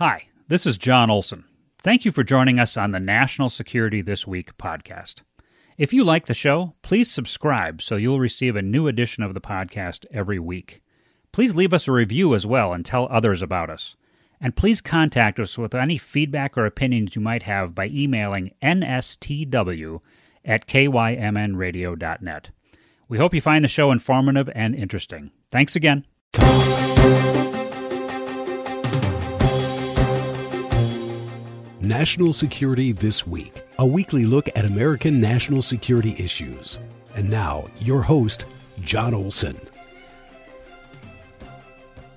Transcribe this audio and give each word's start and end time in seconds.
Hi, 0.00 0.28
this 0.48 0.64
is 0.64 0.78
John 0.78 1.10
Olson. 1.10 1.44
Thank 1.82 2.06
you 2.06 2.10
for 2.10 2.24
joining 2.24 2.58
us 2.58 2.78
on 2.78 2.90
the 2.90 2.98
National 2.98 3.50
Security 3.50 4.00
This 4.00 4.26
Week 4.26 4.56
podcast. 4.56 5.16
If 5.76 5.92
you 5.92 6.04
like 6.04 6.24
the 6.24 6.32
show, 6.32 6.72
please 6.80 7.10
subscribe 7.10 7.82
so 7.82 7.96
you'll 7.96 8.18
receive 8.18 8.56
a 8.56 8.62
new 8.62 8.88
edition 8.88 9.22
of 9.22 9.34
the 9.34 9.42
podcast 9.42 10.06
every 10.10 10.38
week. 10.38 10.80
Please 11.32 11.54
leave 11.54 11.74
us 11.74 11.86
a 11.86 11.92
review 11.92 12.34
as 12.34 12.46
well 12.46 12.72
and 12.72 12.82
tell 12.82 13.08
others 13.10 13.42
about 13.42 13.68
us. 13.68 13.94
And 14.40 14.56
please 14.56 14.80
contact 14.80 15.38
us 15.38 15.58
with 15.58 15.74
any 15.74 15.98
feedback 15.98 16.56
or 16.56 16.64
opinions 16.64 17.14
you 17.14 17.20
might 17.20 17.42
have 17.42 17.74
by 17.74 17.88
emailing 17.88 18.54
nstw 18.62 20.00
at 20.46 20.66
kymnradio.net. 20.66 22.50
We 23.06 23.18
hope 23.18 23.34
you 23.34 23.42
find 23.42 23.62
the 23.62 23.68
show 23.68 23.92
informative 23.92 24.48
and 24.54 24.74
interesting. 24.74 25.30
Thanks 25.50 25.76
again. 25.76 26.06
National 31.90 32.32
Security 32.32 32.92
This 32.92 33.26
Week, 33.26 33.62
a 33.80 33.84
weekly 33.84 34.24
look 34.24 34.48
at 34.54 34.64
American 34.64 35.20
national 35.20 35.60
security 35.60 36.14
issues. 36.22 36.78
And 37.16 37.28
now, 37.28 37.66
your 37.80 38.00
host, 38.00 38.46
John 38.80 39.12
Olson. 39.12 39.58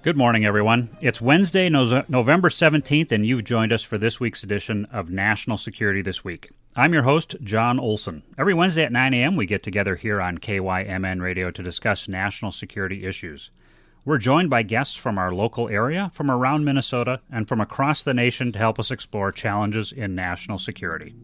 Good 0.04 0.16
morning, 0.16 0.46
everyone. 0.46 0.96
It's 1.02 1.20
Wednesday, 1.20 1.70
November 1.70 2.50
17th, 2.50 3.12
and 3.12 3.26
you've 3.26 3.46
joined 3.46 3.74
us 3.74 3.82
for 3.82 3.98
this 3.98 4.20
week's 4.20 4.44
edition 4.44 4.86
of 4.92 5.10
National 5.10 5.58
Security 5.58 6.04
This 6.04 6.24
Week. 6.24 6.52
I'm 6.76 6.94
your 6.94 7.02
host, 7.02 7.36
John 7.42 7.80
Olson. 7.80 8.22
Every 8.38 8.54
Wednesday 8.54 8.84
at 8.84 8.92
9 8.92 9.12
a.m., 9.16 9.36
we 9.36 9.48
get 9.48 9.64
together 9.64 9.96
here 9.96 10.22
on 10.22 10.38
KYMN 10.38 11.20
Radio 11.20 11.50
to 11.50 11.64
discuss 11.64 12.08
national 12.08 12.52
security 12.52 13.08
issues. 13.08 13.50
We're 14.06 14.18
joined 14.18 14.50
by 14.50 14.64
guests 14.64 14.96
from 14.96 15.18
our 15.18 15.34
local 15.34 15.70
area, 15.70 16.12
from 16.14 16.30
around 16.30 16.66
Minnesota, 16.66 17.22
and 17.32 17.48
from 17.48 17.62
across 17.62 18.04
the 18.04 18.14
nation 18.14 18.52
to 18.52 18.60
help 18.60 18.78
us 18.78 18.92
explore 18.92 19.32
challenges 19.32 19.94
in 19.94 20.14
national 20.14 20.60
security. 20.60 21.16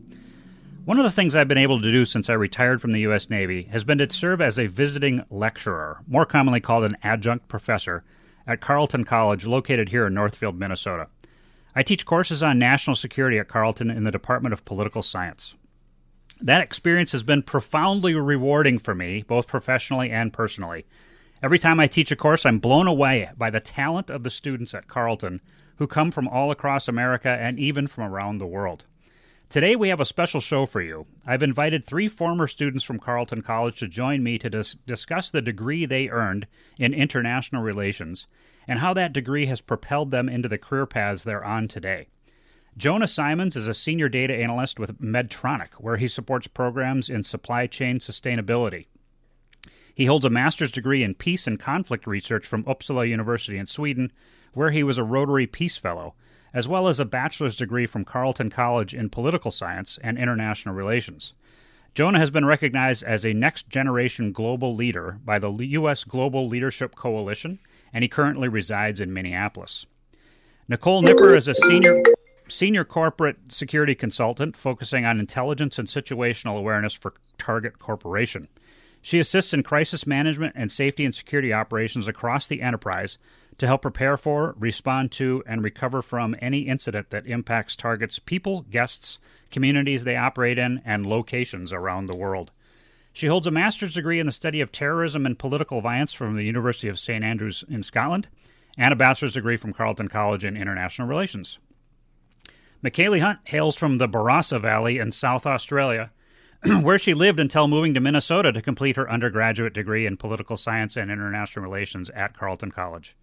One 0.85 0.97
of 0.97 1.03
the 1.03 1.11
things 1.11 1.35
I've 1.35 1.49
been 1.49 1.57
able 1.57 1.81
to 1.81 1.91
do 1.91 2.05
since 2.05 2.29
I 2.29 2.33
retired 2.33 2.81
from 2.81 2.93
the 2.93 3.01
U.S. 3.01 3.29
Navy 3.29 3.63
has 3.63 3.83
been 3.83 3.97
to 3.97 4.09
serve 4.09 4.39
as 4.39 4.57
a 4.57 4.67
visiting 4.67 5.25
lecturer, 5.29 5.99
more 6.07 6.25
commonly 6.25 6.61
called 6.61 6.85
an 6.85 6.95
adjunct 7.03 7.49
professor, 7.49 8.05
at 8.47 8.61
Carleton 8.61 9.03
College, 9.03 9.45
located 9.45 9.89
here 9.89 10.07
in 10.07 10.13
Northfield, 10.13 10.57
Minnesota. 10.57 11.09
I 11.75 11.83
teach 11.83 12.05
courses 12.05 12.41
on 12.41 12.57
national 12.57 12.95
security 12.95 13.37
at 13.39 13.49
Carleton 13.49 13.89
in 13.91 14.03
the 14.03 14.09
Department 14.09 14.53
of 14.53 14.63
Political 14.63 15.03
Science. 15.03 15.53
That 16.39 16.61
experience 16.61 17.11
has 17.11 17.23
been 17.23 17.43
profoundly 17.43 18.15
rewarding 18.15 18.79
for 18.79 18.95
me, 18.95 19.25
both 19.27 19.47
professionally 19.47 20.09
and 20.11 20.31
personally. 20.31 20.85
Every 21.41 21.57
time 21.57 21.79
I 21.79 21.87
teach 21.87 22.11
a 22.11 22.17
course, 22.17 22.45
I'm 22.45 22.59
blown 22.59 22.85
away 22.85 23.29
by 23.37 23.49
the 23.49 23.61
talent 23.61 24.09
of 24.09 24.23
the 24.23 24.29
students 24.29 24.73
at 24.73 24.89
Carleton 24.89 25.39
who 25.77 25.87
come 25.87 26.11
from 26.11 26.27
all 26.27 26.51
across 26.51 26.89
America 26.89 27.29
and 27.29 27.57
even 27.57 27.87
from 27.87 28.03
around 28.03 28.39
the 28.39 28.47
world. 28.47 28.83
Today, 29.47 29.77
we 29.77 29.87
have 29.87 30.01
a 30.01 30.05
special 30.05 30.41
show 30.41 30.65
for 30.65 30.81
you. 30.81 31.07
I've 31.25 31.41
invited 31.41 31.85
three 31.85 32.09
former 32.09 32.45
students 32.45 32.83
from 32.83 32.99
Carleton 32.99 33.41
College 33.41 33.79
to 33.79 33.87
join 33.87 34.21
me 34.21 34.37
to 34.37 34.49
dis- 34.49 34.75
discuss 34.85 35.31
the 35.31 35.41
degree 35.41 35.85
they 35.85 36.09
earned 36.09 36.45
in 36.77 36.93
international 36.93 37.63
relations 37.63 38.27
and 38.67 38.79
how 38.79 38.93
that 38.95 39.13
degree 39.13 39.45
has 39.45 39.61
propelled 39.61 40.11
them 40.11 40.27
into 40.27 40.49
the 40.49 40.57
career 40.57 40.85
paths 40.85 41.23
they're 41.23 41.43
on 41.43 41.69
today. 41.69 42.09
Jonah 42.75 43.07
Simons 43.07 43.55
is 43.55 43.67
a 43.67 43.73
senior 43.73 44.09
data 44.09 44.35
analyst 44.35 44.77
with 44.77 45.01
Medtronic, 45.01 45.69
where 45.77 45.97
he 45.97 46.09
supports 46.09 46.47
programs 46.47 47.09
in 47.09 47.23
supply 47.23 47.65
chain 47.65 47.99
sustainability. 47.99 48.87
He 49.99 50.05
holds 50.05 50.23
a 50.23 50.29
master's 50.29 50.71
degree 50.71 51.03
in 51.03 51.13
peace 51.13 51.45
and 51.45 51.59
conflict 51.59 52.07
research 52.07 52.47
from 52.47 52.63
Uppsala 52.63 53.09
University 53.09 53.57
in 53.57 53.65
Sweden, 53.65 54.13
where 54.53 54.71
he 54.71 54.81
was 54.81 54.97
a 54.97 55.03
Rotary 55.03 55.45
Peace 55.45 55.75
Fellow, 55.75 56.13
as 56.53 56.69
well 56.69 56.87
as 56.87 57.01
a 57.01 57.05
bachelor's 57.05 57.57
degree 57.57 57.85
from 57.85 58.05
Carleton 58.05 58.49
College 58.49 58.93
in 58.93 59.09
political 59.09 59.51
science 59.51 59.99
and 60.01 60.17
international 60.17 60.73
relations. 60.73 61.33
Jonah 61.95 62.19
has 62.19 62.31
been 62.31 62.45
recognized 62.45 63.03
as 63.03 63.25
a 63.25 63.33
next 63.33 63.67
generation 63.67 64.31
global 64.31 64.73
leader 64.73 65.19
by 65.25 65.37
the 65.37 65.51
U.S. 65.51 66.05
Global 66.05 66.47
Leadership 66.47 66.95
Coalition, 66.95 67.59
and 67.91 68.01
he 68.01 68.07
currently 68.07 68.47
resides 68.47 69.01
in 69.01 69.13
Minneapolis. 69.13 69.85
Nicole 70.69 71.01
Nipper 71.01 71.35
is 71.35 71.49
a 71.49 71.55
senior 71.55 72.01
senior 72.47 72.85
corporate 72.85 73.51
security 73.51 73.95
consultant 73.95 74.55
focusing 74.55 75.03
on 75.03 75.19
intelligence 75.19 75.77
and 75.77 75.89
situational 75.89 76.57
awareness 76.57 76.93
for 76.93 77.15
Target 77.37 77.79
Corporation. 77.79 78.47
She 79.01 79.19
assists 79.19 79.53
in 79.53 79.63
crisis 79.63 80.05
management 80.05 80.53
and 80.55 80.71
safety 80.71 81.05
and 81.05 81.15
security 81.15 81.53
operations 81.53 82.07
across 82.07 82.47
the 82.47 82.61
enterprise 82.61 83.17
to 83.57 83.67
help 83.67 83.81
prepare 83.81 84.17
for, 84.17 84.55
respond 84.57 85.11
to, 85.13 85.43
and 85.45 85.63
recover 85.63 86.01
from 86.01 86.35
any 86.41 86.61
incident 86.61 87.09
that 87.09 87.27
impacts 87.27 87.75
Target's 87.75 88.19
people, 88.19 88.65
guests, 88.69 89.19
communities 89.51 90.03
they 90.03 90.15
operate 90.15 90.57
in, 90.57 90.81
and 90.85 91.05
locations 91.05 91.73
around 91.73 92.05
the 92.05 92.15
world. 92.15 92.51
She 93.11 93.27
holds 93.27 93.47
a 93.47 93.51
master's 93.51 93.95
degree 93.95 94.19
in 94.19 94.25
the 94.25 94.31
study 94.31 94.61
of 94.61 94.71
terrorism 94.71 95.25
and 95.25 95.37
political 95.37 95.81
violence 95.81 96.13
from 96.13 96.35
the 96.35 96.45
University 96.45 96.87
of 96.87 96.99
St. 96.99 97.23
Andrews 97.23 97.63
in 97.69 97.83
Scotland 97.83 98.27
and 98.77 98.93
a 98.93 98.95
bachelor's 98.95 99.33
degree 99.33 99.57
from 99.57 99.73
Carleton 99.73 100.07
College 100.07 100.45
in 100.45 100.55
International 100.55 101.07
Relations. 101.07 101.59
Michaeli 102.83 103.19
Hunt 103.19 103.39
hails 103.43 103.75
from 103.75 103.97
the 103.97 104.07
Barossa 104.07 104.61
Valley 104.61 104.99
in 104.99 105.11
South 105.11 105.45
Australia 105.45 106.11
where 106.81 106.97
she 106.97 107.13
lived 107.13 107.39
until 107.39 107.67
moving 107.67 107.93
to 107.93 107.99
Minnesota 107.99 108.51
to 108.51 108.61
complete 108.61 108.97
her 108.97 109.09
undergraduate 109.09 109.73
degree 109.73 110.05
in 110.05 110.17
political 110.17 110.57
science 110.57 110.97
and 110.97 111.09
international 111.09 111.63
relations 111.63 112.09
at 112.09 112.37
Carleton 112.37 112.71
College. 112.71 113.15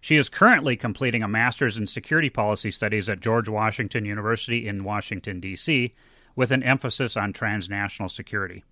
She 0.00 0.16
is 0.16 0.28
currently 0.28 0.76
completing 0.76 1.22
a 1.22 1.28
master's 1.28 1.76
in 1.76 1.86
security 1.86 2.30
policy 2.30 2.70
studies 2.70 3.08
at 3.08 3.20
George 3.20 3.48
Washington 3.48 4.04
University 4.04 4.66
in 4.66 4.84
Washington, 4.84 5.40
D.C., 5.40 5.92
with 6.36 6.52
an 6.52 6.62
emphasis 6.62 7.16
on 7.16 7.32
transnational 7.32 8.08
security. 8.08 8.64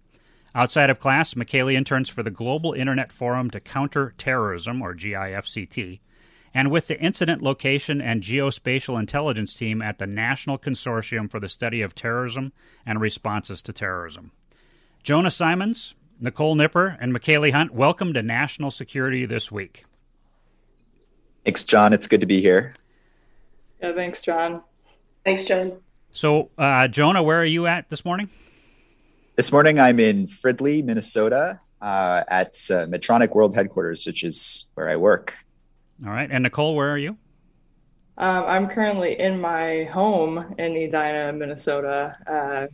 Outside 0.54 0.88
of 0.88 1.00
class, 1.00 1.34
Michaeli 1.34 1.75
interns 1.75 2.09
for 2.09 2.22
the 2.22 2.31
Global 2.31 2.72
Internet 2.72 3.12
Forum 3.12 3.50
to 3.50 3.60
Counter 3.60 4.15
Terrorism, 4.16 4.81
or 4.81 4.94
GIFCT, 4.94 6.00
and 6.56 6.70
with 6.70 6.86
the 6.86 6.98
Incident 6.98 7.42
Location 7.42 8.00
and 8.00 8.22
Geospatial 8.22 8.98
Intelligence 8.98 9.52
Team 9.52 9.82
at 9.82 9.98
the 9.98 10.06
National 10.06 10.56
Consortium 10.56 11.30
for 11.30 11.38
the 11.38 11.50
Study 11.50 11.82
of 11.82 11.94
Terrorism 11.94 12.50
and 12.86 12.98
Responses 12.98 13.60
to 13.60 13.74
Terrorism. 13.74 14.30
Jonah 15.02 15.30
Simons, 15.30 15.94
Nicole 16.18 16.54
Nipper, 16.54 16.96
and 16.98 17.14
Michaeli 17.14 17.52
Hunt, 17.52 17.74
welcome 17.74 18.14
to 18.14 18.22
National 18.22 18.70
Security 18.70 19.26
this 19.26 19.52
week. 19.52 19.84
Thanks, 21.44 21.62
John. 21.62 21.92
It's 21.92 22.06
good 22.06 22.22
to 22.22 22.26
be 22.26 22.40
here. 22.40 22.72
Yeah, 23.82 23.92
thanks, 23.92 24.22
John. 24.22 24.62
Thanks, 25.26 25.44
John. 25.44 25.72
So, 26.10 26.48
uh, 26.56 26.88
Jonah, 26.88 27.22
where 27.22 27.38
are 27.38 27.44
you 27.44 27.66
at 27.66 27.90
this 27.90 28.02
morning? 28.02 28.30
This 29.34 29.52
morning, 29.52 29.78
I'm 29.78 30.00
in 30.00 30.26
Fridley, 30.26 30.82
Minnesota, 30.82 31.60
uh, 31.82 32.22
at 32.28 32.56
uh, 32.70 32.86
Medtronic 32.86 33.34
World 33.34 33.54
Headquarters, 33.54 34.06
which 34.06 34.24
is 34.24 34.68
where 34.72 34.88
I 34.88 34.96
work. 34.96 35.36
All 36.04 36.12
right. 36.12 36.28
And 36.30 36.42
Nicole, 36.42 36.74
where 36.74 36.90
are 36.90 36.98
you? 36.98 37.16
Um, 38.18 38.44
I'm 38.46 38.68
currently 38.68 39.18
in 39.18 39.40
my 39.40 39.84
home 39.84 40.54
in 40.58 40.76
Edina, 40.76 41.32
Minnesota, 41.32 42.16
uh, 42.26 42.66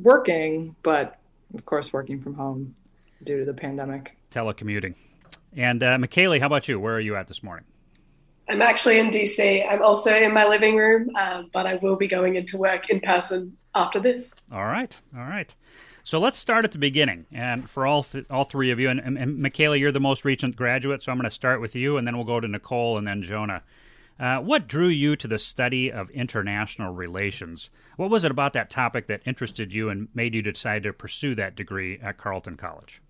working, 0.00 0.76
but 0.82 1.18
of 1.54 1.64
course, 1.64 1.92
working 1.92 2.20
from 2.20 2.34
home 2.34 2.74
due 3.24 3.38
to 3.38 3.44
the 3.44 3.54
pandemic. 3.54 4.16
Telecommuting. 4.30 4.94
And 5.56 5.82
uh, 5.82 5.96
Michaeli, 5.96 6.40
how 6.40 6.46
about 6.46 6.68
you? 6.68 6.78
Where 6.78 6.94
are 6.94 7.00
you 7.00 7.16
at 7.16 7.26
this 7.26 7.42
morning? 7.42 7.64
I'm 8.48 8.62
actually 8.62 8.98
in 8.98 9.10
DC. 9.10 9.68
I'm 9.68 9.82
also 9.82 10.14
in 10.14 10.32
my 10.32 10.46
living 10.46 10.76
room, 10.76 11.10
uh, 11.16 11.42
but 11.52 11.66
I 11.66 11.74
will 11.76 11.96
be 11.96 12.06
going 12.06 12.36
into 12.36 12.56
work 12.56 12.88
in 12.88 13.00
person 13.00 13.56
after 13.74 14.00
this. 14.00 14.32
All 14.52 14.64
right. 14.64 14.98
All 15.16 15.24
right. 15.24 15.54
So 16.08 16.18
let's 16.18 16.38
start 16.38 16.64
at 16.64 16.72
the 16.72 16.78
beginning. 16.78 17.26
And 17.30 17.68
for 17.68 17.86
all 17.86 18.02
th- 18.02 18.24
all 18.30 18.44
three 18.44 18.70
of 18.70 18.80
you, 18.80 18.88
and, 18.88 18.98
and, 18.98 19.18
and 19.18 19.40
Michaela, 19.40 19.76
you're 19.76 19.92
the 19.92 20.00
most 20.00 20.24
recent 20.24 20.56
graduate, 20.56 21.02
so 21.02 21.12
I'm 21.12 21.18
going 21.18 21.28
to 21.28 21.30
start 21.30 21.60
with 21.60 21.76
you, 21.76 21.98
and 21.98 22.06
then 22.06 22.16
we'll 22.16 22.24
go 22.24 22.40
to 22.40 22.48
Nicole 22.48 22.96
and 22.96 23.06
then 23.06 23.20
Jonah. 23.20 23.62
Uh, 24.18 24.38
what 24.38 24.66
drew 24.66 24.88
you 24.88 25.16
to 25.16 25.28
the 25.28 25.38
study 25.38 25.92
of 25.92 26.08
international 26.08 26.94
relations? 26.94 27.68
What 27.98 28.08
was 28.08 28.24
it 28.24 28.30
about 28.30 28.54
that 28.54 28.70
topic 28.70 29.06
that 29.08 29.20
interested 29.26 29.74
you 29.74 29.90
and 29.90 30.08
made 30.14 30.34
you 30.34 30.40
decide 30.40 30.84
to 30.84 30.94
pursue 30.94 31.34
that 31.34 31.56
degree 31.56 32.00
at 32.02 32.16
Carleton 32.16 32.56
College? 32.56 33.02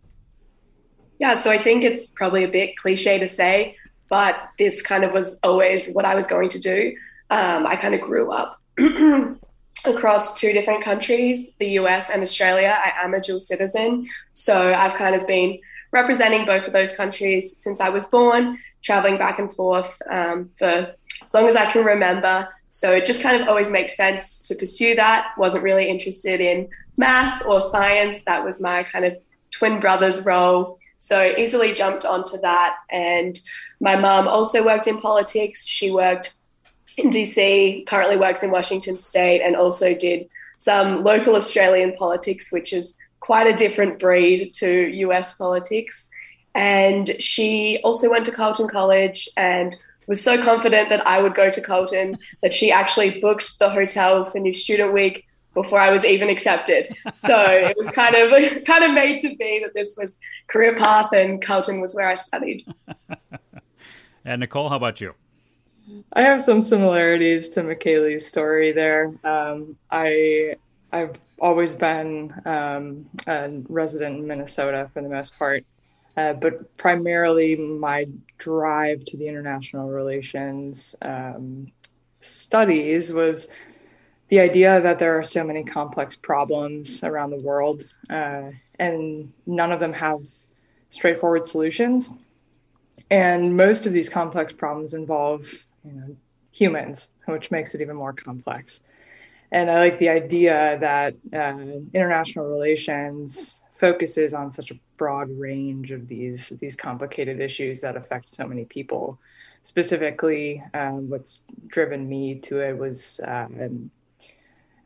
Yeah, 1.21 1.37
so 1.37 1.53
I 1.53 1.59
think 1.59 1.85
it's 1.85 2.09
probably 2.09 2.43
a 2.43 2.49
bit 2.49 2.77
cliche 2.79 3.21
to 3.21 3.29
say, 3.29 3.77
but 4.09 4.35
this 4.59 4.83
kind 4.83 5.05
of 5.05 5.13
was 5.13 5.37
always 5.45 5.89
what 5.91 6.05
I 6.05 6.17
was 6.17 6.27
going 6.27 6.49
to 6.49 6.59
do. 6.59 6.97
Um, 7.31 7.65
I 7.65 7.77
kind 7.77 7.95
of 7.95 8.01
grew 8.01 8.33
up 8.33 8.61
across 9.87 10.39
two 10.39 10.53
different 10.53 10.83
countries, 10.83 11.53
the 11.59 11.71
US 11.81 12.11
and 12.11 12.23
Australia. 12.23 12.77
I 12.85 13.05
am 13.05 13.15
a 13.15 13.21
dual 13.21 13.41
citizen. 13.41 14.09
So 14.33 14.73
I've 14.73 14.97
kind 14.97 15.15
of 15.15 15.27
been 15.27 15.59
representing 15.93 16.45
both 16.45 16.67
of 16.67 16.73
those 16.73 16.95
countries 16.95 17.55
since 17.59 17.81
I 17.81 17.89
was 17.89 18.07
born, 18.07 18.59
traveling 18.83 19.19
back 19.19 19.39
and 19.39 19.55
forth 19.55 20.01
um, 20.11 20.51
for 20.59 20.95
as 21.25 21.35
long 21.35 21.47
as 21.47 21.57
I 21.57 21.71
can 21.73 21.85
remember. 21.85 22.49
So 22.71 22.93
it 22.93 23.07
just 23.07 23.23
kind 23.23 23.41
of 23.41 23.49
always 23.49 23.71
makes 23.71 23.97
sense 23.97 24.39
to 24.41 24.55
pursue 24.55 24.95
that. 24.97 25.33
Wasn't 25.37 25.65
really 25.65 25.89
interested 25.89 26.41
in 26.41 26.69
math 26.97 27.43
or 27.45 27.61
science. 27.61 28.23
That 28.25 28.45
was 28.45 28.61
my 28.61 28.83
kind 28.83 29.05
of 29.05 29.17
twin 29.51 29.81
brother's 29.81 30.25
role. 30.25 30.79
So 30.99 31.35
easily 31.39 31.73
jumped 31.73 32.05
onto 32.05 32.41
that. 32.41 32.77
And 32.91 33.39
my 33.81 33.97
mom 33.97 34.29
also 34.29 34.65
worked 34.65 34.87
in 34.87 35.01
politics. 35.01 35.67
She 35.67 35.91
worked 35.91 36.35
in 36.99 37.11
DC, 37.11 37.87
currently 37.87 38.17
works 38.17 38.43
in 38.43 38.51
Washington 38.51 38.99
State, 38.99 39.43
and 39.43 39.57
also 39.57 39.95
did 39.95 40.29
some 40.57 41.05
local 41.05 41.37
Australian 41.37 41.95
politics, 41.97 42.53
which 42.53 42.73
is 42.73 42.95
quite 43.21 43.47
a 43.47 43.55
different 43.55 43.99
breed 44.01 44.53
to 44.55 44.89
US 45.07 45.35
politics. 45.35 46.09
And 46.55 47.11
she 47.21 47.81
also 47.85 48.11
went 48.11 48.25
to 48.27 48.33
Carleton 48.33 48.69
College 48.69 49.29
and 49.37 49.77
was 50.07 50.23
so 50.23 50.43
confident 50.43 50.89
that 50.89 51.07
I 51.07 51.21
would 51.21 51.35
go 51.35 51.51
to 51.51 51.61
Carleton 51.61 52.19
that 52.43 52.53
she 52.55 52.73
actually 52.73 53.21
booked 53.21 53.59
the 53.59 53.71
hotel 53.71 54.29
for 54.31 54.39
New 54.39 54.55
Student 54.55 54.93
Week 54.93 55.27
before 55.55 55.81
I 55.81 55.91
was 55.91 56.05
even 56.05 56.29
accepted. 56.29 56.97
So 57.15 57.41
it 57.45 57.77
was 57.77 57.91
kind 57.91 58.15
of 58.15 58.65
kind 58.65 58.85
of 58.85 58.93
made 58.93 59.19
to 59.21 59.37
be 59.37 59.61
that 59.63 59.75
this 59.75 59.95
was 59.97 60.19
career 60.49 60.77
path 60.77 61.13
and 61.13 61.43
Carleton 61.43 61.81
was 61.81 61.95
where 61.95 62.09
I 62.09 62.15
studied. 62.15 62.67
and 64.25 64.41
Nicole, 64.41 64.69
how 64.69 64.77
about 64.77 65.01
you? 65.01 65.15
I 66.13 66.23
have 66.23 66.41
some 66.41 66.61
similarities 66.61 67.49
to 67.51 67.63
McKaylee's 67.63 68.27
story 68.27 68.73
there. 68.73 69.13
Um, 69.25 69.77
I 69.91 70.57
I've 70.93 71.21
always 71.39 71.75
been 71.75 72.33
um, 72.45 73.07
a 73.27 73.51
resident 73.69 74.19
in 74.19 74.27
Minnesota 74.27 74.91
for 74.93 75.03
the 75.03 75.09
most 75.09 75.39
part, 75.39 75.65
uh, 76.17 76.33
but 76.33 76.77
primarily 76.77 77.57
my 77.57 78.07
drive 78.39 79.05
to 79.07 79.17
the 79.17 79.29
international 79.29 79.89
relations 79.91 80.97
um, 81.03 81.67
studies 82.21 83.13
was 83.13 83.49
the 84.29 84.41
idea 84.41 84.81
that 84.81 84.99
there 84.99 85.19
are 85.19 85.23
so 85.25 85.45
many 85.45 85.63
complex 85.63 86.17
problems 86.17 87.05
around 87.05 87.31
the 87.31 87.41
world, 87.41 87.85
uh, 88.11 88.51
and 88.79 89.33
none 89.47 89.73
of 89.73 89.81
them 89.81 89.93
have 89.93 90.21
straightforward 90.91 91.47
solutions. 91.47 92.13
And 93.11 93.57
most 93.57 93.87
of 93.87 93.93
these 93.93 94.09
complex 94.09 94.53
problems 94.53 94.93
involve 94.93 95.65
you 95.89 96.01
know, 96.01 96.17
humans, 96.53 97.11
which 97.27 97.51
makes 97.51 97.75
it 97.75 97.81
even 97.81 97.97
more 97.97 98.13
complex. 98.13 98.81
And 99.51 99.71
I 99.71 99.79
like 99.79 99.99
the 99.99 100.11
idea 100.11 100.79
that 100.81 101.15
uh, 101.33 101.59
international 101.95 102.47
relations 102.47 103.65
focuses 103.79 104.35
on 104.35 104.53
such 104.53 104.71
a 104.71 104.79
broad 104.97 105.31
range 105.31 105.91
of 105.91 106.09
these 106.09 106.51
these 106.61 106.77
complicated 106.77 107.41
issues 107.41 107.81
that 107.81 107.97
affect 107.97 108.29
so 108.29 108.47
many 108.47 108.65
people. 108.65 109.19
Specifically, 109.63 110.63
um, 110.75 111.09
what's 111.09 111.43
driven 111.67 112.09
me 112.09 112.39
to 112.41 112.61
it 112.61 112.77
was 112.77 113.21
um, 113.25 113.91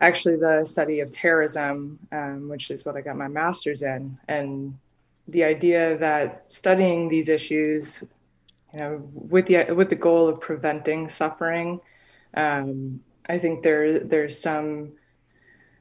actually 0.01 0.37
the 0.37 0.65
study 0.65 1.01
of 1.01 1.11
terrorism, 1.11 1.99
um, 2.13 2.49
which 2.49 2.71
is 2.71 2.85
what 2.85 2.97
I 2.97 3.01
got 3.01 3.17
my 3.17 3.29
master's 3.29 3.83
in, 3.83 4.17
and 4.29 4.77
the 5.29 5.45
idea 5.45 5.97
that 5.99 6.45
studying 6.49 7.09
these 7.09 7.29
issues 7.29 8.05
you 8.73 8.81
know, 8.81 9.09
with 9.15 9.47
the 9.47 9.73
with 9.73 9.89
the 9.91 9.97
goal 9.97 10.29
of 10.29 10.41
preventing 10.41 11.09
suffering. 11.09 11.81
Um, 12.35 13.01
I 13.29 13.39
think 13.39 13.63
there 13.63 13.99
there's 14.01 14.39
some 14.39 14.93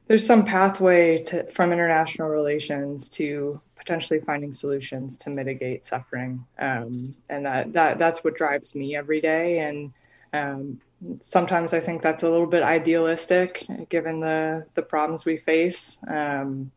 there's 0.06 0.26
some 0.26 0.44
pathway 0.44 1.22
to, 1.24 1.44
from 1.50 1.72
international 1.72 2.28
relations 2.28 3.08
to 3.10 3.60
potentially 3.76 4.20
finding 4.20 4.52
solutions 4.52 5.16
to 5.16 5.30
mitigate 5.30 5.84
suffering, 5.84 6.44
um, 6.58 7.14
and 7.30 7.46
that 7.46 7.72
that 7.72 7.98
that's 7.98 8.22
what 8.22 8.36
drives 8.36 8.74
me 8.74 8.94
every 8.96 9.20
day. 9.20 9.60
And 9.60 9.92
um, 10.32 10.80
sometimes 11.20 11.72
I 11.74 11.80
think 11.80 12.02
that's 12.02 12.22
a 12.22 12.30
little 12.30 12.46
bit 12.46 12.62
idealistic 12.62 13.66
given 13.88 14.20
the 14.20 14.66
the 14.74 14.82
problems 14.82 15.24
we 15.24 15.36
face. 15.36 15.98
Um, 16.08 16.70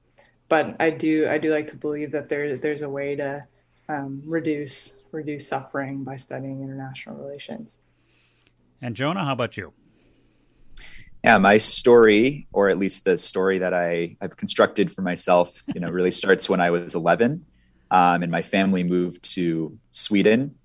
but 0.47 0.75
I 0.79 0.89
do 0.91 1.27
I 1.27 1.37
do 1.37 1.51
like 1.51 1.67
to 1.67 1.75
believe 1.75 2.11
that 2.11 2.29
there 2.29 2.57
there's 2.57 2.83
a 2.83 2.89
way 2.89 3.15
to 3.15 3.45
um, 3.89 4.21
reduce 4.25 4.99
reduce 5.15 5.47
suffering 5.47 6.03
by 6.03 6.15
studying 6.15 6.61
international 6.61 7.15
relations. 7.15 7.79
And 8.81 8.95
Jonah, 8.95 9.25
how 9.25 9.33
about 9.33 9.57
you? 9.57 9.73
Yeah, 11.23 11.39
my 11.39 11.57
story, 11.57 12.47
or 12.53 12.69
at 12.69 12.77
least 12.77 13.03
the 13.03 13.17
story 13.17 13.57
that 13.59 13.73
I, 13.73 14.15
I've 14.21 14.37
constructed 14.37 14.91
for 14.91 15.01
myself, 15.01 15.63
you 15.73 15.81
know, 15.81 15.89
really 15.89 16.11
starts 16.21 16.47
when 16.47 16.61
I 16.61 16.69
was 16.69 16.93
11, 16.93 17.43
um, 17.89 18.23
and 18.23 18.31
my 18.31 18.43
family 18.43 18.83
moved 18.83 19.33
to 19.33 19.77
Sweden. 19.91 20.55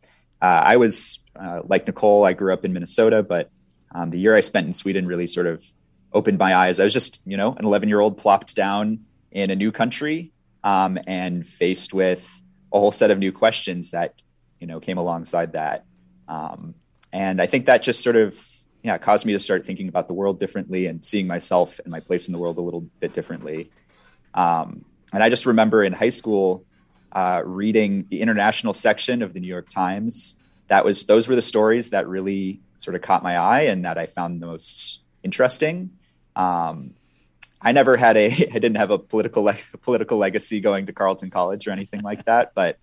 Uh, 0.42 0.62
I 0.64 0.76
was 0.76 1.22
uh, 1.34 1.60
like 1.64 1.86
Nicole. 1.86 2.24
I 2.24 2.32
grew 2.34 2.52
up 2.52 2.64
in 2.64 2.72
Minnesota, 2.72 3.22
but 3.22 3.50
um, 3.94 4.10
the 4.10 4.18
year 4.18 4.34
I 4.34 4.40
spent 4.40 4.66
in 4.66 4.72
Sweden 4.72 5.06
really 5.06 5.26
sort 5.26 5.46
of 5.46 5.64
opened 6.12 6.38
my 6.38 6.54
eyes. 6.54 6.80
I 6.80 6.84
was 6.84 6.92
just, 6.92 7.22
you 7.24 7.36
know, 7.36 7.54
an 7.54 7.64
11 7.64 7.88
year 7.88 8.00
old 8.00 8.18
plopped 8.18 8.54
down 8.54 9.00
in 9.30 9.50
a 9.50 9.56
new 9.56 9.72
country 9.72 10.32
um, 10.64 10.98
and 11.06 11.46
faced 11.46 11.94
with 11.94 12.42
a 12.72 12.78
whole 12.78 12.92
set 12.92 13.10
of 13.10 13.18
new 13.18 13.32
questions 13.32 13.90
that 13.92 14.14
you 14.60 14.66
know 14.66 14.80
came 14.80 14.98
alongside 14.98 15.52
that. 15.52 15.84
Um, 16.28 16.74
and 17.12 17.42
i 17.42 17.46
think 17.46 17.66
that 17.66 17.82
just 17.82 18.02
sort 18.02 18.16
of 18.16 18.38
yeah 18.82 18.96
caused 18.98 19.26
me 19.26 19.32
to 19.32 19.40
start 19.40 19.66
thinking 19.66 19.88
about 19.88 20.06
the 20.06 20.14
world 20.14 20.38
differently 20.38 20.86
and 20.86 21.04
seeing 21.04 21.26
myself 21.26 21.80
and 21.80 21.90
my 21.90 22.00
place 22.00 22.28
in 22.28 22.32
the 22.32 22.38
world 22.38 22.58
a 22.58 22.60
little 22.60 22.82
bit 23.00 23.12
differently. 23.12 23.70
Um, 24.34 24.84
and 25.12 25.22
i 25.22 25.28
just 25.28 25.46
remember 25.46 25.82
in 25.82 25.92
high 25.92 26.10
school 26.10 26.64
uh, 27.12 27.42
reading 27.44 28.06
the 28.08 28.20
international 28.20 28.72
section 28.72 29.22
of 29.22 29.34
the 29.34 29.40
new 29.40 29.48
york 29.48 29.68
times. 29.68 30.36
That 30.68 30.84
was 30.84 31.04
those 31.06 31.26
were 31.26 31.34
the 31.34 31.42
stories 31.42 31.90
that 31.90 32.06
really 32.06 32.60
sort 32.78 32.94
of 32.94 33.02
caught 33.02 33.22
my 33.24 33.36
eye 33.36 33.62
and 33.62 33.84
that 33.84 33.98
i 33.98 34.06
found 34.06 34.40
the 34.40 34.46
most 34.46 35.00
interesting. 35.22 35.90
Um, 36.36 36.94
I 37.60 37.72
never 37.72 37.96
had 37.96 38.16
a, 38.16 38.26
I 38.30 38.58
didn't 38.58 38.76
have 38.76 38.90
a 38.90 38.98
political 38.98 39.42
le- 39.42 39.58
political 39.82 40.18
legacy 40.18 40.60
going 40.60 40.86
to 40.86 40.92
Carleton 40.92 41.30
College 41.30 41.66
or 41.66 41.72
anything 41.72 42.02
like 42.02 42.24
that. 42.26 42.52
But 42.54 42.78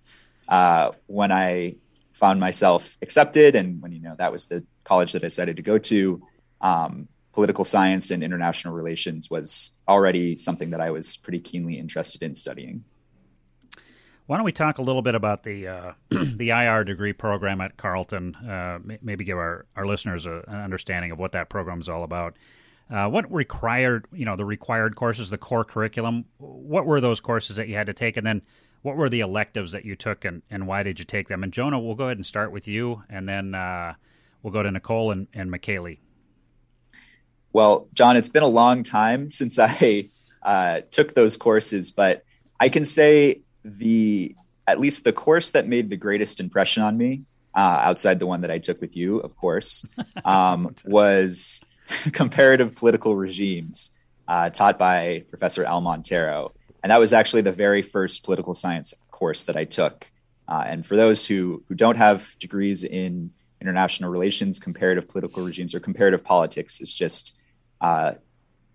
uh, 0.48 0.92
when 1.08 1.32
I 1.32 1.76
found 2.14 2.40
myself 2.40 2.98
accepted, 3.02 3.56
and 3.56 3.82
when 3.82 3.92
you 3.92 4.02
know 4.02 4.16
that 4.18 4.32
was 4.32 4.48
the 4.48 4.66
college 4.84 5.14
that 5.14 5.24
I 5.24 5.28
decided 5.28 5.58
to 5.58 5.62
go 5.62 5.78
to, 5.78 6.22
um, 6.62 7.08
political 7.34 7.64
science 7.64 8.10
and 8.10 8.24
international 8.24 8.74
relations 8.74 9.30
was 9.30 9.78
already 9.88 10.40
something 10.40 10.72
that 10.72 10.82
I 10.82 10.90
was 10.90 11.18
pretty 11.18 11.40
keenly 11.40 11.78
interested 11.78 12.24
in 12.24 12.34
studying. 12.34 12.84
Why 14.26 14.38
don't 14.38 14.44
we 14.44 14.52
talk 14.52 14.80
a 14.80 14.82
little 14.82 15.02
bit 15.02 15.16
about 15.16 15.44
the 15.44 15.68
uh, 15.68 15.92
the 16.10 16.50
IR 16.50 16.84
degree 16.84 17.14
program 17.14 17.62
at 17.62 17.78
Carleton? 17.78 18.36
Uh, 18.36 18.80
maybe 19.02 19.24
give 19.24 19.38
our, 19.38 19.66
our 19.76 19.86
listeners 19.86 20.26
a, 20.26 20.44
an 20.48 20.62
understanding 20.64 21.12
of 21.12 21.20
what 21.20 21.32
that 21.34 21.50
program 21.50 21.80
is 21.80 21.88
all 21.88 22.04
about. 22.04 22.36
Uh, 22.90 23.08
what 23.08 23.32
required, 23.32 24.06
you 24.14 24.26
know, 24.26 24.36
the 24.36 24.46
required 24.46 24.96
courses, 24.96 25.30
the 25.30 25.38
core 25.38 25.64
curriculum? 25.64 26.26
What 26.40 26.86
were 26.86 27.00
those 27.00 27.20
courses 27.20 27.58
that 27.58 27.68
you 27.68 27.76
had 27.76 27.88
to 27.88 27.94
take, 27.94 28.18
and 28.18 28.26
then 28.26 28.42
what 28.82 28.96
were 28.96 29.10
the 29.10 29.22
electives 29.22 29.72
that 29.72 29.86
you 29.86 29.96
took, 29.96 30.26
and, 30.26 30.42
and 30.50 30.68
why 30.68 30.84
did 30.84 31.00
you 31.00 31.06
take 31.06 31.28
them? 31.28 31.44
And 31.44 31.52
Jonah, 31.52 31.80
we'll 31.80 31.96
go 31.96 32.06
ahead 32.06 32.18
and 32.18 32.26
start 32.26 32.52
with 32.52 32.68
you, 32.68 33.04
and 33.10 33.28
then 33.28 33.56
uh, 33.56 33.96
we'll 34.42 34.54
go 34.54 34.64
to 34.64 34.72
Nicole 34.72 35.12
and, 35.12 35.28
and 35.34 35.52
McKaylee. 35.52 36.00
Well, 37.54 37.88
John, 37.94 38.18
it's 38.18 38.30
been 38.30 38.44
a 38.44 38.48
long 38.48 38.84
time 38.84 39.30
since 39.40 39.60
I 39.60 40.10
uh, 40.44 40.82
took 40.92 41.14
those 41.16 41.38
courses, 41.38 41.92
but 41.92 42.24
I 42.60 42.70
can 42.70 42.86
say 42.86 43.42
the 43.64 44.36
at 44.68 44.80
least 44.80 45.06
the 45.06 45.14
course 45.14 45.52
that 45.52 45.68
made 45.68 45.90
the 45.90 45.98
greatest 45.98 46.40
impression 46.40 46.84
on 46.84 46.98
me, 46.98 47.24
uh, 47.56 47.80
outside 47.82 48.20
the 48.20 48.28
one 48.28 48.42
that 48.42 48.52
I 48.52 48.60
took 48.60 48.82
with 48.82 48.96
you, 48.96 49.20
of 49.20 49.36
course, 49.38 49.86
um, 50.26 50.76
was 50.86 51.62
comparative 52.12 52.76
political 52.76 53.16
regimes 53.16 53.92
uh, 54.28 54.50
taught 54.50 54.78
by 54.78 55.24
Professor 55.30 55.64
Al 55.64 55.82
Montero. 55.82 56.54
And 56.84 56.92
that 56.92 57.00
was 57.00 57.14
actually 57.14 57.42
the 57.42 57.52
very 57.52 57.82
first 57.82 58.24
political 58.24 58.54
science 58.54 58.94
course 59.12 59.44
that 59.44 59.58
I 59.58 59.66
took. 59.66 60.10
Uh, 60.48 60.64
and 60.66 60.86
for 60.86 60.96
those 60.96 61.26
who, 61.26 61.64
who 61.68 61.76
don't 61.76 61.98
have 61.98 62.36
degrees 62.40 62.84
in 62.84 63.32
international 63.60 64.12
relations, 64.12 64.60
comparative 64.60 65.10
political 65.10 65.44
regimes, 65.44 65.76
or 65.76 65.80
comparative 65.80 66.24
politics 66.24 66.80
is 66.80 66.94
just 66.94 67.36
uh, 67.82 68.14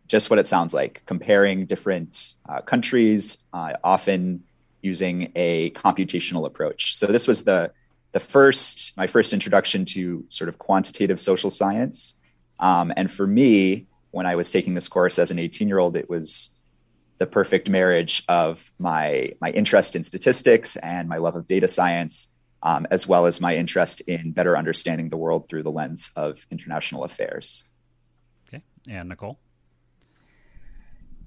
just 0.07 0.29
what 0.29 0.39
it 0.39 0.47
sounds 0.47 0.75
like, 0.75 1.03
comparing 1.07 1.65
different 1.65 2.35
uh, 2.49 2.61
countries, 2.61 3.39
uh, 3.55 3.73
often 3.83 4.43
using 4.83 5.33
a 5.35 5.71
computational 5.71 6.45
approach. 6.45 6.97
So 6.97 7.07
this 7.07 7.27
was 7.27 7.45
the 7.45 7.73
the 8.11 8.21
first 8.21 8.95
my 8.97 9.07
first 9.07 9.33
introduction 9.33 9.87
to 9.87 10.25
sort 10.29 10.49
of 10.49 10.59
quantitative 10.59 11.19
social 11.19 11.51
science 11.51 12.17
um, 12.63 12.93
and 12.97 13.11
for 13.11 13.27
me, 13.27 13.87
when 14.13 14.25
I 14.25 14.37
was 14.37 14.51
taking 14.51 14.75
this 14.75 14.89
course 14.89 15.19
as 15.19 15.31
an 15.31 15.39
18 15.39 15.69
year 15.69 15.79
old, 15.79 15.97
it 15.97 16.09
was 16.09 16.52
the 17.23 17.27
perfect 17.29 17.71
marriage 17.71 18.25
of 18.27 18.73
my 18.81 19.31
my 19.41 19.53
interest 19.53 19.95
in 19.95 20.03
statistics 20.03 20.75
and 20.75 21.09
my 21.09 21.19
love 21.19 21.37
of 21.37 21.47
data 21.47 21.69
science, 21.69 22.35
um, 22.65 22.85
as 22.91 23.07
well 23.07 23.27
as 23.27 23.41
my 23.41 23.55
interest 23.55 24.01
in 24.09 24.33
better 24.33 24.57
understanding 24.57 25.09
the 25.09 25.17
world 25.17 25.49
through 25.49 25.63
the 25.63 25.71
lens 25.71 26.11
of 26.17 26.45
international 26.51 27.05
affairs. 27.05 27.63
Okay, 28.49 28.65
and 28.89 29.09
Nicole. 29.09 29.39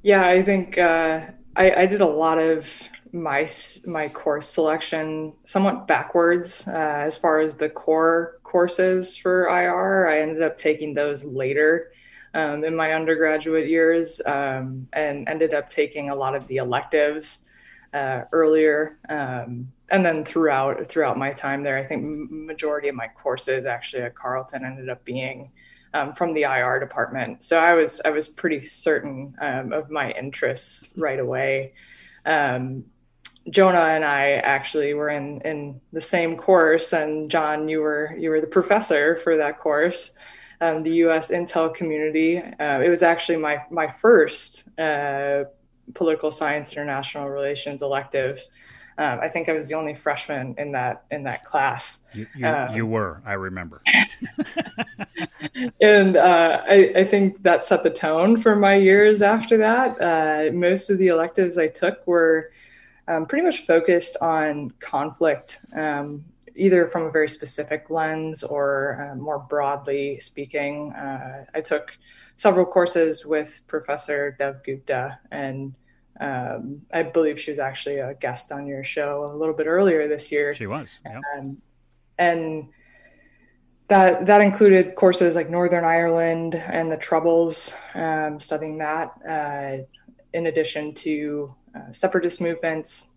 Yeah, 0.02 0.28
I 0.28 0.44
think 0.44 0.78
uh, 0.78 1.22
I, 1.56 1.72
I, 1.72 1.86
did 1.86 2.02
a 2.02 2.06
lot 2.06 2.40
of 2.40 2.70
my 3.14 3.48
my 3.86 4.10
course 4.10 4.50
selection 4.50 5.32
somewhat 5.46 5.88
backwards 5.88 6.68
uh, 6.68 7.04
as 7.08 7.18
far 7.18 7.40
as 7.40 7.56
the 7.56 7.70
core 7.70 8.42
courses 8.44 9.16
for 9.16 9.48
IR. 9.48 10.10
I 10.10 10.20
ended 10.20 10.42
up 10.42 10.58
taking 10.58 10.94
those 10.94 11.24
later 11.24 11.94
um, 12.36 12.64
in 12.66 12.76
my 12.76 12.92
undergraduate 12.92 13.68
years 13.68 14.22
um, 14.26 14.88
and 14.94 15.28
ended 15.28 15.54
up 15.54 15.70
taking 15.70 16.10
a 16.10 16.16
lot 16.16 16.36
of 16.36 16.46
the 16.48 16.58
electives 16.58 17.46
uh, 17.94 18.26
earlier. 18.34 19.00
Um, 19.08 19.72
and 19.90 20.06
then 20.06 20.26
throughout 20.26 20.88
throughout 20.88 21.18
my 21.18 21.32
time 21.32 21.64
there, 21.64 21.78
I 21.78 21.86
think 21.86 22.04
majority 22.30 22.90
of 22.90 22.96
my 22.96 23.08
courses 23.08 23.66
actually 23.66 24.04
at 24.04 24.16
Carleton 24.16 24.66
ended 24.66 24.90
up 24.90 25.06
being 25.06 25.52
um, 25.94 26.12
from 26.12 26.34
the 26.34 26.42
IR 26.42 26.80
department. 26.80 27.44
So 27.44 27.58
I 27.58 27.74
was 27.74 28.02
I 28.04 28.10
was 28.10 28.28
pretty 28.28 28.62
certain 28.62 29.34
um, 29.40 29.72
of 29.72 29.90
my 29.90 30.12
interests 30.12 30.92
right 30.98 31.20
away. 31.20 31.74
Um, 32.26 32.84
Jonah 33.50 33.80
and 33.80 34.04
I 34.04 34.32
actually 34.32 34.94
were 34.94 35.10
in 35.10 35.40
in 35.42 35.80
the 35.94 36.02
same 36.02 36.36
course, 36.36 36.92
and 36.92 37.32
John, 37.32 37.70
you 37.70 37.80
were 37.80 38.14
you 38.18 38.30
were 38.30 38.42
the 38.42 38.48
professor 38.48 39.18
for 39.18 39.38
that 39.38 39.60
course, 39.60 40.12
um, 40.62 40.84
the 40.84 40.92
U.S. 40.96 41.32
Intel 41.32 41.74
Community. 41.74 42.38
Uh, 42.38 42.82
it 42.82 42.90
was 42.90 43.04
actually 43.04 43.38
my 43.38 43.64
my 43.70 43.88
first 43.88 44.68
uh, 44.80 45.46
political 45.94 46.32
science 46.32 46.74
international 46.74 47.30
relations 47.30 47.82
elective. 47.82 48.40
Um, 48.98 49.20
I 49.22 49.28
think 49.28 49.50
I 49.50 49.54
was 49.54 49.68
the 49.68 49.76
only 49.76 49.94
freshman 49.94 50.56
in 50.58 50.72
that 50.72 51.04
in 51.12 51.24
that 51.24 51.44
class. 51.44 52.08
You, 52.14 52.28
you, 52.36 52.48
um, 52.48 52.74
you 52.74 52.86
were, 52.86 53.22
I 53.26 53.34
remember. 53.34 53.82
and 55.82 56.16
uh, 56.16 56.62
I, 56.66 56.94
I, 56.96 57.04
think 57.04 57.44
that 57.44 57.66
set 57.66 57.84
the 57.84 57.90
tone 57.90 58.38
for 58.38 58.56
my 58.56 58.76
years 58.76 59.22
after 59.22 59.58
that. 59.58 60.02
Uh, 60.02 60.54
most 60.54 60.90
of 60.90 60.98
the 60.98 61.08
electives 61.08 61.58
I 61.58 61.68
took 61.68 62.08
were 62.08 62.50
um, 63.10 63.26
pretty 63.26 63.44
much 63.44 63.66
focused 63.66 64.16
on 64.22 64.72
conflict, 64.80 65.60
um, 65.76 66.24
either 66.56 66.88
from 66.88 67.04
a 67.04 67.12
very 67.12 67.30
specific 67.30 67.90
lens 67.90 68.44
or 68.44 69.12
uh, 69.12 69.16
more 69.16 69.40
broadly 69.40 70.20
speaking. 70.20 70.92
Uh, 70.94 71.46
I 71.54 71.62
took 71.62 71.92
several 72.36 72.66
courses 72.66 73.26
with 73.26 73.62
Professor 73.68 74.36
Dev 74.38 74.64
Gupta 74.64 75.20
and 75.32 75.76
um, 76.20 76.82
I 76.94 77.04
believe 77.04 77.40
she 77.40 77.52
was 77.52 77.60
actually 77.60 77.98
a 77.98 78.14
guest 78.14 78.52
on 78.52 78.66
your 78.66 78.84
show 78.84 79.32
a 79.34 79.36
little 79.36 79.54
bit 79.54 79.68
earlier 79.68 80.08
this 80.08 80.32
year. 80.32 80.54
She 80.54 80.68
was, 80.68 81.00
yeah. 81.06 81.20
Um, 81.38 81.58
and 82.18 82.70
that 83.88 84.26
that 84.26 84.42
included 84.42 84.96
courses 84.96 85.36
like 85.36 85.50
Northern 85.50 85.84
Ireland 85.84 86.56
and 86.56 86.92
the 86.92 86.98
Troubles, 86.98 87.76
um, 87.94 88.40
studying 88.40 88.78
that, 88.78 89.12
uh, 89.28 89.84
in 90.34 90.48
addition 90.48 90.94
to 90.96 91.54
uh, 91.76 91.92
separatist 91.92 92.40
movements. 92.40 93.10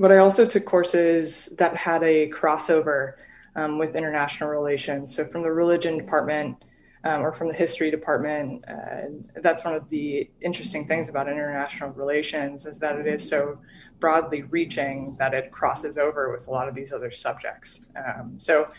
But 0.00 0.10
I 0.10 0.16
also 0.16 0.44
took 0.44 0.64
courses 0.64 1.50
that 1.58 1.76
had 1.76 2.02
a 2.02 2.28
crossover 2.30 3.12
um, 3.54 3.78
with 3.78 3.94
international 3.94 4.48
relations. 4.48 5.14
So 5.14 5.24
from 5.24 5.42
the 5.42 5.52
religion 5.52 5.96
department 5.96 6.64
um, 7.04 7.22
or 7.22 7.32
from 7.32 7.48
the 7.48 7.54
history 7.54 7.90
department. 7.90 8.64
Uh, 8.68 9.40
that's 9.42 9.64
one 9.64 9.74
of 9.74 9.88
the 9.88 10.28
interesting 10.40 10.86
things 10.86 11.08
about 11.08 11.28
international 11.28 11.90
relations 11.90 12.66
is 12.66 12.78
that 12.80 12.98
it 12.98 13.06
is 13.06 13.26
so 13.26 13.56
broadly 14.00 14.42
reaching 14.42 15.16
that 15.18 15.34
it 15.34 15.50
crosses 15.50 15.98
over 15.98 16.32
with 16.32 16.46
a 16.46 16.50
lot 16.50 16.68
of 16.68 16.74
these 16.74 16.92
other 16.92 17.10
subjects. 17.10 17.86
Um, 17.96 18.34
so 18.38 18.70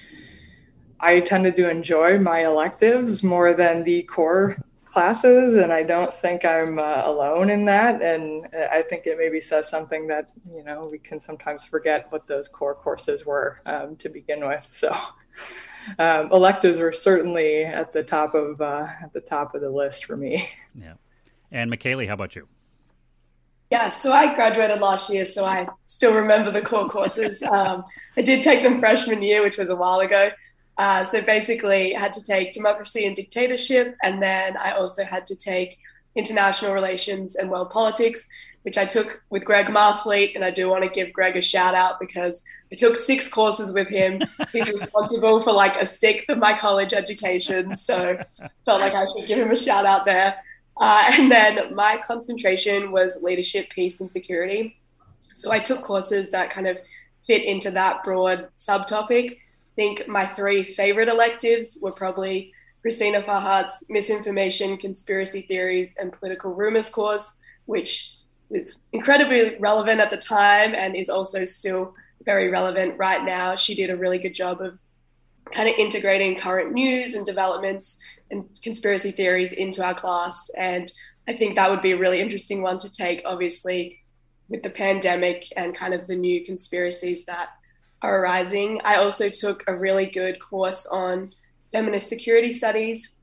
I 0.99 1.19
tended 1.19 1.55
to 1.57 1.69
enjoy 1.69 2.19
my 2.19 2.45
electives 2.45 3.23
more 3.23 3.53
than 3.53 3.83
the 3.83 4.03
core 4.03 4.57
classes 4.91 5.55
and 5.55 5.71
i 5.71 5.81
don't 5.81 6.13
think 6.13 6.43
i'm 6.43 6.77
uh, 6.77 7.01
alone 7.05 7.49
in 7.49 7.65
that 7.65 8.01
and 8.01 8.47
i 8.71 8.81
think 8.81 9.05
it 9.05 9.17
maybe 9.17 9.39
says 9.39 9.69
something 9.69 10.07
that 10.07 10.29
you 10.53 10.63
know 10.63 10.87
we 10.91 10.97
can 10.97 11.19
sometimes 11.19 11.63
forget 11.63 12.07
what 12.09 12.27
those 12.27 12.47
core 12.47 12.75
courses 12.75 13.25
were 13.25 13.59
um, 13.65 13.95
to 13.95 14.09
begin 14.09 14.45
with 14.45 14.67
so 14.69 14.95
um, 15.99 16.31
electives 16.31 16.79
were 16.79 16.91
certainly 16.91 17.63
at 17.63 17.93
the 17.93 18.03
top 18.03 18.35
of 18.35 18.61
uh, 18.61 18.87
at 19.01 19.13
the 19.13 19.21
top 19.21 19.55
of 19.55 19.61
the 19.61 19.69
list 19.69 20.05
for 20.05 20.17
me. 20.17 20.49
Yeah, 20.75 20.93
and 21.51 21.71
McKaylee, 21.71 22.07
how 22.07 22.13
about 22.13 22.35
you? 22.35 22.47
Yeah, 23.69 23.89
so 23.89 24.11
I 24.11 24.35
graduated 24.35 24.81
last 24.81 25.09
year, 25.11 25.23
so 25.23 25.45
I 25.45 25.67
still 25.85 26.13
remember 26.13 26.51
the 26.51 26.61
core 26.61 26.87
courses. 26.87 27.41
Um, 27.51 27.83
I 28.17 28.21
did 28.21 28.43
take 28.43 28.63
them 28.63 28.79
freshman 28.79 29.21
year, 29.21 29.41
which 29.41 29.57
was 29.57 29.69
a 29.69 29.75
while 29.75 29.99
ago. 29.99 30.29
Uh, 30.81 31.05
so 31.05 31.21
basically, 31.21 31.95
I 31.95 31.99
had 31.99 32.13
to 32.13 32.23
take 32.23 32.53
democracy 32.53 33.05
and 33.05 33.15
dictatorship, 33.15 33.95
and 34.01 34.21
then 34.21 34.57
I 34.57 34.71
also 34.71 35.03
had 35.03 35.25
to 35.27 35.35
take 35.35 35.77
international 36.15 36.73
relations 36.73 37.35
and 37.35 37.49
world 37.49 37.69
politics 37.69 38.27
which 38.63 38.77
I 38.77 38.85
took 38.85 39.23
with 39.29 39.43
Greg 39.43 39.67
Marfleet. 39.67 40.35
And 40.35 40.43
I 40.43 40.51
do 40.51 40.69
want 40.69 40.83
to 40.83 40.89
give 40.89 41.13
Greg 41.13 41.35
a 41.35 41.41
shout 41.41 41.73
out 41.73 41.99
because 41.99 42.43
I 42.71 42.75
took 42.75 42.95
six 42.95 43.27
courses 43.27 43.73
with 43.73 43.87
him. 43.87 44.21
He's 44.53 44.69
responsible 44.69 45.41
for 45.41 45.51
like 45.51 45.75
a 45.77 45.85
sixth 45.85 46.29
of 46.29 46.37
my 46.37 46.57
college 46.57 46.93
education. 46.93 47.75
So 47.75 48.19
felt 48.65 48.81
like 48.81 48.93
I 48.93 49.05
should 49.07 49.27
give 49.27 49.39
him 49.39 49.51
a 49.51 49.57
shout 49.57 49.85
out 49.85 50.05
there. 50.05 50.35
Uh, 50.77 51.05
and 51.11 51.31
then 51.31 51.75
my 51.75 52.01
concentration 52.07 52.91
was 52.91 53.17
leadership, 53.21 53.69
peace, 53.69 53.99
and 53.99 54.11
security. 54.11 54.77
So 55.33 55.51
I 55.51 55.59
took 55.59 55.83
courses 55.83 56.29
that 56.31 56.51
kind 56.51 56.67
of 56.67 56.77
fit 57.25 57.43
into 57.43 57.71
that 57.71 58.03
broad 58.03 58.47
subtopic. 58.57 59.37
Think 59.75 60.07
my 60.07 60.25
three 60.33 60.63
favorite 60.73 61.07
electives 61.07 61.79
were 61.81 61.91
probably 61.91 62.53
Christina 62.81 63.21
Farhart's 63.21 63.83
Misinformation, 63.89 64.77
Conspiracy 64.77 65.43
Theories, 65.43 65.95
and 65.99 66.11
Political 66.11 66.53
Rumors 66.53 66.89
course, 66.89 67.35
which 67.65 68.15
was 68.49 68.77
incredibly 68.91 69.55
relevant 69.59 70.01
at 70.01 70.09
the 70.09 70.17
time 70.17 70.73
and 70.75 70.95
is 70.95 71.09
also 71.09 71.45
still 71.45 71.93
very 72.25 72.49
relevant 72.49 72.97
right 72.97 73.23
now. 73.23 73.55
She 73.55 73.75
did 73.75 73.89
a 73.89 73.95
really 73.95 74.17
good 74.17 74.35
job 74.35 74.61
of 74.61 74.77
kind 75.53 75.69
of 75.69 75.75
integrating 75.77 76.37
current 76.37 76.71
news 76.73 77.13
and 77.13 77.25
developments 77.25 77.97
and 78.29 78.45
conspiracy 78.61 79.11
theories 79.11 79.53
into 79.53 79.83
our 79.83 79.93
class. 79.93 80.49
And 80.57 80.91
I 81.27 81.33
think 81.33 81.55
that 81.55 81.69
would 81.69 81.81
be 81.81 81.91
a 81.91 81.97
really 81.97 82.21
interesting 82.21 82.61
one 82.61 82.77
to 82.79 82.89
take, 82.89 83.21
obviously, 83.25 84.01
with 84.49 84.63
the 84.63 84.69
pandemic 84.69 85.47
and 85.55 85.75
kind 85.75 85.93
of 85.93 86.07
the 86.07 86.15
new 86.15 86.43
conspiracies 86.43 87.25
that 87.25 87.49
are 88.01 88.21
arising. 88.21 88.81
I 88.83 88.95
also 88.95 89.29
took 89.29 89.63
a 89.67 89.75
really 89.75 90.05
good 90.05 90.39
course 90.39 90.85
on 90.85 91.33
feminist 91.71 92.09
security 92.09 92.51
studies, 92.51 93.15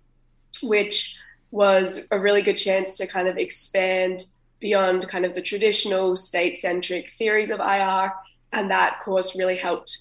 which 0.63 1.17
was 1.51 2.07
a 2.11 2.19
really 2.19 2.43
good 2.43 2.57
chance 2.57 2.97
to 2.99 3.07
kind 3.07 3.29
of 3.29 3.39
expand 3.39 4.25
beyond 4.61 5.09
kind 5.09 5.25
of 5.25 5.35
the 5.35 5.43
traditional 5.43 6.17
state 6.17 6.59
centric 6.59 7.13
theories 7.19 7.51
of 7.51 7.61
IR. 7.61 8.13
And 8.53 8.71
that 8.71 9.01
course 9.01 9.37
really 9.37 9.57
helped 9.57 9.99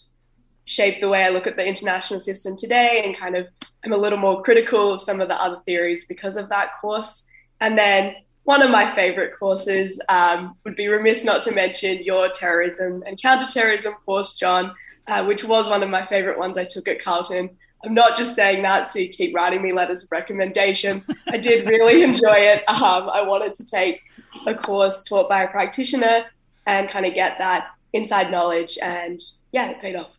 shape 0.66 1.00
the 1.00 1.10
way 1.10 1.24
I 1.24 1.30
look 1.30 1.48
at 1.48 1.56
the 1.56 1.66
international 1.66 2.20
system 2.20 2.56
today 2.56 3.04
and 3.06 3.16
kind 3.16 3.36
of 3.36 3.48
I'm 3.86 3.94
a 3.94 3.98
little 3.98 4.18
more 4.18 4.42
critical 4.42 4.92
of 4.94 5.02
some 5.02 5.22
of 5.22 5.30
the 5.30 5.42
other 5.42 5.62
theories 5.66 6.06
because 6.06 6.36
of 6.36 6.50
that 6.50 6.72
course. 6.82 7.24
And 7.62 7.78
then 7.78 8.16
one 8.48 8.62
of 8.62 8.72
my 8.72 8.96
favorite 8.96 9.34
courses 9.38 10.00
um, 10.08 10.56
would 10.64 10.78
be 10.78 10.88
remiss 10.88 11.26
not 11.26 11.42
to 11.42 11.52
mention 11.52 12.02
your 12.02 12.30
terrorism 12.30 13.04
and 13.06 13.22
counterterrorism 13.22 13.94
course, 14.06 14.36
John, 14.36 14.74
uh, 15.08 15.26
which 15.26 15.44
was 15.44 15.68
one 15.68 15.84
of 15.84 15.90
my 15.90 16.06
favorite 16.06 16.40
ones 16.40 16.58
I 16.58 16.64
took 16.64 16.88
at 16.88 17.04
Carleton. 17.04 17.50
I'm 17.84 17.94
not 17.94 18.16
just 18.16 18.36
saying 18.36 18.64
that 18.64 18.88
so 18.88 19.00
you 19.00 19.10
keep 19.10 19.36
writing 19.36 19.62
me 19.62 19.74
letters 19.74 20.06
of 20.06 20.14
recommendation. 20.14 21.04
I 21.28 21.40
did 21.40 21.68
really 21.68 22.04
enjoy 22.10 22.38
it. 22.38 22.64
Um, 22.70 23.10
I 23.10 23.22
wanted 23.22 23.54
to 23.56 23.66
take 23.66 24.00
a 24.46 24.56
course 24.56 25.04
taught 25.04 25.28
by 25.28 25.44
a 25.44 25.50
practitioner 25.50 26.28
and 26.66 26.88
kind 26.88 27.06
of 27.06 27.14
get 27.14 27.38
that 27.40 27.68
inside 27.92 28.32
knowledge. 28.32 28.78
And 28.82 29.22
yeah, 29.52 29.72
it 29.72 29.82
paid 29.82 29.98
off. 29.98 30.17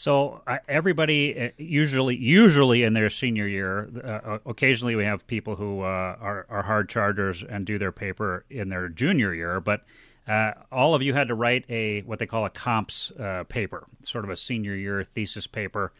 So 0.00 0.40
uh, 0.46 0.56
everybody 0.66 1.38
uh, 1.38 1.48
usually 1.58 2.16
usually 2.16 2.84
in 2.84 2.94
their 2.94 3.10
senior 3.10 3.46
year, 3.46 3.90
uh, 4.02 4.38
occasionally 4.46 4.96
we 4.96 5.04
have 5.04 5.26
people 5.26 5.56
who 5.56 5.82
uh, 5.82 6.16
are, 6.18 6.46
are 6.48 6.62
hard 6.62 6.88
chargers 6.88 7.42
and 7.42 7.66
do 7.66 7.78
their 7.78 7.92
paper 7.92 8.46
in 8.48 8.70
their 8.70 8.88
junior 8.88 9.34
year, 9.34 9.60
but 9.60 9.84
uh, 10.26 10.52
all 10.72 10.94
of 10.94 11.02
you 11.02 11.12
had 11.12 11.28
to 11.28 11.34
write 11.34 11.66
a 11.68 12.00
what 12.04 12.18
they 12.18 12.24
call 12.24 12.46
a 12.46 12.48
comps 12.48 13.10
uh, 13.20 13.44
paper, 13.50 13.88
sort 14.02 14.24
of 14.24 14.30
a 14.30 14.38
senior 14.38 14.74
year 14.74 15.04
thesis 15.04 15.46
paper. 15.46 15.92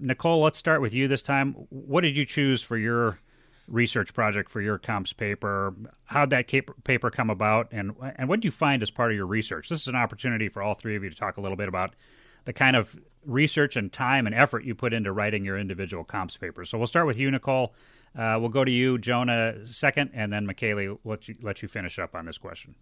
Nicole, 0.00 0.40
let's 0.40 0.56
start 0.56 0.80
with 0.80 0.94
you 0.94 1.06
this 1.06 1.20
time. 1.20 1.52
What 1.68 2.00
did 2.00 2.16
you 2.16 2.24
choose 2.24 2.62
for 2.62 2.78
your 2.78 3.18
research 3.68 4.14
project 4.14 4.50
for 4.50 4.60
your 4.60 4.78
comps 4.78 5.12
paper. 5.12 5.74
How'd 6.06 6.30
that 6.30 6.48
paper 6.84 7.10
come 7.10 7.28
about, 7.28 7.68
and 7.72 7.94
and 8.16 8.28
what 8.30 8.40
did 8.40 8.46
you 8.46 8.50
find 8.50 8.82
as 8.82 8.90
part 8.90 9.10
of 9.10 9.16
your 9.16 9.26
research? 9.26 9.68
This 9.68 9.82
is 9.82 9.88
an 9.88 9.96
opportunity 9.96 10.48
for 10.48 10.62
all 10.62 10.74
three 10.74 10.96
of 10.96 11.04
you 11.04 11.10
to 11.10 11.16
talk 11.16 11.36
a 11.36 11.42
little 11.42 11.56
bit 11.56 11.68
about 11.68 11.94
the 12.44 12.52
kind 12.52 12.76
of 12.76 12.96
research 13.24 13.76
and 13.76 13.92
time 13.92 14.26
and 14.26 14.34
effort 14.34 14.64
you 14.64 14.74
put 14.74 14.92
into 14.92 15.12
writing 15.12 15.44
your 15.44 15.58
individual 15.58 16.04
comps 16.04 16.36
papers. 16.36 16.70
So 16.70 16.78
we'll 16.78 16.86
start 16.86 17.06
with 17.06 17.18
you, 17.18 17.30
Nicole. 17.30 17.74
Uh, 18.16 18.36
we'll 18.38 18.50
go 18.50 18.64
to 18.64 18.70
you, 18.70 18.98
Jonah, 18.98 19.66
second, 19.66 20.10
and 20.12 20.32
then 20.32 20.46
McKaylee. 20.46 20.98
Let 21.04 21.28
you 21.28 21.36
let 21.42 21.62
you 21.62 21.68
finish 21.68 21.98
up 21.98 22.14
on 22.14 22.26
this 22.26 22.38
question. 22.38 22.74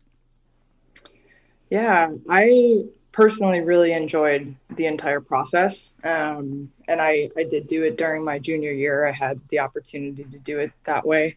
Yeah, 1.70 2.10
I 2.28 2.84
personally 3.12 3.60
really 3.60 3.92
enjoyed 3.92 4.54
the 4.76 4.86
entire 4.86 5.20
process. 5.20 5.94
Um, 6.04 6.70
and 6.88 7.00
I, 7.00 7.30
I 7.36 7.44
did 7.44 7.66
do 7.68 7.84
it 7.84 7.96
during 7.96 8.24
my 8.24 8.38
junior 8.38 8.72
year. 8.72 9.06
I 9.06 9.12
had 9.12 9.40
the 9.48 9.60
opportunity 9.60 10.24
to 10.24 10.38
do 10.38 10.58
it 10.58 10.72
that 10.84 11.06
way. 11.06 11.36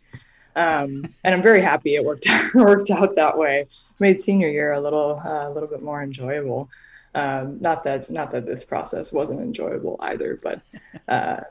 Um, 0.56 1.06
and 1.24 1.34
I'm 1.34 1.42
very 1.42 1.62
happy 1.62 1.96
it 1.96 2.06
worked 2.06 2.28
out, 2.28 2.54
worked 2.56 2.92
out 2.92 3.16
that 3.16 3.38
way. 3.38 3.68
Made 4.00 4.22
senior 4.22 4.50
year 4.50 4.74
a 4.74 4.82
little 4.82 5.22
uh, 5.24 5.50
a 5.50 5.52
little 5.52 5.70
bit 5.70 5.82
more 5.82 6.02
enjoyable. 6.04 6.70
Um, 7.16 7.60
not 7.62 7.84
that 7.84 8.10
not 8.10 8.32
that 8.32 8.46
this 8.46 8.64
process 8.64 9.12
wasn't 9.12 9.40
enjoyable 9.40 9.98
either, 10.00 10.40
but 10.42 10.62
uh, 11.08 11.42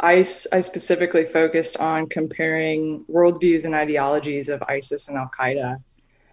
I, 0.00 0.24
I 0.52 0.60
specifically 0.60 1.26
focused 1.26 1.76
on 1.76 2.08
comparing 2.08 3.04
worldviews 3.04 3.66
and 3.66 3.74
ideologies 3.74 4.48
of 4.48 4.62
ISIS 4.62 5.08
and 5.08 5.18
Al 5.18 5.30
Qaeda. 5.38 5.82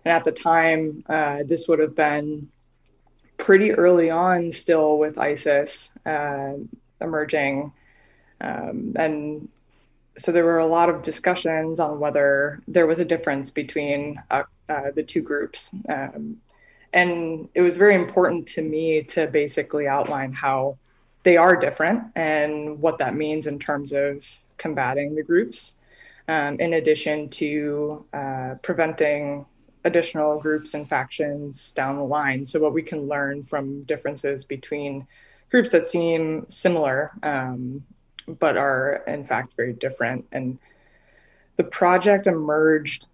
And 0.06 0.13
at 0.13 0.24
the 0.24 0.32
time, 0.32 1.04
uh, 1.10 1.39
this 1.46 1.68
would 1.68 1.80
have 1.80 1.94
been 1.94 2.48
pretty 3.38 3.72
early 3.72 4.10
on 4.10 4.50
still 4.51 4.98
with 4.98 5.18
ISIS 5.18 5.92
uh, 6.06 6.54
emerging. 7.01 7.74
Um, 8.39 8.94
and 8.96 9.50
so 10.18 10.32
there 10.32 10.46
were 10.46 10.60
a 10.60 10.66
lot 10.66 10.89
of 10.89 11.01
discussions 11.01 11.80
on 11.80 12.00
whether 12.00 12.62
there 12.68 12.88
was 12.88 13.01
a 13.01 13.06
difference 13.06 13.51
between 13.51 14.22
uh, 14.32 14.44
uh, 14.70 14.92
the 14.96 15.04
two 15.04 15.22
groups. 15.22 15.72
Um, 15.89 16.38
and 16.94 17.50
it 17.53 17.62
was 17.62 17.77
very 17.77 17.96
important 17.96 18.48
to 18.48 18.62
me 18.62 19.03
to 19.03 19.27
basically 19.27 19.88
outline 19.88 20.34
how 20.34 20.77
they 21.24 21.38
are 21.38 21.56
different 21.56 22.03
and 22.15 22.82
what 22.82 22.98
that 23.00 23.15
means 23.15 23.48
in 23.48 23.60
terms 23.60 23.91
of 23.91 24.25
combating 24.58 25.15
the 25.15 25.24
groups, 25.24 25.75
um, 26.27 26.60
in 26.60 26.74
addition 26.74 27.29
to 27.29 28.06
uh, 28.13 28.56
preventing 28.62 29.46
additional 29.84 30.39
groups 30.39 30.74
and 30.74 30.88
factions 30.88 31.72
down 31.72 31.98
the 31.98 32.03
line. 32.03 32.44
So, 32.46 32.60
what 32.60 32.74
we 32.74 32.82
can 32.82 33.08
learn 33.08 33.44
from 33.44 33.84
differences 33.84 34.44
between 34.44 35.06
groups 35.50 35.72
that 35.72 35.86
seem 35.86 36.46
similar 36.50 37.12
um, 37.24 37.84
but 38.39 38.58
are 38.58 39.03
in 39.08 39.25
fact 39.25 39.53
very 39.56 39.74
different. 39.74 40.25
And 40.32 40.60
the 41.56 41.63
project 41.63 42.27
emerged 42.27 43.08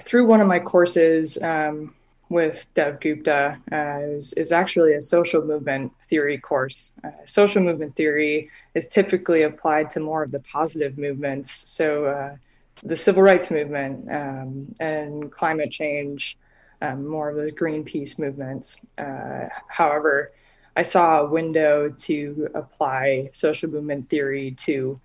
through 0.00 0.26
one 0.26 0.40
of 0.40 0.48
my 0.48 0.58
courses 0.58 1.38
um, 1.42 1.94
with 2.32 2.66
Dev 2.74 3.00
Gupta. 3.00 3.58
Uh, 3.70 3.98
is, 4.16 4.32
is 4.32 4.50
actually 4.50 4.94
a 4.94 5.00
social 5.00 5.42
movement 5.42 5.92
theory 6.02 6.38
course. 6.38 6.92
Uh, 7.04 7.10
social 7.26 7.62
movement 7.62 7.94
theory 7.94 8.50
is 8.74 8.86
typically 8.88 9.42
applied 9.42 9.90
to 9.90 10.00
more 10.00 10.22
of 10.22 10.30
the 10.32 10.40
positive 10.40 10.98
movements. 10.98 11.50
So, 11.50 12.06
uh, 12.06 12.36
the 12.82 12.96
civil 12.96 13.22
rights 13.22 13.50
movement 13.50 14.10
um, 14.10 14.74
and 14.80 15.30
climate 15.30 15.70
change, 15.70 16.36
um, 16.80 17.06
more 17.06 17.30
of 17.30 17.36
the 17.36 17.52
Greenpeace 17.52 18.18
movements. 18.18 18.84
Uh, 18.98 19.48
however, 19.68 20.30
I 20.74 20.82
saw 20.82 21.20
a 21.20 21.26
window 21.26 21.90
to 21.90 22.48
apply 22.54 23.28
social 23.32 23.70
movement 23.70 24.08
theory 24.08 24.52
to 24.66 24.98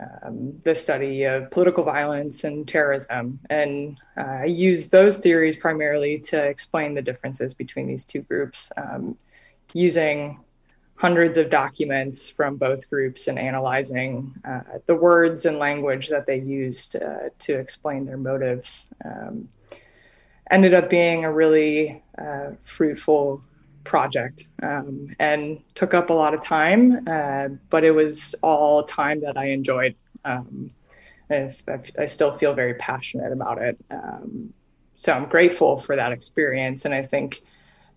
um, 0.00 0.58
the 0.64 0.74
study 0.74 1.24
of 1.24 1.50
political 1.50 1.84
violence 1.84 2.44
and 2.44 2.66
terrorism. 2.66 3.38
And 3.50 3.98
uh, 4.16 4.22
I 4.42 4.44
used 4.46 4.90
those 4.90 5.18
theories 5.18 5.56
primarily 5.56 6.18
to 6.18 6.42
explain 6.42 6.94
the 6.94 7.02
differences 7.02 7.54
between 7.54 7.86
these 7.86 8.04
two 8.04 8.22
groups 8.22 8.72
um, 8.76 9.16
using 9.72 10.40
hundreds 10.96 11.38
of 11.38 11.50
documents 11.50 12.30
from 12.30 12.56
both 12.56 12.88
groups 12.88 13.26
and 13.26 13.38
analyzing 13.38 14.32
uh, 14.44 14.60
the 14.86 14.94
words 14.94 15.44
and 15.44 15.58
language 15.58 16.08
that 16.08 16.26
they 16.26 16.38
used 16.38 16.96
uh, 16.96 17.28
to 17.38 17.58
explain 17.58 18.04
their 18.04 18.16
motives. 18.16 18.88
Um, 19.04 19.48
ended 20.50 20.74
up 20.74 20.88
being 20.90 21.24
a 21.24 21.32
really 21.32 22.02
uh, 22.18 22.50
fruitful 22.60 23.42
project 23.84 24.48
um, 24.62 25.14
and 25.18 25.60
took 25.74 25.94
up 25.94 26.10
a 26.10 26.12
lot 26.12 26.34
of 26.34 26.42
time, 26.42 27.06
uh, 27.08 27.48
but 27.70 27.84
it 27.84 27.92
was 27.92 28.34
all 28.42 28.82
time 28.82 29.20
that 29.20 29.36
I 29.36 29.46
enjoyed. 29.46 29.94
Um, 30.24 30.70
I, 31.30 31.50
I, 31.98 32.04
still 32.06 32.32
feel 32.32 32.54
very 32.54 32.74
passionate 32.74 33.32
about 33.32 33.60
it. 33.60 33.82
Um, 33.90 34.52
so 34.94 35.12
I'm 35.12 35.28
grateful 35.28 35.78
for 35.78 35.96
that 35.96 36.12
experience. 36.12 36.84
And 36.84 36.94
I 36.94 37.02
think 37.02 37.42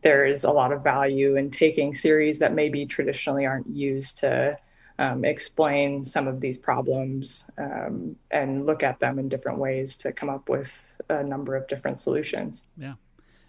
there 0.01 0.25
is 0.25 0.43
a 0.43 0.51
lot 0.51 0.71
of 0.71 0.83
value 0.83 1.35
in 1.35 1.49
taking 1.49 1.93
theories 1.93 2.39
that 2.39 2.53
maybe 2.53 2.85
traditionally 2.85 3.45
aren't 3.45 3.69
used 3.69 4.17
to 4.19 4.57
um, 4.99 5.23
explain 5.25 6.03
some 6.03 6.27
of 6.27 6.41
these 6.41 6.57
problems 6.57 7.49
um, 7.57 8.15
and 8.31 8.65
look 8.65 8.83
at 8.83 8.99
them 8.99 9.19
in 9.19 9.29
different 9.29 9.59
ways 9.59 9.95
to 9.97 10.11
come 10.11 10.29
up 10.29 10.49
with 10.49 10.99
a 11.09 11.23
number 11.23 11.55
of 11.55 11.67
different 11.67 11.99
solutions. 11.99 12.67
Yeah. 12.77 12.93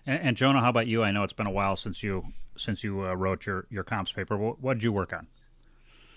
And, 0.08 0.22
and, 0.22 0.36
Jonah, 0.38 0.60
how 0.60 0.70
about 0.70 0.86
you? 0.86 1.04
I 1.04 1.10
know 1.10 1.22
it's 1.22 1.34
been 1.34 1.46
a 1.46 1.50
while 1.50 1.76
since 1.76 2.02
you 2.02 2.24
since 2.56 2.82
you 2.82 3.06
uh, 3.06 3.14
wrote 3.14 3.44
your 3.44 3.66
your 3.70 3.84
comps 3.84 4.10
paper. 4.10 4.38
What, 4.38 4.58
what 4.58 4.74
did 4.74 4.82
you 4.82 4.90
work 4.90 5.12
on? 5.12 5.26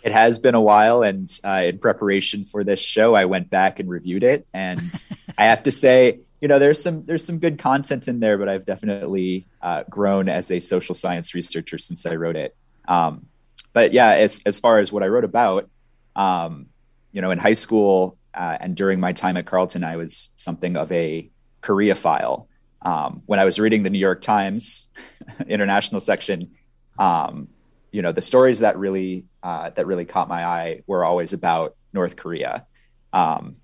It 0.02 0.14
has 0.14 0.40
been 0.40 0.56
a 0.56 0.62
while, 0.62 1.04
and 1.04 1.30
uh, 1.44 1.64
in 1.66 1.78
preparation 1.78 2.46
for 2.46 2.64
this 2.64 2.80
show, 2.80 3.14
I 3.14 3.26
went 3.26 3.50
back 3.50 3.80
and 3.80 3.90
reviewed 3.90 4.24
it, 4.24 4.48
and 4.54 4.82
I 5.38 5.44
have 5.44 5.64
to 5.64 5.72
say, 5.72 6.22
you 6.40 6.48
know, 6.48 6.58
there's 6.58 6.82
some 6.82 7.06
there's 7.06 7.26
some 7.26 7.40
good 7.40 7.60
content 7.60 8.08
in 8.08 8.22
there, 8.22 8.38
but 8.38 8.48
I've 8.48 8.66
definitely 8.66 9.46
uh, 9.62 9.84
grown 9.90 10.30
as 10.30 10.50
a 10.52 10.62
social 10.62 10.96
science 10.96 11.36
researcher 11.36 11.78
since 11.78 12.06
I 12.06 12.16
wrote 12.16 12.38
it. 12.38 12.56
Um, 12.88 13.26
but 13.74 13.92
yeah, 13.92 14.12
as 14.12 14.42
as 14.46 14.58
far 14.58 14.80
as 14.80 14.90
what 14.90 15.04
I 15.04 15.08
wrote 15.08 15.26
about, 15.26 15.70
um, 16.16 16.68
you 17.12 17.22
know, 17.22 17.32
in 17.32 17.40
high 17.40 17.54
school 17.54 18.18
uh, 18.34 18.58
and 18.58 18.74
during 18.74 19.02
my 19.02 19.12
time 19.12 19.36
at 19.36 19.46
Carleton, 19.46 19.84
I 19.84 19.98
was 19.98 20.32
something 20.38 20.78
of 20.78 20.94
a 20.94 21.30
Koreaphile 21.62 22.48
um, 22.84 23.22
when 23.26 23.40
I 23.40 23.46
was 23.46 23.60
reading 23.60 23.84
the 23.84 23.90
New 23.90 24.00
York 24.00 24.22
Times 24.22 24.90
international 25.48 26.02
section, 26.02 26.52
um, 26.98 27.48
you 27.92 28.02
know, 28.02 28.12
the 28.12 28.22
stories 28.22 28.60
that 28.60 28.78
really 28.78 29.26
uh, 29.44 29.70
that 29.72 29.86
really 29.86 30.06
caught 30.06 30.30
my 30.30 30.46
eye 30.46 30.84
were 30.88 31.04
always 31.04 31.34
about 31.34 31.76
North 31.94 32.16
Korea. 32.16 32.66
Um, 33.12 33.58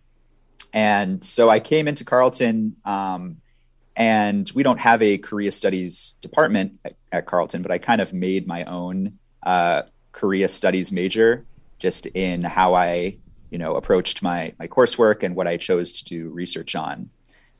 and 0.73 1.23
so 1.23 1.49
I 1.49 1.59
came 1.59 1.87
into 1.87 2.03
Carleton, 2.03 2.75
um, 2.83 3.37
and 3.95 4.49
we 4.53 4.63
don't 4.63 4.79
have 4.79 5.01
a 5.01 5.17
Korea 5.17 5.51
Studies 5.51 6.17
department 6.21 6.79
at, 6.83 6.95
at 7.11 7.25
Carleton, 7.25 7.61
but 7.61 7.71
I 7.71 7.77
kind 7.77 8.01
of 8.01 8.13
made 8.13 8.45
my 8.47 8.63
own 8.65 9.17
uh, 9.43 9.83
Korea 10.11 10.49
Studies 10.49 10.91
major 10.91 11.45
just 11.79 12.05
in 12.07 12.43
how 12.43 12.73
I, 12.73 13.17
you 13.49 13.57
know, 13.57 13.75
approached 13.75 14.21
my 14.21 14.53
my 14.59 14.67
coursework 14.67 15.23
and 15.23 15.35
what 15.35 15.47
I 15.47 15.57
chose 15.57 15.91
to 15.93 16.05
do 16.05 16.29
research 16.29 16.75
on. 16.75 17.09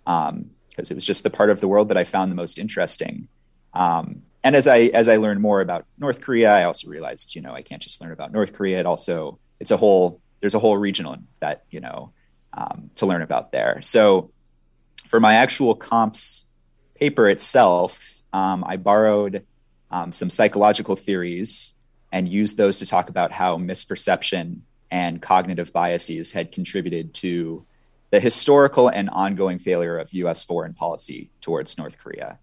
Um, 0.06 0.52
because 0.78 0.92
it 0.92 0.94
was 0.94 1.06
just 1.06 1.24
the 1.24 1.30
part 1.30 1.50
of 1.50 1.60
the 1.60 1.68
world 1.68 1.90
that 1.90 1.98
I 1.98 2.04
found 2.04 2.32
the 2.32 2.36
most 2.36 2.60
interesting. 2.60 3.28
Um, 3.74 4.22
and 4.44 4.56
as 4.56 4.68
I 4.68 4.78
as 4.94 5.10
I 5.10 5.18
learned 5.18 5.42
more 5.42 5.60
about 5.60 5.86
North 5.98 6.22
Korea, 6.22 6.52
I 6.52 6.64
also 6.64 6.90
realized, 6.90 7.36
you 7.36 7.42
know, 7.42 7.54
I 7.54 7.64
can't 7.64 7.82
just 7.82 8.00
learn 8.00 8.12
about 8.12 8.32
North 8.32 8.54
Korea. 8.54 8.80
It 8.80 8.86
also 8.86 9.40
it's 9.60 9.72
a 9.72 9.78
whole 9.78 10.22
there's 10.40 10.56
a 10.56 10.60
whole 10.60 10.78
regional 10.78 11.18
that 11.40 11.64
you 11.72 11.80
know 11.80 12.14
um, 12.54 12.92
to 12.96 13.08
learn 13.08 13.24
about 13.24 13.52
there. 13.52 13.82
So 13.82 14.32
for 15.08 15.20
my 15.20 15.36
actual 15.36 15.74
comps 15.76 16.48
paper 16.96 17.28
itself, 17.28 18.22
um, 18.32 18.64
I 18.66 18.78
borrowed 18.78 19.46
um, 19.90 20.12
some 20.12 20.30
psychological 20.30 20.96
theories 20.96 21.74
and 22.12 22.30
used 22.30 22.56
those 22.56 22.80
to 22.80 22.86
talk 22.86 23.10
about 23.10 23.32
how 23.32 23.58
misperception 23.58 24.60
and 24.90 25.22
cognitive 25.22 25.74
biases 25.74 26.32
had 26.32 26.52
contributed 26.52 27.14
to 27.16 27.66
the 28.10 28.20
historical 28.20 28.88
and 28.88 29.10
ongoing 29.10 29.60
failure 29.60 29.98
of 29.98 30.14
U.S. 30.14 30.44
foreign 30.44 30.74
policy 30.74 31.30
towards 31.42 31.78
North 31.78 31.98
Korea. 31.98 32.40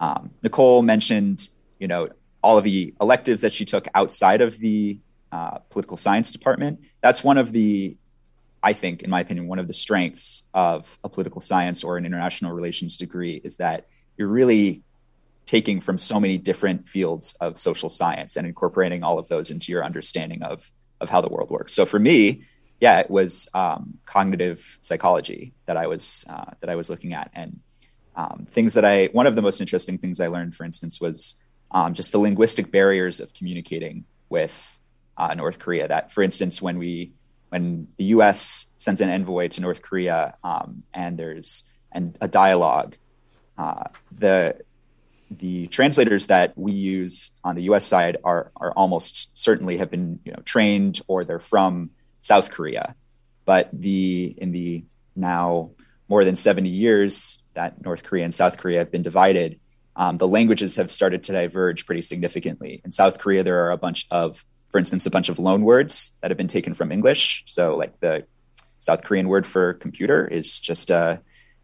Um, 0.00 0.30
Nicole 0.42 0.82
mentioned, 0.82 1.48
you 1.78 1.86
know, 1.86 2.08
all 2.42 2.58
of 2.58 2.64
the 2.64 2.94
electives 3.00 3.40
that 3.42 3.52
she 3.52 3.64
took 3.64 3.86
outside 3.94 4.40
of 4.40 4.58
the 4.58 4.98
uh, 5.32 5.58
political 5.70 5.96
science 5.96 6.32
department. 6.32 6.80
That's 7.00 7.24
one 7.24 7.38
of 7.38 7.52
the, 7.52 7.96
I 8.62 8.72
think, 8.72 9.02
in 9.02 9.10
my 9.10 9.20
opinion, 9.20 9.46
one 9.46 9.58
of 9.58 9.66
the 9.66 9.74
strengths 9.74 10.44
of 10.52 10.98
a 11.04 11.08
political 11.08 11.40
science 11.40 11.84
or 11.84 11.96
an 11.96 12.06
international 12.06 12.52
relations 12.52 12.96
degree 12.96 13.40
is 13.44 13.56
that 13.58 13.86
you're 14.16 14.28
really 14.28 14.82
taking 15.46 15.80
from 15.80 15.98
so 15.98 16.18
many 16.18 16.38
different 16.38 16.88
fields 16.88 17.36
of 17.40 17.58
social 17.58 17.88
science 17.88 18.36
and 18.36 18.46
incorporating 18.46 19.02
all 19.02 19.18
of 19.18 19.28
those 19.28 19.50
into 19.50 19.72
your 19.72 19.84
understanding 19.84 20.42
of 20.42 20.70
of 21.00 21.10
how 21.10 21.20
the 21.20 21.28
world 21.28 21.50
works. 21.50 21.74
So 21.74 21.84
for 21.84 21.98
me, 21.98 22.44
yeah, 22.84 22.98
it 22.98 23.10
was 23.10 23.48
um, 23.54 23.96
cognitive 24.04 24.76
psychology 24.82 25.54
that 25.64 25.78
I 25.78 25.86
was 25.86 26.26
uh, 26.28 26.50
that 26.60 26.68
I 26.68 26.74
was 26.74 26.90
looking 26.90 27.14
at, 27.14 27.30
and 27.34 27.60
um, 28.14 28.46
things 28.50 28.74
that 28.74 28.84
I 28.84 29.06
one 29.06 29.26
of 29.26 29.36
the 29.36 29.40
most 29.40 29.58
interesting 29.62 29.96
things 29.96 30.20
I 30.20 30.26
learned, 30.26 30.54
for 30.54 30.64
instance, 30.64 31.00
was 31.00 31.40
um, 31.70 31.94
just 31.94 32.12
the 32.12 32.18
linguistic 32.18 32.70
barriers 32.70 33.20
of 33.20 33.32
communicating 33.32 34.04
with 34.28 34.78
uh, 35.16 35.32
North 35.32 35.60
Korea. 35.60 35.88
That, 35.88 36.12
for 36.12 36.22
instance, 36.22 36.60
when 36.60 36.76
we 36.76 37.12
when 37.48 37.88
the 37.96 38.04
U.S. 38.16 38.66
sends 38.76 39.00
an 39.00 39.08
envoy 39.08 39.48
to 39.48 39.62
North 39.62 39.80
Korea 39.80 40.34
um, 40.44 40.82
and 40.92 41.18
there's 41.18 41.64
and 41.90 42.18
a 42.20 42.28
dialogue, 42.28 42.96
uh, 43.56 43.84
the 44.12 44.60
the 45.30 45.68
translators 45.68 46.26
that 46.26 46.52
we 46.54 46.72
use 46.72 47.30
on 47.42 47.54
the 47.56 47.62
U.S. 47.62 47.86
side 47.86 48.18
are 48.24 48.52
are 48.56 48.72
almost 48.72 49.38
certainly 49.38 49.78
have 49.78 49.90
been 49.90 50.20
you 50.22 50.32
know 50.32 50.42
trained 50.44 51.00
or 51.08 51.24
they're 51.24 51.40
from 51.54 51.88
South 52.24 52.50
Korea. 52.50 52.96
But 53.44 53.68
the 53.72 54.34
in 54.38 54.52
the 54.52 54.84
now 55.14 55.70
more 56.08 56.24
than 56.24 56.36
70 56.36 56.68
years 56.68 57.42
that 57.54 57.82
North 57.84 58.02
Korea 58.02 58.24
and 58.24 58.34
South 58.34 58.58
Korea 58.58 58.78
have 58.78 58.90
been 58.90 59.02
divided, 59.02 59.60
um, 59.96 60.18
the 60.18 60.28
languages 60.28 60.76
have 60.76 60.90
started 60.90 61.22
to 61.24 61.32
diverge 61.32 61.86
pretty 61.86 62.02
significantly. 62.02 62.80
In 62.84 62.90
South 62.90 63.18
Korea, 63.18 63.44
there 63.44 63.64
are 63.64 63.70
a 63.70 63.76
bunch 63.76 64.06
of, 64.10 64.44
for 64.70 64.78
instance, 64.78 65.06
a 65.06 65.10
bunch 65.10 65.28
of 65.28 65.38
loan 65.38 65.62
words 65.62 66.16
that 66.20 66.30
have 66.30 66.38
been 66.38 66.48
taken 66.48 66.74
from 66.74 66.90
English. 66.90 67.44
So, 67.46 67.76
like 67.76 68.00
the 68.00 68.26
South 68.80 69.04
Korean 69.04 69.28
word 69.28 69.46
for 69.46 69.74
computer 69.74 70.26
is 70.26 70.60
just 70.60 70.90
uh, 70.90 71.18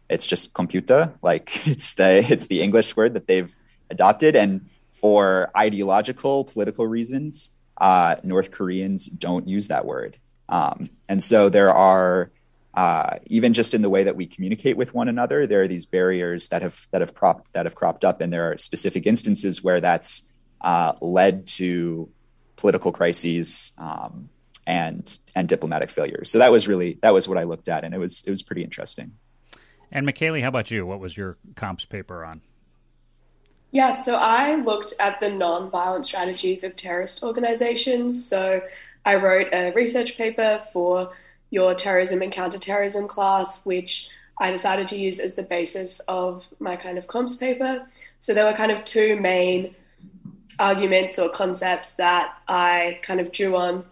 it's 0.09 0.27
just 0.27 0.53
computer, 0.53 1.13
like 1.21 1.67
it's 1.67 1.95
the 1.95 2.25
it's 2.31 2.47
the 2.47 2.61
English 2.61 2.95
word 2.95 3.15
that 3.15 3.27
they've 3.27 3.53
adopted, 3.89 4.35
and 4.35 4.69
for 4.91 5.49
ideological 5.57 6.45
political 6.45 6.85
reasons, 6.87 7.57
uh, 7.77 8.15
North 8.23 8.51
Koreans 8.51 9.07
don't 9.07 9.47
use 9.47 9.67
that 9.67 9.85
word. 9.85 10.17
Um, 10.51 10.89
and 11.09 11.23
so 11.23 11.49
there 11.49 11.73
are 11.73 12.29
uh, 12.73 13.17
even 13.25 13.53
just 13.53 13.73
in 13.73 13.81
the 13.81 13.89
way 13.89 14.03
that 14.03 14.15
we 14.15 14.25
communicate 14.25 14.77
with 14.77 14.93
one 14.93 15.07
another, 15.07 15.47
there 15.47 15.63
are 15.63 15.67
these 15.67 15.85
barriers 15.85 16.49
that 16.49 16.61
have 16.61 16.87
that 16.91 17.01
have 17.01 17.13
cropped 17.13 17.51
that 17.53 17.65
have 17.65 17.75
cropped 17.75 18.05
up, 18.05 18.21
and 18.21 18.31
there 18.31 18.51
are 18.51 18.57
specific 18.57 19.05
instances 19.05 19.63
where 19.63 19.81
that's 19.81 20.29
uh, 20.61 20.93
led 21.01 21.47
to 21.47 22.09
political 22.55 22.91
crises 22.91 23.73
um, 23.77 24.29
and 24.67 25.19
and 25.35 25.49
diplomatic 25.49 25.89
failures. 25.89 26.29
So 26.29 26.37
that 26.39 26.51
was 26.51 26.67
really 26.67 26.97
that 27.01 27.13
was 27.13 27.27
what 27.27 27.37
I 27.37 27.43
looked 27.43 27.67
at, 27.67 27.83
and 27.83 27.93
it 27.93 27.97
was 27.97 28.23
it 28.25 28.29
was 28.29 28.43
pretty 28.43 28.63
interesting. 28.63 29.13
And 29.91 30.07
McKaylee, 30.07 30.41
how 30.41 30.47
about 30.47 30.71
you? 30.71 30.85
What 30.85 31.01
was 31.01 31.17
your 31.17 31.37
comps 31.55 31.83
paper 31.83 32.23
on? 32.23 32.41
Yeah, 33.71 33.93
so 33.93 34.15
I 34.15 34.55
looked 34.55 34.93
at 34.99 35.19
the 35.19 35.29
non-violent 35.29 36.05
strategies 36.05 36.63
of 36.63 36.75
terrorist 36.75 37.23
organizations. 37.23 38.25
So 38.25 38.61
I 39.05 39.15
wrote 39.15 39.47
a 39.53 39.71
research 39.71 40.17
paper 40.17 40.63
for 40.73 41.11
your 41.49 41.75
terrorism 41.75 42.21
and 42.21 42.31
counterterrorism 42.31 43.07
class, 43.07 43.65
which 43.65 44.09
I 44.39 44.51
decided 44.51 44.87
to 44.89 44.97
use 44.97 45.19
as 45.19 45.35
the 45.35 45.43
basis 45.43 45.99
of 46.07 46.45
my 46.59 46.75
kind 46.75 46.97
of 46.97 47.07
comps 47.07 47.35
paper. 47.35 47.87
So 48.19 48.33
there 48.33 48.45
were 48.45 48.53
kind 48.53 48.71
of 48.71 48.85
two 48.85 49.19
main 49.19 49.75
arguments 50.59 51.17
or 51.19 51.29
concepts 51.29 51.91
that 51.91 52.37
I 52.47 52.99
kind 53.03 53.19
of 53.19 53.31
drew 53.31 53.55
on. 53.55 53.85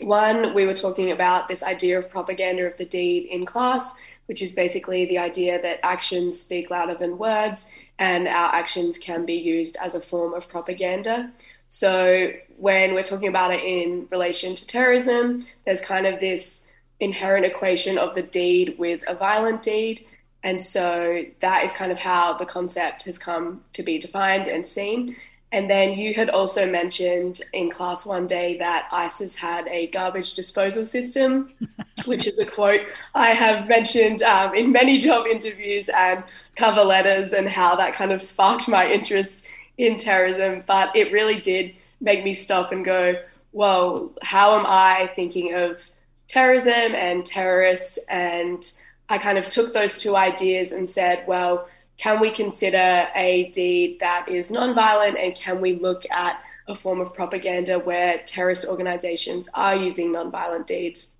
One, 0.00 0.54
we 0.54 0.66
were 0.66 0.74
talking 0.74 1.10
about 1.10 1.48
this 1.48 1.62
idea 1.62 1.98
of 1.98 2.10
propaganda 2.10 2.64
of 2.64 2.76
the 2.76 2.84
deed 2.84 3.26
in 3.26 3.44
class, 3.44 3.92
which 4.26 4.42
is 4.42 4.52
basically 4.52 5.06
the 5.06 5.18
idea 5.18 5.60
that 5.60 5.80
actions 5.82 6.40
speak 6.40 6.70
louder 6.70 6.94
than 6.94 7.18
words 7.18 7.66
and 7.98 8.26
our 8.26 8.54
actions 8.54 8.98
can 8.98 9.24
be 9.24 9.34
used 9.34 9.76
as 9.80 9.94
a 9.94 10.00
form 10.00 10.34
of 10.34 10.48
propaganda. 10.48 11.30
So 11.74 12.30
when 12.58 12.92
we're 12.92 13.02
talking 13.02 13.28
about 13.28 13.50
it 13.50 13.64
in 13.64 14.06
relation 14.10 14.54
to 14.54 14.66
terrorism, 14.66 15.46
there's 15.64 15.80
kind 15.80 16.06
of 16.06 16.20
this 16.20 16.64
inherent 17.00 17.46
equation 17.46 17.96
of 17.96 18.14
the 18.14 18.20
deed 18.20 18.76
with 18.78 19.02
a 19.08 19.14
violent 19.14 19.62
deed. 19.62 20.04
And 20.44 20.62
so 20.62 21.24
that 21.40 21.64
is 21.64 21.72
kind 21.72 21.90
of 21.90 21.98
how 21.98 22.34
the 22.34 22.44
concept 22.44 23.04
has 23.04 23.16
come 23.16 23.62
to 23.72 23.82
be 23.82 23.96
defined 23.98 24.48
and 24.48 24.68
seen. 24.68 25.16
And 25.50 25.70
then 25.70 25.94
you 25.94 26.12
had 26.12 26.28
also 26.28 26.70
mentioned 26.70 27.40
in 27.54 27.70
class 27.70 28.04
one 28.04 28.26
day 28.26 28.58
that 28.58 28.86
ISIS 28.92 29.34
had 29.34 29.66
a 29.68 29.86
garbage 29.86 30.34
disposal 30.34 30.84
system, 30.84 31.54
which 32.04 32.26
is 32.26 32.38
a 32.38 32.44
quote 32.44 32.82
I 33.14 33.28
have 33.28 33.66
mentioned 33.66 34.22
um, 34.22 34.54
in 34.54 34.72
many 34.72 34.98
job 34.98 35.26
interviews 35.26 35.88
and 35.88 36.22
cover 36.54 36.84
letters, 36.84 37.32
and 37.32 37.48
how 37.48 37.76
that 37.76 37.94
kind 37.94 38.12
of 38.12 38.20
sparked 38.20 38.68
my 38.68 38.86
interest 38.86 39.46
in 39.78 39.96
terrorism. 39.96 40.64
But 40.66 40.94
it 40.96 41.12
really 41.12 41.40
did 41.40 41.74
make 42.00 42.24
me 42.24 42.34
stop 42.34 42.72
and 42.72 42.84
go, 42.84 43.14
well, 43.52 44.12
how 44.22 44.58
am 44.58 44.66
I 44.66 45.10
thinking 45.14 45.54
of 45.54 45.82
terrorism 46.28 46.94
and 46.94 47.24
terrorists?" 47.24 47.98
And 48.08 48.70
I 49.08 49.18
kind 49.18 49.38
of 49.38 49.48
took 49.48 49.72
those 49.72 49.98
two 49.98 50.16
ideas 50.16 50.72
and 50.72 50.88
said, 50.88 51.24
well, 51.26 51.68
can 51.98 52.18
we 52.18 52.30
consider 52.30 53.08
a 53.14 53.50
deed 53.50 54.00
that 54.00 54.28
is 54.28 54.50
nonviolent 54.50 55.22
and 55.22 55.34
can 55.34 55.60
we 55.60 55.74
look 55.74 56.04
at 56.10 56.42
a 56.66 56.74
form 56.74 57.00
of 57.00 57.12
propaganda 57.12 57.78
where 57.78 58.22
terrorist 58.24 58.66
organizations 58.66 59.48
are 59.52 59.76
using 59.76 60.12
nonviolent 60.12 60.66
deeds? 60.66 61.10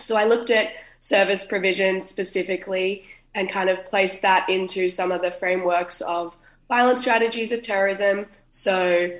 So 0.00 0.16
I 0.16 0.24
looked 0.24 0.50
at 0.50 0.72
service 0.98 1.44
provision 1.44 2.02
specifically 2.02 3.04
and 3.34 3.48
kind 3.48 3.70
of 3.70 3.84
placed 3.84 4.22
that 4.22 4.48
into 4.48 4.88
some 4.88 5.12
of 5.12 5.22
the 5.22 5.30
frameworks 5.30 6.00
of 6.00 6.36
violent 6.70 6.98
strategies 6.98 7.52
of 7.52 7.60
terrorism. 7.60 8.24
So 8.48 9.10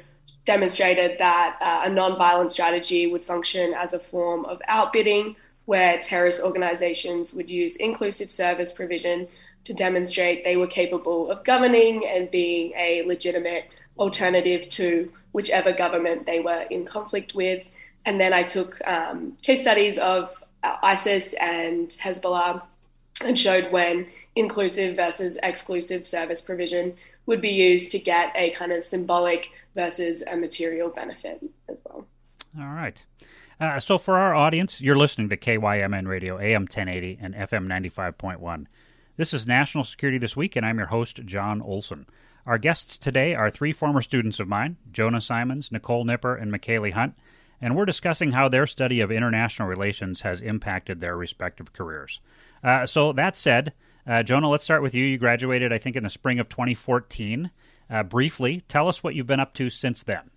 demonstrated 0.45 1.19
that 1.19 1.59
uh, 1.61 1.83
a 1.85 1.91
non-violent 1.91 2.51
strategy 2.51 3.07
would 3.07 3.27
function 3.27 3.75
as 3.75 3.93
a 3.93 3.99
form 3.99 4.47
of 4.47 4.63
outbidding 4.69 5.37
where 5.67 6.01
terrorist 6.01 6.43
organizations 6.43 7.35
would 7.35 7.51
use 7.51 7.77
inclusive 7.77 8.31
service 8.31 8.73
provision 8.73 9.29
to 9.65 9.75
demonstrate 9.75 10.43
they 10.43 10.57
were 10.57 10.67
capable 10.67 11.31
of 11.31 11.45
governing 11.45 12.07
and 12.07 12.31
being 12.31 12.73
a 12.77 13.03
legitimate 13.03 13.65
alternative 13.99 14.69
to 14.71 15.13
whichever 15.33 15.73
government 15.73 16.25
they 16.25 16.41
were 16.41 16.63
in 16.71 16.87
conflict 16.87 17.35
with. 17.35 17.63
And 18.07 18.19
then 18.19 18.33
I 18.33 18.43
took 18.43 18.81
um, 18.89 19.37
case 19.43 19.61
studies 19.61 19.99
of 19.99 20.43
uh, 20.63 20.77
ISIS 20.83 21.35
and 21.35 21.91
Hezbollah 21.91 22.63
and 23.25 23.39
showed 23.39 23.71
when 23.71 24.07
inclusive 24.37 24.97
versus 24.97 25.37
exclusive 25.43 26.07
service 26.07 26.41
provision 26.41 26.95
would 27.31 27.41
be 27.41 27.49
used 27.49 27.93
to 27.93 27.99
get 27.99 28.33
a 28.35 28.51
kind 28.51 28.73
of 28.73 28.85
symbolic 28.85 29.53
versus 29.77 30.21
a 30.27 30.37
material 30.37 30.89
benefit 30.89 31.41
as 31.69 31.77
well. 31.85 32.05
All 32.59 32.75
right. 32.75 33.03
Uh, 33.61 33.79
so, 33.79 33.99
for 33.99 34.19
our 34.19 34.35
audience, 34.35 34.81
you're 34.81 34.97
listening 34.97 35.29
to 35.29 35.37
KYMN 35.37 36.09
Radio, 36.09 36.41
AM 36.41 36.63
1080 36.63 37.19
and 37.23 37.35
FM 37.37 37.69
95.1. 37.69 38.67
This 39.17 39.33
is 39.33 39.47
National 39.47 39.85
Security 39.85 40.19
This 40.19 40.37
Week, 40.37 40.57
and 40.57 40.67
I'm 40.67 40.79
your 40.79 40.89
host, 40.89 41.25
John 41.25 41.63
Olson. 41.63 42.07
Our 42.47 42.59
guests 42.59 42.99
today 42.99 43.33
are 43.35 43.49
three 43.49 43.73
former 43.73 44.03
students 44.03 44.41
of 44.41 44.49
mine 44.49 44.77
Jonah 44.91 45.21
Simons, 45.21 45.71
Nicole 45.71 46.05
Nipper, 46.05 46.35
and 46.35 46.53
McKaylee 46.53 46.95
Hunt, 46.95 47.15
and 47.61 47.77
we're 47.77 47.85
discussing 47.85 48.33
how 48.33 48.49
their 48.49 48.67
study 48.67 49.01
of 49.01 49.13
international 49.13 49.69
relations 49.69 50.23
has 50.23 50.41
impacted 50.41 51.01
their 51.01 51.17
respective 51.17 51.73
careers. 51.73 52.19
Uh, 52.65 52.87
so, 52.87 53.13
that 53.13 53.37
said, 53.37 53.73
uh, 54.07 54.23
Jonah, 54.23 54.49
let's 54.49 54.65
start 54.65 54.83
with 54.83 54.95
you. 54.95 55.05
You 55.05 55.19
graduated, 55.19 55.73
I 55.73 55.79
think, 55.79 55.97
in 55.97 56.03
the 56.03 56.11
spring 56.11 56.39
of 56.39 56.49
2014. 56.49 57.51
Uh, 57.89 58.03
briefly, 58.03 58.63
tell 58.69 58.89
us 58.89 59.03
what 59.03 59.15
you've 59.15 59.27
been 59.27 59.41
up 59.41 59.55
to 59.55 59.69
since 59.69 60.03
then. 60.03 60.31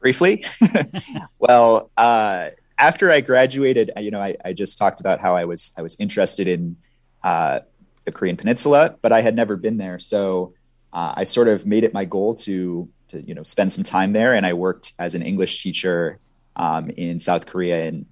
Briefly? 0.00 0.44
well, 1.38 1.90
uh, 1.96 2.50
after 2.78 3.10
I 3.10 3.20
graduated, 3.20 3.92
you 4.00 4.10
know, 4.10 4.20
I, 4.20 4.36
I, 4.44 4.52
just 4.54 4.78
talked 4.78 5.00
about 5.00 5.20
how 5.20 5.36
I 5.36 5.44
was 5.44 5.72
I 5.76 5.82
was 5.82 6.00
interested 6.00 6.48
in 6.48 6.76
uh, 7.22 7.60
the 8.04 8.12
Korean 8.12 8.36
Peninsula, 8.36 8.96
but 9.02 9.12
I 9.12 9.20
had 9.20 9.36
never 9.36 9.56
been 9.56 9.76
there. 9.76 9.98
So 9.98 10.54
uh, 10.92 11.14
I 11.16 11.24
sort 11.24 11.48
of 11.48 11.66
made 11.66 11.84
it 11.84 11.92
my 11.92 12.04
goal 12.04 12.34
to 12.36 12.88
to 13.08 13.20
you 13.20 13.34
know 13.34 13.42
spend 13.42 13.72
some 13.72 13.84
time 13.84 14.12
there, 14.12 14.32
and 14.32 14.46
I 14.46 14.54
worked 14.54 14.92
as 14.98 15.14
an 15.14 15.22
English 15.22 15.62
teacher 15.62 16.18
um, 16.56 16.90
in 16.90 17.20
South 17.20 17.46
Korea 17.46 17.86
and 17.86 18.06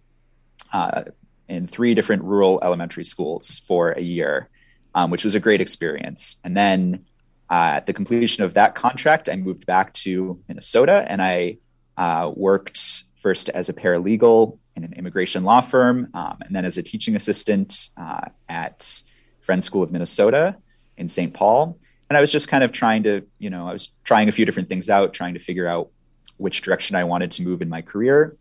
uh, 0.72 1.04
in 1.48 1.66
three 1.66 1.94
different 1.94 2.22
rural 2.24 2.60
elementary 2.62 3.04
schools 3.04 3.60
for 3.66 3.92
a 3.92 4.00
year, 4.00 4.48
um, 4.94 5.10
which 5.10 5.24
was 5.24 5.34
a 5.34 5.40
great 5.40 5.60
experience. 5.60 6.36
And 6.44 6.56
then 6.56 7.06
uh, 7.50 7.72
at 7.76 7.86
the 7.86 7.92
completion 7.92 8.44
of 8.44 8.54
that 8.54 8.74
contract, 8.74 9.28
I 9.28 9.36
moved 9.36 9.66
back 9.66 9.92
to 9.94 10.38
Minnesota, 10.48 11.04
and 11.08 11.22
I 11.22 11.58
uh, 11.96 12.30
worked 12.34 12.78
first 13.20 13.48
as 13.48 13.68
a 13.68 13.72
paralegal 13.72 14.58
in 14.76 14.84
an 14.84 14.92
immigration 14.92 15.44
law 15.44 15.60
firm, 15.60 16.08
um, 16.14 16.38
and 16.42 16.54
then 16.54 16.64
as 16.64 16.78
a 16.78 16.82
teaching 16.82 17.16
assistant 17.16 17.88
uh, 17.96 18.28
at 18.48 19.02
Friends 19.40 19.64
School 19.64 19.82
of 19.82 19.90
Minnesota 19.90 20.56
in 20.96 21.08
St. 21.08 21.32
Paul. 21.32 21.78
And 22.08 22.16
I 22.16 22.20
was 22.20 22.30
just 22.30 22.48
kind 22.48 22.62
of 22.64 22.72
trying 22.72 23.02
to, 23.04 23.26
you 23.38 23.50
know, 23.50 23.68
I 23.68 23.72
was 23.72 23.92
trying 24.04 24.28
a 24.28 24.32
few 24.32 24.46
different 24.46 24.68
things 24.68 24.88
out, 24.88 25.12
trying 25.12 25.34
to 25.34 25.40
figure 25.40 25.66
out 25.66 25.90
which 26.36 26.62
direction 26.62 26.96
I 26.96 27.04
wanted 27.04 27.32
to 27.32 27.42
move 27.42 27.60
in 27.60 27.68
my 27.68 27.82
career. 27.82 28.36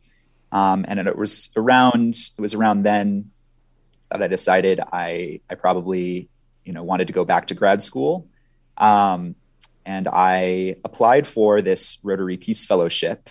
Um, 0.57 0.85
and 0.87 0.99
it 0.99 1.17
was 1.17 1.49
around 1.55 2.15
it 2.37 2.41
was 2.41 2.53
around 2.53 2.83
then 2.83 3.31
that 4.11 4.21
I 4.23 4.27
decided 4.27 4.79
I 4.79 5.41
I 5.49 5.55
probably 5.55 6.29
you 6.63 6.73
know 6.73 6.83
wanted 6.83 7.07
to 7.07 7.13
go 7.13 7.25
back 7.25 7.47
to 7.47 7.53
grad 7.53 7.83
school. 7.83 8.27
Um, 8.77 9.35
and 9.85 10.07
I 10.07 10.75
applied 10.83 11.25
for 11.27 11.61
this 11.61 11.99
Rotary 12.03 12.37
Peace 12.37 12.65
Fellowship 12.65 13.29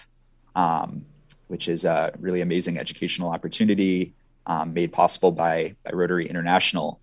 um, 0.57 1.05
which 1.49 1.69
is 1.69 1.85
a 1.85 2.13
really 2.19 2.41
amazing 2.41 2.79
educational 2.79 3.31
opportunity 3.31 4.15
um, 4.47 4.73
made 4.73 4.93
possible 4.93 5.31
by, 5.31 5.77
by 5.85 5.91
Rotary 5.93 6.29
International. 6.29 7.01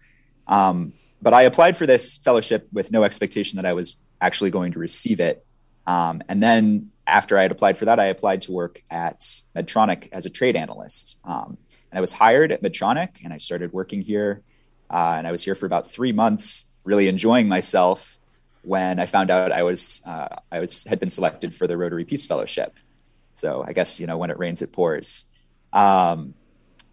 Um, 0.48 0.94
but 1.22 1.34
I 1.34 1.44
applied 1.44 1.78
for 1.78 1.86
this 1.86 2.18
fellowship 2.18 2.68
with 2.74 2.92
no 2.92 3.04
expectation 3.04 3.58
that 3.58 3.66
I 3.66 3.74
was 3.74 4.02
actually 4.20 4.50
going 4.50 4.74
to 4.74 4.80
receive 4.80 5.20
it. 5.22 5.46
Um, 5.88 6.22
and 6.28 6.42
then 6.44 6.92
after 7.06 7.38
I 7.38 7.44
had 7.44 7.52
applied 7.52 7.78
for 7.78 7.86
that, 7.86 8.00
I 8.00 8.06
applied 8.06 8.44
to 8.44 8.52
work 8.52 8.82
at 8.90 9.20
Medtronic 9.56 10.10
as 10.12 10.26
a 10.26 10.30
trade 10.30 10.56
analyst. 10.56 11.20
Um, 11.24 11.58
and 11.92 11.98
I 11.98 12.02
was 12.02 12.14
hired 12.14 12.52
at 12.52 12.64
Medtronic 12.64 13.24
and 13.24 13.34
I 13.34 13.38
started 13.38 13.74
working 13.74 14.02
here. 14.02 14.42
Uh, 14.90 15.16
and 15.18 15.28
I 15.28 15.32
was 15.32 15.44
here 15.44 15.56
for 15.56 15.66
about 15.66 15.90
three 15.90 16.12
months, 16.12 16.70
really 16.84 17.08
enjoying 17.08 17.48
myself 17.48 18.20
when 18.64 19.00
I 19.00 19.06
found 19.06 19.30
out 19.30 19.52
I 19.52 19.64
was 19.64 20.02
uh, 20.06 20.38
I 20.52 20.60
was 20.60 20.86
had 20.86 21.00
been 21.00 21.10
selected 21.10 21.56
for 21.56 21.68
the 21.68 21.78
Rotary 21.78 22.06
Peace 22.06 22.26
Fellowship. 22.26 22.78
So 23.34 23.64
I 23.66 23.74
guess 23.74 24.00
you 24.00 24.08
know 24.08 24.18
when 24.18 24.32
it 24.32 24.40
rains, 24.40 24.62
it 24.62 24.72
pours. 24.72 25.26
Um, 25.72 26.34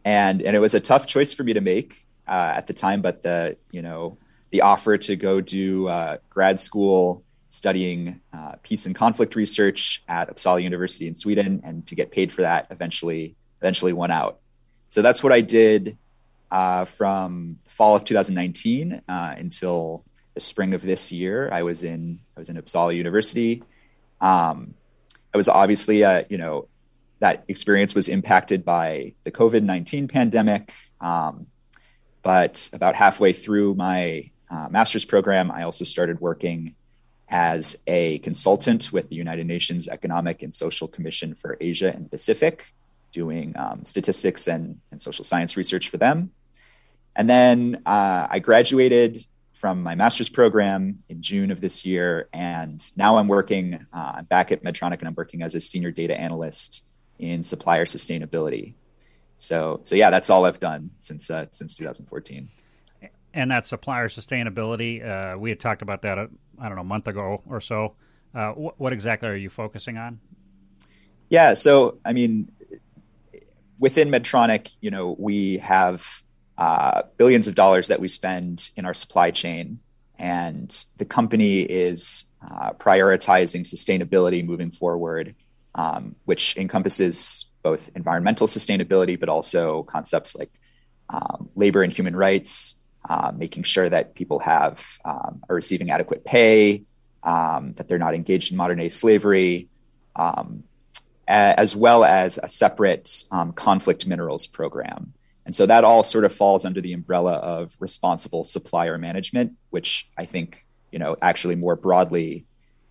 and 0.04 0.42
and 0.42 0.56
it 0.56 0.58
was 0.58 0.74
a 0.74 0.80
tough 0.80 1.06
choice 1.06 1.32
for 1.32 1.44
me 1.44 1.52
to 1.54 1.60
make 1.60 2.06
uh, 2.26 2.52
at 2.56 2.66
the 2.66 2.72
time, 2.72 3.02
but 3.02 3.22
the 3.22 3.56
you 3.70 3.82
know 3.82 4.18
the 4.50 4.62
offer 4.62 4.98
to 4.98 5.16
go 5.16 5.40
do 5.40 5.88
uh, 5.88 6.16
grad 6.28 6.60
school 6.60 7.24
studying 7.50 8.20
uh, 8.32 8.54
peace 8.62 8.86
and 8.86 8.94
conflict 8.94 9.34
research 9.34 10.02
at 10.08 10.34
Uppsala 10.34 10.62
University 10.62 11.06
in 11.06 11.14
Sweden, 11.14 11.60
and 11.64 11.86
to 11.88 11.94
get 11.94 12.10
paid 12.10 12.32
for 12.32 12.42
that 12.42 12.66
eventually 12.70 13.36
eventually 13.60 13.92
went 13.92 14.12
out. 14.12 14.38
So 14.88 15.02
that's 15.02 15.22
what 15.22 15.32
I 15.32 15.40
did 15.42 15.98
uh, 16.50 16.84
from 16.84 17.58
fall 17.66 17.94
of 17.94 18.04
2019 18.04 19.02
uh, 19.08 19.34
until 19.36 20.04
the 20.34 20.40
spring 20.40 20.74
of 20.74 20.82
this 20.82 21.12
year. 21.12 21.50
I 21.52 21.62
was 21.62 21.84
in 21.84 22.20
I 22.36 22.40
was 22.40 22.48
in 22.48 22.56
Uppsala 22.56 22.96
University. 22.96 23.62
Um, 24.20 24.74
I 25.32 25.36
was 25.36 25.48
obviously, 25.48 26.04
uh, 26.04 26.24
you 26.28 26.38
know, 26.38 26.68
that 27.20 27.44
experience 27.48 27.94
was 27.94 28.08
impacted 28.08 28.64
by 28.64 29.14
the 29.24 29.30
COVID 29.30 29.62
19 29.62 30.08
pandemic. 30.08 30.72
Um, 31.00 31.46
but 32.22 32.68
about 32.72 32.94
halfway 32.94 33.32
through 33.32 33.74
my 33.74 34.30
uh, 34.50 34.68
master's 34.68 35.04
program, 35.04 35.50
I 35.50 35.62
also 35.62 35.84
started 35.84 36.20
working 36.20 36.74
as 37.30 37.76
a 37.86 38.18
consultant 38.18 38.92
with 38.92 39.08
the 39.08 39.14
United 39.14 39.46
Nations 39.46 39.88
Economic 39.88 40.42
and 40.42 40.52
Social 40.52 40.88
Commission 40.88 41.34
for 41.34 41.56
Asia 41.60 41.92
and 41.94 42.10
Pacific. 42.10 42.74
doing 43.12 43.52
um, 43.58 43.84
statistics 43.84 44.46
and, 44.46 44.78
and 44.92 45.02
social 45.02 45.24
science 45.24 45.56
research 45.56 45.88
for 45.88 45.96
them. 45.96 46.30
And 47.16 47.28
then 47.28 47.82
uh, 47.84 48.28
I 48.30 48.38
graduated 48.38 49.18
from 49.52 49.82
my 49.82 49.94
master's 49.94 50.28
program 50.28 51.02
in 51.08 51.20
June 51.20 51.50
of 51.50 51.60
this 51.60 51.84
year. 51.84 52.28
And 52.32 52.80
now 52.96 53.18
I'm 53.18 53.26
working 53.26 53.84
uh, 53.92 54.22
back 54.22 54.52
at 54.52 54.62
Medtronic 54.62 55.00
and 55.00 55.08
I'm 55.08 55.14
working 55.14 55.42
as 55.42 55.54
a 55.54 55.60
senior 55.60 55.90
data 55.90 56.18
analyst 56.18 56.88
in 57.18 57.42
supplier 57.42 57.84
sustainability. 57.84 58.74
So, 59.38 59.80
so 59.82 59.96
yeah, 59.96 60.10
that's 60.10 60.30
all 60.30 60.46
I've 60.46 60.60
done 60.60 60.90
since, 60.98 61.30
uh, 61.30 61.46
since 61.50 61.74
2014. 61.74 62.48
And 63.32 63.50
that 63.50 63.64
supplier 63.64 64.08
sustainability, 64.08 65.04
uh, 65.06 65.38
we 65.38 65.50
had 65.50 65.60
talked 65.60 65.82
about 65.82 66.02
that, 66.02 66.18
uh, 66.18 66.26
I 66.58 66.66
don't 66.66 66.76
know, 66.76 66.82
a 66.82 66.84
month 66.84 67.08
ago 67.08 67.42
or 67.46 67.60
so. 67.60 67.94
Uh, 68.34 68.52
wh- 68.52 68.80
what 68.80 68.92
exactly 68.92 69.28
are 69.28 69.36
you 69.36 69.50
focusing 69.50 69.96
on? 69.96 70.20
Yeah, 71.28 71.54
so 71.54 71.98
I 72.04 72.12
mean, 72.12 72.50
within 73.78 74.10
Medtronic, 74.10 74.70
you 74.80 74.90
know, 74.90 75.16
we 75.18 75.58
have 75.58 76.22
uh, 76.58 77.02
billions 77.16 77.48
of 77.48 77.54
dollars 77.54 77.88
that 77.88 78.00
we 78.00 78.08
spend 78.08 78.70
in 78.76 78.84
our 78.84 78.94
supply 78.94 79.30
chain. 79.30 79.80
And 80.18 80.70
the 80.98 81.06
company 81.06 81.60
is 81.60 82.30
uh, 82.46 82.72
prioritizing 82.72 83.62
sustainability 83.62 84.44
moving 84.44 84.70
forward, 84.70 85.34
um, 85.74 86.14
which 86.26 86.56
encompasses 86.58 87.48
both 87.62 87.90
environmental 87.94 88.46
sustainability, 88.46 89.18
but 89.18 89.30
also 89.30 89.84
concepts 89.84 90.36
like 90.36 90.50
um, 91.08 91.48
labor 91.54 91.82
and 91.82 91.92
human 91.92 92.14
rights, 92.14 92.79
uh, 93.08 93.32
making 93.34 93.62
sure 93.62 93.88
that 93.88 94.14
people 94.14 94.40
have 94.40 94.98
um, 95.04 95.42
are 95.48 95.56
receiving 95.56 95.90
adequate 95.90 96.24
pay, 96.24 96.84
um, 97.22 97.72
that 97.74 97.88
they're 97.88 97.98
not 97.98 98.14
engaged 98.14 98.52
in 98.52 98.56
modern 98.56 98.78
day 98.78 98.88
slavery, 98.88 99.68
um, 100.16 100.64
as 101.26 101.76
well 101.76 102.04
as 102.04 102.38
a 102.42 102.48
separate 102.48 103.24
um, 103.30 103.52
conflict 103.52 104.06
minerals 104.06 104.46
program. 104.46 105.12
And 105.46 105.54
so 105.54 105.66
that 105.66 105.84
all 105.84 106.02
sort 106.02 106.24
of 106.24 106.34
falls 106.34 106.64
under 106.64 106.80
the 106.80 106.92
umbrella 106.92 107.32
of 107.34 107.76
responsible 107.80 108.44
supplier 108.44 108.98
management, 108.98 109.54
which 109.70 110.10
I 110.16 110.24
think, 110.24 110.66
you 110.92 110.98
know, 110.98 111.16
actually 111.20 111.56
more 111.56 111.76
broadly 111.76 112.46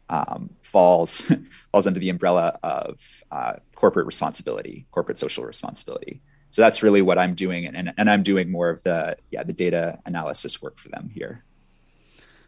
um, 0.09 0.49
falls 0.61 1.21
falls 1.71 1.87
under 1.87 1.99
the 1.99 2.09
umbrella 2.09 2.57
of 2.63 3.23
uh, 3.31 3.53
corporate 3.75 4.07
responsibility, 4.07 4.85
corporate 4.91 5.19
social 5.19 5.43
responsibility. 5.43 6.21
So 6.51 6.61
that's 6.61 6.81
really 6.81 7.01
what 7.01 7.19
I'm 7.19 7.35
doing, 7.35 7.65
and, 7.65 7.93
and 7.95 8.09
I'm 8.09 8.23
doing 8.23 8.51
more 8.51 8.69
of 8.69 8.81
the 8.83 9.17
yeah 9.29 9.43
the 9.43 9.53
data 9.53 9.99
analysis 10.05 10.61
work 10.61 10.79
for 10.79 10.89
them 10.89 11.09
here. 11.13 11.43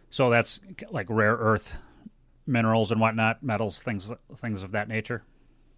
So 0.09 0.29
that's 0.29 0.59
like 0.89 1.07
rare 1.09 1.35
earth 1.35 1.77
minerals 2.47 2.91
and 2.91 2.99
whatnot, 2.99 3.43
metals, 3.43 3.81
things 3.81 4.11
things 4.37 4.63
of 4.63 4.71
that 4.71 4.87
nature. 4.87 5.23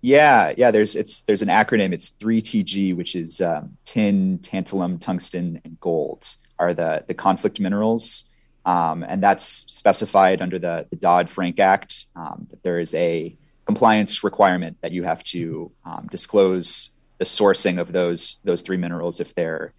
Yeah, 0.01 0.53
yeah. 0.57 0.71
There's 0.71 0.95
it's 0.95 1.21
there's 1.21 1.41
an 1.41 1.47
acronym. 1.49 1.93
It's 1.93 2.09
three 2.09 2.41
TG, 2.41 2.95
which 2.95 3.15
is 3.15 3.39
um, 3.41 3.77
tin, 3.85 4.39
tantalum, 4.39 4.99
tungsten, 4.99 5.61
and 5.63 5.79
gold 5.79 6.27
are 6.59 6.73
the 6.73 7.03
the 7.07 7.13
conflict 7.13 7.59
minerals, 7.59 8.25
um, 8.65 9.03
and 9.03 9.23
that's 9.23 9.45
specified 9.45 10.41
under 10.41 10.59
the, 10.59 10.87
the 10.89 10.95
Dodd 10.95 11.29
Frank 11.29 11.59
Act. 11.59 12.07
Um, 12.15 12.47
that 12.49 12.63
there 12.63 12.79
is 12.79 12.93
a 12.95 13.37
compliance 13.65 14.23
requirement 14.23 14.77
that 14.81 14.91
you 14.91 15.03
have 15.03 15.23
to 15.23 15.71
um, 15.85 16.07
disclose 16.11 16.92
the 17.23 17.29
sourcing 17.29 17.79
of 17.79 17.93
those 17.93 18.39
those 18.43 18.61
three 18.61 18.75
minerals 18.75 19.21
if 19.21 19.33
they're 19.33 19.71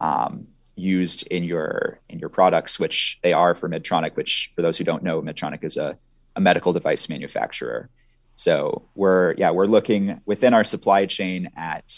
um, 0.00 0.46
used 0.76 1.26
in 1.26 1.42
your 1.42 1.98
in 2.08 2.20
your 2.20 2.28
products, 2.28 2.78
which 2.78 3.18
they 3.24 3.32
are 3.32 3.56
for 3.56 3.68
Medtronic. 3.68 4.14
Which, 4.14 4.52
for 4.54 4.62
those 4.62 4.78
who 4.78 4.84
don't 4.84 5.02
know, 5.02 5.20
Medtronic 5.20 5.64
is 5.64 5.76
a, 5.76 5.98
a 6.36 6.40
medical 6.40 6.72
device 6.72 7.08
manufacturer. 7.08 7.90
So 8.36 8.88
we're 8.94 9.34
yeah 9.36 9.50
we're 9.50 9.66
looking 9.76 10.20
within 10.26 10.54
our 10.54 10.62
supply 10.62 11.06
chain 11.06 11.50
at 11.56 11.88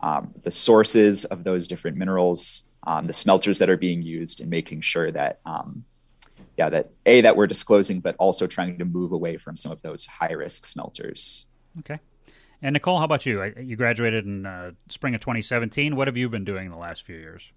um, 0.00 0.32
the 0.42 0.50
sources 0.50 1.26
of 1.26 1.44
those 1.44 1.68
different 1.68 1.98
minerals, 1.98 2.66
um, 2.86 3.06
the 3.06 3.12
smelters 3.12 3.58
that 3.58 3.68
are 3.68 3.76
being 3.76 4.00
used, 4.00 4.40
and 4.40 4.48
making 4.48 4.80
sure 4.80 5.10
that 5.12 5.40
um, 5.44 5.84
yeah 6.56 6.70
that 6.70 6.88
a 7.04 7.20
that 7.20 7.36
we're 7.36 7.46
disclosing, 7.46 8.00
but 8.00 8.16
also 8.18 8.46
trying 8.46 8.78
to 8.78 8.86
move 8.86 9.12
away 9.12 9.36
from 9.36 9.56
some 9.56 9.72
of 9.72 9.82
those 9.82 10.06
high 10.06 10.32
risk 10.32 10.64
smelters. 10.64 11.48
Okay. 11.80 11.98
And 12.64 12.72
Nicole, 12.72 12.96
how 12.96 13.04
about 13.04 13.26
you? 13.26 13.44
You 13.60 13.76
graduated 13.76 14.24
in 14.24 14.46
uh, 14.46 14.70
spring 14.88 15.14
of 15.14 15.20
2017. 15.20 15.96
What 15.96 16.08
have 16.08 16.16
you 16.16 16.30
been 16.30 16.46
doing 16.46 16.70
the 16.70 16.78
last 16.78 17.02
few 17.02 17.14
years? 17.14 17.52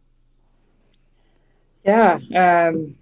Yeah, 1.86 2.20
um, 2.36 2.98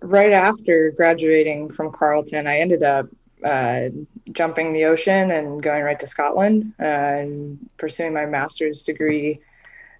right 0.00 0.32
after 0.32 0.90
graduating 0.92 1.72
from 1.72 1.92
Carleton, 1.92 2.46
I 2.46 2.60
ended 2.60 2.82
up 2.82 3.06
uh, 3.44 3.90
jumping 4.32 4.72
the 4.72 4.86
ocean 4.86 5.32
and 5.32 5.62
going 5.62 5.82
right 5.82 5.98
to 5.98 6.06
Scotland 6.06 6.72
uh, 6.80 6.84
and 6.84 7.68
pursuing 7.76 8.14
my 8.14 8.24
master's 8.24 8.82
degree 8.84 9.40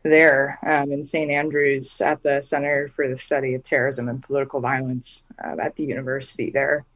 there 0.02 0.58
um, 0.64 0.90
in 0.90 1.04
St. 1.04 1.30
Andrews 1.30 2.00
at 2.00 2.22
the 2.22 2.40
Center 2.40 2.88
for 2.96 3.08
the 3.08 3.18
Study 3.18 3.52
of 3.52 3.62
Terrorism 3.62 4.08
and 4.08 4.22
Political 4.22 4.60
Violence 4.60 5.26
uh, 5.44 5.56
at 5.60 5.76
the 5.76 5.84
university 5.84 6.48
there. 6.48 6.86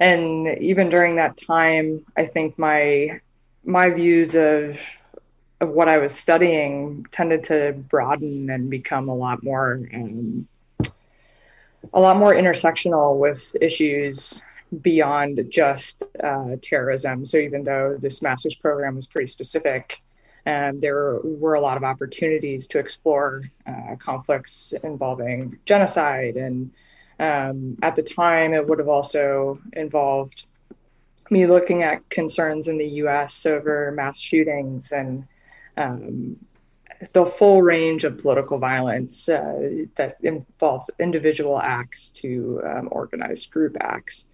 And 0.00 0.48
even 0.58 0.88
during 0.88 1.14
that 1.14 1.36
time, 1.36 2.04
I 2.16 2.26
think 2.26 2.58
my 2.58 3.20
my 3.64 3.90
views 3.90 4.34
of 4.34 4.80
of 5.60 5.68
what 5.68 5.88
I 5.88 5.98
was 5.98 6.12
studying 6.12 7.06
tended 7.12 7.44
to 7.44 7.72
broaden 7.88 8.50
and 8.50 8.68
become 8.68 9.08
a 9.08 9.14
lot 9.14 9.44
more 9.44 9.80
um, 9.94 10.48
a 11.94 12.00
lot 12.00 12.16
more 12.16 12.34
intersectional 12.34 13.16
with 13.18 13.54
issues 13.60 14.42
beyond 14.80 15.44
just 15.50 16.02
uh, 16.22 16.56
terrorism. 16.62 17.24
So 17.24 17.38
even 17.38 17.62
though 17.62 17.96
this 17.98 18.22
master's 18.22 18.54
program 18.54 18.96
was 18.96 19.06
pretty 19.06 19.26
specific, 19.26 20.00
um, 20.46 20.78
there 20.78 21.20
were 21.22 21.54
a 21.54 21.60
lot 21.60 21.76
of 21.76 21.84
opportunities 21.84 22.66
to 22.68 22.78
explore 22.78 23.42
uh, 23.66 23.96
conflicts 23.98 24.72
involving 24.82 25.58
genocide. 25.66 26.36
And 26.36 26.72
um, 27.20 27.76
at 27.82 27.94
the 27.94 28.02
time, 28.02 28.54
it 28.54 28.66
would 28.66 28.78
have 28.78 28.88
also 28.88 29.60
involved 29.74 30.46
me 31.32 31.46
looking 31.46 31.82
at 31.82 32.08
concerns 32.10 32.68
in 32.68 32.78
the 32.78 32.88
US 33.02 33.46
over 33.46 33.90
mass 33.92 34.20
shootings 34.20 34.92
and 34.92 35.26
um, 35.76 36.36
the 37.12 37.26
full 37.26 37.62
range 37.62 38.04
of 38.04 38.18
political 38.18 38.58
violence 38.58 39.28
uh, 39.28 39.84
that 39.96 40.18
involves 40.22 40.90
individual 41.00 41.58
acts 41.58 42.10
to 42.10 42.62
um, 42.64 42.88
organized 42.92 43.50
group 43.50 43.76
acts 43.80 44.26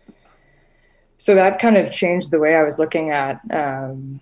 so 1.18 1.34
that 1.34 1.58
kind 1.58 1.76
of 1.76 1.90
changed 1.90 2.30
the 2.30 2.38
way 2.38 2.54
I 2.54 2.62
was 2.62 2.78
looking 2.78 3.10
at 3.10 3.40
um, 3.50 4.20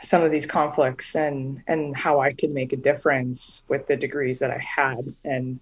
some 0.00 0.22
of 0.22 0.30
these 0.30 0.46
conflicts 0.46 1.14
and 1.14 1.62
and 1.66 1.94
how 1.94 2.20
I 2.20 2.32
could 2.32 2.50
make 2.50 2.72
a 2.72 2.76
difference 2.76 3.62
with 3.68 3.86
the 3.86 3.96
degrees 3.96 4.38
that 4.38 4.50
I 4.50 4.58
had. 4.58 5.14
And 5.24 5.60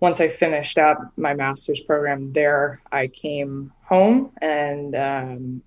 once 0.00 0.20
I 0.20 0.28
finished 0.28 0.76
up 0.76 0.98
my 1.16 1.32
master's 1.32 1.80
program 1.80 2.32
there, 2.34 2.82
I 2.92 3.06
came 3.06 3.72
home 3.82 4.32
and 4.42 4.94
um, 4.94 5.62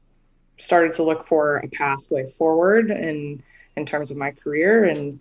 started 0.64 0.94
to 0.94 1.04
look 1.04 1.28
for 1.28 1.58
a 1.58 1.68
pathway 1.68 2.30
forward 2.32 2.90
in 2.90 3.44
in 3.76 3.86
terms 3.86 4.12
of 4.12 4.18
my 4.18 4.32
career 4.32 4.86
and 4.86 5.20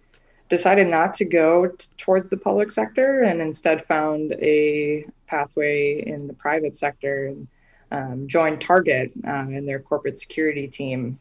decided 0.48 0.86
not 0.86 1.14
to 1.14 1.24
go 1.24 1.66
t- 1.66 1.86
towards 1.96 2.28
the 2.28 2.36
public 2.36 2.70
sector 2.70 3.22
and 3.22 3.40
instead 3.40 3.84
found 3.86 4.32
a 4.32 5.04
pathway 5.26 6.02
in 6.06 6.26
the 6.26 6.34
private 6.34 6.76
sector 6.76 7.28
and 7.28 7.48
um, 7.90 8.28
joined 8.28 8.60
Target 8.60 9.10
um, 9.24 9.54
in 9.54 9.64
their 9.64 9.80
corporate 9.80 10.18
security 10.18 10.68
team. 10.68 11.18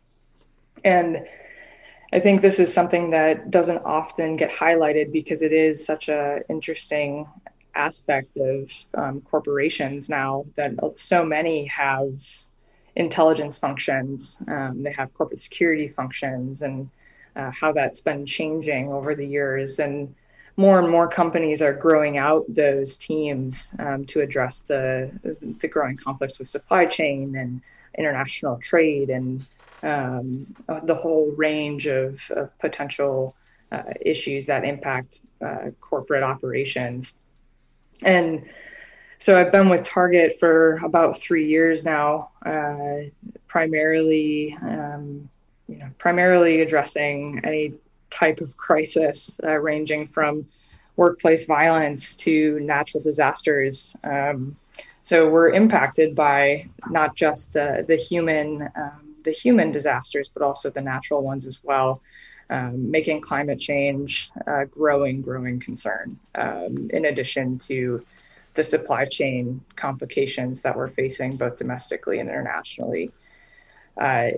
And 0.83 1.25
I 2.11 2.19
think 2.19 2.41
this 2.41 2.59
is 2.59 2.73
something 2.73 3.11
that 3.11 3.51
doesn't 3.51 3.77
often 3.85 4.35
get 4.35 4.51
highlighted 4.51 5.13
because 5.13 5.41
it 5.41 5.53
is 5.53 5.85
such 5.85 6.09
an 6.09 6.43
interesting 6.49 7.25
aspect 7.73 8.35
of 8.35 8.69
um, 8.95 9.21
corporations 9.21 10.09
now 10.09 10.45
that 10.55 10.73
so 10.95 11.23
many 11.23 11.65
have 11.67 12.11
intelligence 12.95 13.57
functions, 13.57 14.41
um, 14.47 14.83
they 14.83 14.91
have 14.91 15.13
corporate 15.13 15.39
security 15.39 15.87
functions, 15.87 16.61
and 16.61 16.89
uh, 17.35 17.51
how 17.51 17.71
that's 17.71 18.01
been 18.01 18.25
changing 18.25 18.91
over 18.91 19.15
the 19.15 19.25
years. 19.25 19.79
And 19.79 20.13
more 20.57 20.79
and 20.79 20.89
more 20.89 21.07
companies 21.07 21.61
are 21.61 21.73
growing 21.73 22.17
out 22.17 22.43
those 22.49 22.97
teams 22.97 23.73
um, 23.79 24.05
to 24.05 24.21
address 24.21 24.61
the 24.61 25.11
the 25.61 25.67
growing 25.67 25.97
conflicts 25.97 26.39
with 26.39 26.49
supply 26.49 26.85
chain 26.85 27.35
and 27.35 27.61
international 27.97 28.57
trade 28.57 29.09
and 29.09 29.45
um, 29.83 30.45
the 30.83 30.95
whole 30.95 31.33
range 31.37 31.87
of, 31.87 32.21
of 32.31 32.57
potential 32.59 33.35
uh, 33.71 33.83
issues 34.01 34.45
that 34.45 34.63
impact 34.63 35.21
uh, 35.41 35.71
corporate 35.79 36.23
operations. 36.23 37.13
And 38.03 38.45
so 39.21 39.39
I've 39.39 39.51
been 39.51 39.69
with 39.69 39.83
Target 39.83 40.37
for 40.39 40.77
about 40.83 41.21
three 41.21 41.47
years 41.47 41.85
now, 41.85 42.31
uh, 42.45 43.09
primarily, 43.47 44.57
um, 44.63 45.29
you 45.69 45.77
know, 45.77 45.89
primarily 45.99 46.61
addressing 46.61 47.41
any 47.45 47.75
type 48.09 48.41
of 48.41 48.57
crisis, 48.57 49.39
uh, 49.43 49.59
ranging 49.59 50.07
from 50.07 50.47
workplace 50.97 51.45
violence 51.45 52.15
to 52.15 52.59
natural 52.61 53.03
disasters. 53.03 53.95
Um, 54.03 54.57
so 55.03 55.29
we're 55.29 55.51
impacted 55.51 56.15
by 56.15 56.67
not 56.89 57.15
just 57.15 57.53
the 57.53 57.85
the 57.87 57.97
human 57.97 58.69
um, 58.75 59.15
the 59.23 59.31
human 59.31 59.71
disasters, 59.71 60.29
but 60.33 60.43
also 60.43 60.69
the 60.71 60.81
natural 60.81 61.23
ones 61.23 61.45
as 61.47 61.59
well. 61.63 62.01
um, 62.51 62.91
making 62.91 63.21
climate 63.21 63.59
change 63.59 64.29
a 64.45 64.65
growing, 64.65 65.21
growing 65.21 65.59
concern, 65.59 66.19
um, 66.35 66.89
in 66.93 67.05
addition 67.05 67.57
to 67.59 68.01
the 68.53 68.63
supply 68.63 69.05
chain 69.05 69.61
complications 69.75 70.61
that 70.61 70.75
we're 70.75 70.89
facing 70.89 71.35
both 71.35 71.57
domestically 71.57 72.19
and 72.19 72.29
internationally. 72.29 73.11
Uh, 73.97 74.31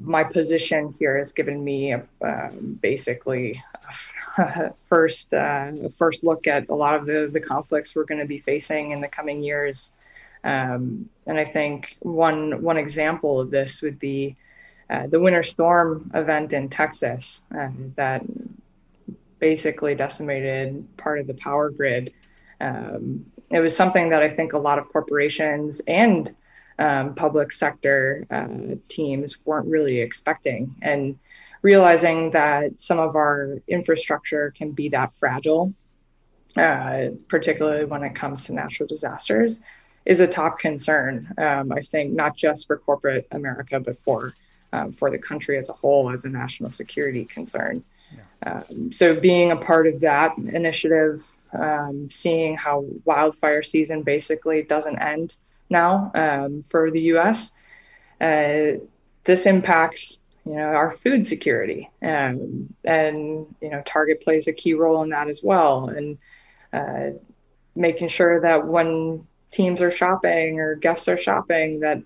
my 0.00 0.22
position 0.22 0.94
here 0.98 1.16
has 1.18 1.32
given 1.32 1.64
me 1.64 1.92
a, 1.92 2.06
um, 2.22 2.78
basically 2.80 3.60
a 4.38 4.72
first 4.88 5.34
uh, 5.34 5.72
first 5.92 6.22
look 6.22 6.46
at 6.46 6.68
a 6.68 6.74
lot 6.74 6.94
of 6.94 7.06
the, 7.06 7.28
the 7.32 7.40
conflicts 7.40 7.94
we're 7.94 8.04
going 8.04 8.20
to 8.20 8.26
be 8.26 8.38
facing 8.38 8.92
in 8.92 9.00
the 9.00 9.08
coming 9.08 9.42
years. 9.42 9.92
Um, 10.44 11.08
and 11.26 11.38
I 11.38 11.44
think 11.44 11.96
one 12.00 12.62
one 12.62 12.76
example 12.76 13.40
of 13.40 13.50
this 13.50 13.82
would 13.82 13.98
be 13.98 14.36
uh, 14.88 15.06
the 15.06 15.20
winter 15.20 15.42
storm 15.42 16.10
event 16.14 16.52
in 16.52 16.68
Texas 16.68 17.42
uh, 17.56 17.68
that 17.96 18.22
basically 19.38 19.94
decimated 19.94 20.86
part 20.96 21.18
of 21.18 21.26
the 21.26 21.34
power 21.34 21.70
grid. 21.70 22.12
Um, 22.60 23.26
it 23.50 23.60
was 23.60 23.74
something 23.74 24.10
that 24.10 24.22
I 24.22 24.28
think 24.28 24.52
a 24.52 24.58
lot 24.58 24.78
of 24.78 24.88
corporations 24.88 25.80
and 25.86 26.34
um, 26.78 27.14
public 27.14 27.52
sector 27.52 28.26
uh, 28.30 28.76
teams 28.88 29.38
weren't 29.44 29.66
really 29.66 29.98
expecting. 30.00 30.74
And 30.82 31.18
realizing 31.62 32.30
that 32.30 32.80
some 32.80 32.98
of 32.98 33.16
our 33.16 33.58
infrastructure 33.66 34.52
can 34.56 34.70
be 34.72 34.88
that 34.90 35.16
fragile, 35.16 35.74
uh, 36.56 37.08
particularly 37.28 37.84
when 37.84 38.02
it 38.02 38.14
comes 38.14 38.44
to 38.44 38.52
natural 38.52 38.86
disasters, 38.86 39.60
is 40.04 40.20
a 40.20 40.26
top 40.26 40.58
concern. 40.58 41.32
Um, 41.36 41.72
I 41.72 41.82
think 41.82 42.12
not 42.12 42.36
just 42.36 42.66
for 42.66 42.78
corporate 42.78 43.26
America, 43.32 43.80
but 43.80 43.98
for 43.98 44.34
um, 44.72 44.92
for 44.92 45.10
the 45.10 45.18
country 45.18 45.56
as 45.56 45.68
a 45.68 45.72
whole 45.72 46.10
as 46.10 46.24
a 46.24 46.28
national 46.28 46.70
security 46.70 47.24
concern. 47.24 47.82
Um, 48.44 48.92
so, 48.92 49.18
being 49.18 49.50
a 49.50 49.56
part 49.56 49.86
of 49.86 50.00
that 50.00 50.36
initiative, 50.38 51.24
um, 51.52 52.08
seeing 52.10 52.56
how 52.56 52.84
wildfire 53.04 53.62
season 53.62 54.02
basically 54.02 54.62
doesn't 54.62 54.98
end 55.00 55.36
now 55.70 56.10
um, 56.14 56.62
for 56.62 56.90
the 56.90 57.02
U.S., 57.02 57.52
uh, 58.20 58.78
this 59.24 59.46
impacts 59.46 60.18
you 60.44 60.54
know 60.54 60.62
our 60.62 60.92
food 60.92 61.26
security, 61.26 61.90
um, 62.02 62.72
and 62.84 63.46
you 63.60 63.70
know 63.70 63.82
Target 63.84 64.22
plays 64.22 64.46
a 64.46 64.52
key 64.52 64.74
role 64.74 65.02
in 65.02 65.10
that 65.10 65.28
as 65.28 65.42
well, 65.42 65.88
and 65.88 66.18
uh, 66.72 67.18
making 67.74 68.08
sure 68.08 68.40
that 68.40 68.66
when 68.66 69.26
teams 69.50 69.82
are 69.82 69.90
shopping 69.90 70.60
or 70.60 70.74
guests 70.74 71.08
are 71.08 71.18
shopping, 71.18 71.80
that 71.80 71.98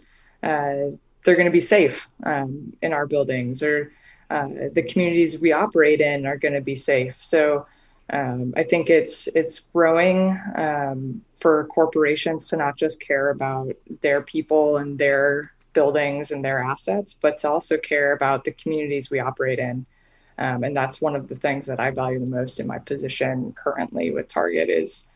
uh, 0.43 0.97
they're 1.25 1.37
going 1.37 1.47
to 1.47 1.51
be 1.51 1.61
safe 1.61 2.09
um, 2.25 2.73
in 2.83 2.93
our 2.93 3.07
buildings 3.07 3.63
or 3.63 3.93
uh, 4.33 4.49
the 4.73 4.83
communities 4.83 5.39
we 5.39 5.53
operate 5.53 6.01
in 6.01 6.25
are 6.27 6.39
going 6.39 6.55
to 6.55 6.61
be 6.61 6.75
safe. 6.75 7.17
So 7.23 7.67
um, 8.11 8.55
I 8.57 8.63
think 8.63 8.89
it's 8.89 9.27
it's 9.29 9.61
growing 9.61 10.41
um, 10.57 11.23
for 11.35 11.67
corporations 11.67 12.49
to 12.49 12.57
not 12.57 12.77
just 12.77 13.01
care 13.01 13.29
about 13.31 13.75
their 14.01 14.23
people 14.23 14.79
and 14.79 14.99
their 14.99 15.53
buildings 15.75 16.31
and 16.31 16.45
their 16.45 16.61
assets, 16.63 17.15
but 17.15 17.39
to 17.39 17.51
also 17.51 17.77
care 17.79 18.13
about 18.13 18.45
the 18.45 18.53
communities 18.53 19.11
we 19.11 19.21
operate 19.21 19.59
in. 19.59 19.87
Um, 20.39 20.65
and 20.65 20.75
that's 20.75 21.01
one 21.01 21.15
of 21.15 21.29
the 21.29 21.37
things 21.37 21.67
that 21.67 21.79
I 21.79 21.91
value 21.91 22.19
the 22.19 22.31
most 22.31 22.59
in 22.59 22.67
my 22.67 22.79
position 22.79 23.53
currently 23.53 24.11
with 24.11 24.29
Target 24.29 24.71
is, 24.71 25.13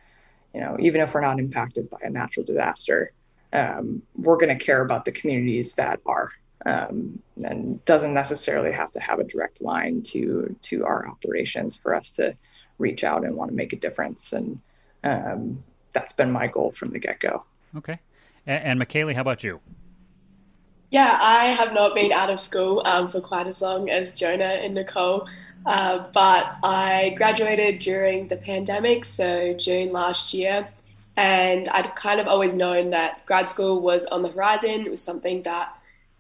you 0.55 0.61
know, 0.61 0.77
even 0.79 1.01
if 1.01 1.15
we're 1.15 1.23
not 1.23 1.39
impacted 1.39 1.89
by 1.89 1.99
a 2.03 2.11
natural 2.11 2.45
disaster, 2.45 3.11
um, 3.53 4.03
we're 4.15 4.37
going 4.37 4.57
to 4.57 4.65
care 4.65 4.83
about 4.83 5.05
the 5.05 5.13
communities 5.13 5.75
that 5.75 6.01
are 6.05 6.31
um, 6.67 7.23
and 7.45 7.83
doesn't 7.85 8.13
necessarily 8.13 8.73
have 8.73 8.93
to 8.93 9.01
have 9.01 9.21
a 9.21 9.25
direct 9.25 9.63
line 9.63 10.03
to 10.03 10.55
to 10.63 10.85
our 10.85 11.07
operations 11.07 11.77
for 11.77 11.95
us 11.95 12.11
to 12.13 12.35
reach 12.79 13.05
out 13.05 13.25
and 13.25 13.37
want 13.37 13.51
to 13.51 13.57
make 13.57 13.73
a 13.73 13.77
difference. 13.77 14.33
And 14.33 14.61
um, 15.05 15.63
that's 15.93 16.13
been 16.13 16.31
my 16.31 16.49
goal 16.49 16.73
from 16.73 16.91
the 16.91 16.99
get-go. 16.99 17.45
Okay. 17.77 17.99
And, 18.47 18.81
and 18.81 18.81
McKaylee, 18.81 19.15
how 19.15 19.23
about 19.23 19.45
you? 19.45 19.61
Yeah 20.91 21.19
i 21.21 21.47
have 21.47 21.73
not 21.73 21.95
been 21.95 22.13
out 22.13 22.31
of 22.31 22.41
school 22.41 22.81
um, 22.85 23.11
for 23.11 23.21
quite 23.21 23.49
as 23.49 23.61
long 23.61 23.91
as 23.91 24.13
jonah 24.13 24.45
and 24.45 24.75
nicole. 24.75 25.29
Uh, 25.65 26.07
but 26.13 26.57
i 26.63 27.13
graduated 27.17 27.81
during 27.81 28.29
the 28.29 28.37
pandemic 28.37 29.05
so 29.05 29.53
june 29.55 29.93
last 29.93 30.35
year. 30.35 30.69
And 31.17 31.67
I'd 31.71 31.97
kind 31.97 32.21
of 32.21 32.27
always 32.27 32.53
known 32.53 32.91
that 32.91 33.25
grad 33.25 33.49
school 33.49 33.81
was 33.81 34.05
on 34.07 34.21
the 34.21 34.29
horizon. 34.29 34.85
It 34.85 34.91
was 34.91 35.03
something 35.03 35.43
that 35.45 35.75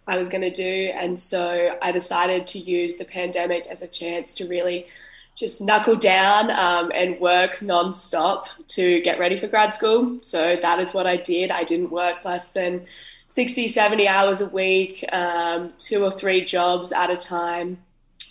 I 0.06 0.16
was 0.16 0.28
going 0.28 0.42
to 0.42 0.50
do. 0.50 0.92
And 0.94 1.18
so 1.18 1.76
I 1.82 1.92
decided 1.92 2.46
to 2.48 2.58
use 2.58 2.96
the 2.96 3.04
pandemic 3.04 3.66
as 3.66 3.82
a 3.82 3.88
chance 3.88 4.34
to 4.34 4.48
really 4.48 4.86
just 5.34 5.60
knuckle 5.60 5.96
down 5.96 6.50
um, 6.50 6.90
and 6.94 7.20
work 7.20 7.58
nonstop 7.58 8.46
to 8.68 9.00
get 9.02 9.18
ready 9.18 9.38
for 9.38 9.48
grad 9.48 9.74
school. 9.74 10.18
So 10.22 10.56
that 10.60 10.80
is 10.80 10.94
what 10.94 11.06
I 11.06 11.16
did. 11.16 11.50
I 11.50 11.64
didn't 11.64 11.90
work 11.90 12.24
less 12.24 12.48
than 12.48 12.86
60, 13.28 13.68
70 13.68 14.08
hours 14.08 14.40
a 14.40 14.48
week, 14.48 15.04
um, 15.12 15.72
two 15.78 16.02
or 16.02 16.10
three 16.10 16.44
jobs 16.44 16.90
at 16.92 17.10
a 17.10 17.16
time 17.16 17.78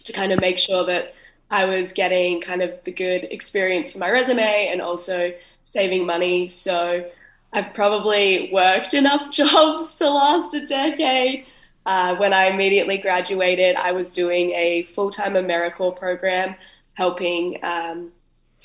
to 0.04 0.14
kind 0.14 0.32
of 0.32 0.40
make 0.40 0.58
sure 0.58 0.86
that 0.86 1.14
I 1.52 1.66
was 1.66 1.94
getting 1.94 2.42
kind 2.42 2.64
of 2.64 2.72
the 2.86 2.92
good 2.92 3.26
experience 3.26 3.92
for 3.92 4.00
my 4.00 4.10
resume 4.10 4.70
and 4.72 4.82
also 4.82 5.34
saving 5.66 6.06
money. 6.06 6.48
So 6.48 7.06
I've 7.54 7.74
probably 7.74 8.50
worked 8.52 8.94
enough 8.94 9.32
jobs 9.32 9.96
to 9.98 10.10
last 10.10 10.56
a 10.56 10.66
decade. 10.66 11.46
Uh, 11.86 12.16
when 12.16 12.34
I 12.34 12.46
immediately 12.46 12.98
graduated, 12.98 13.76
I 13.76 13.92
was 13.92 14.12
doing 14.12 14.52
a 14.52 14.84
full 14.96 15.12
time 15.12 15.34
AmeriCorps 15.34 15.98
program 15.98 16.56
helping 16.94 17.64
um, 17.64 18.12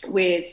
with 0.06 0.46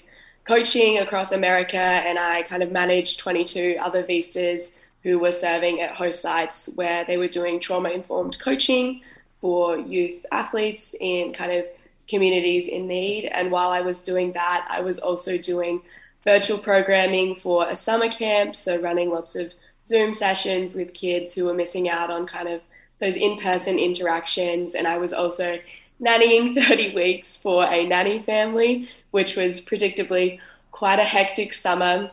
coaching 0.44 0.98
across 0.98 1.32
America, 1.32 1.78
and 1.78 2.20
I 2.20 2.42
kind 2.44 2.64
of 2.64 2.72
managed 2.72 3.20
22 3.20 3.78
other 3.80 4.04
vistas 4.04 4.72
who 5.04 5.20
were 5.20 5.32
serving 5.32 5.82
at 5.82 5.96
host 5.96 6.22
sites 6.22 6.70
where 6.76 7.06
they 7.06 7.18
were 7.18 7.28
doing 7.28 7.60
trauma 7.60 7.90
informed 7.90 8.40
coaching 8.40 9.02
for 9.40 9.78
youth 9.78 10.26
athletes 10.32 10.96
in 11.00 11.34
kind 11.34 11.52
of 11.52 11.66
communities 12.10 12.68
in 12.68 12.88
need. 12.88 13.26
And 13.26 13.52
while 13.52 13.70
I 13.70 13.82
was 13.82 14.02
doing 14.04 14.34
that, 14.34 14.68
I 14.70 14.82
was 14.82 15.00
also 15.00 15.38
doing 15.38 15.82
virtual 16.24 16.58
programming 16.58 17.36
for 17.36 17.70
a 17.70 17.76
summer 17.76 18.10
camp, 18.10 18.56
so 18.56 18.80
running 18.80 19.10
lots 19.10 19.36
of 19.36 19.54
Zoom 19.88 20.12
sessions 20.12 20.76
with 20.76 20.94
kids 20.94 21.34
who 21.34 21.46
were 21.46 21.54
missing 21.54 21.90
out 21.90 22.12
on 22.12 22.28
kind 22.28 22.50
of 22.50 22.62
those 23.00 23.16
in 23.16 23.40
person 23.40 23.80
interactions. 23.80 24.76
And 24.76 24.88
I 24.88 24.98
was 24.98 25.14
also 25.14 25.60
nannying 26.02 26.56
30 26.68 26.94
weeks 26.94 27.38
for 27.38 27.66
a 27.66 27.86
nanny 27.86 28.20
family, 28.20 28.90
which 29.12 29.36
was 29.36 29.62
predictably 29.62 30.40
quite 30.72 31.00
a 31.00 31.04
hectic 31.04 31.54
summer. 31.54 32.12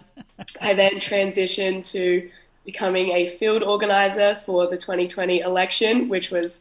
I 0.61 0.75
then 0.75 0.95
transitioned 0.95 1.91
to 1.93 2.31
becoming 2.65 3.11
a 3.11 3.37
field 3.37 3.63
organizer 3.63 4.41
for 4.47 4.67
the 4.67 4.77
2020 4.77 5.41
election, 5.41 6.09
which 6.09 6.31
was 6.31 6.61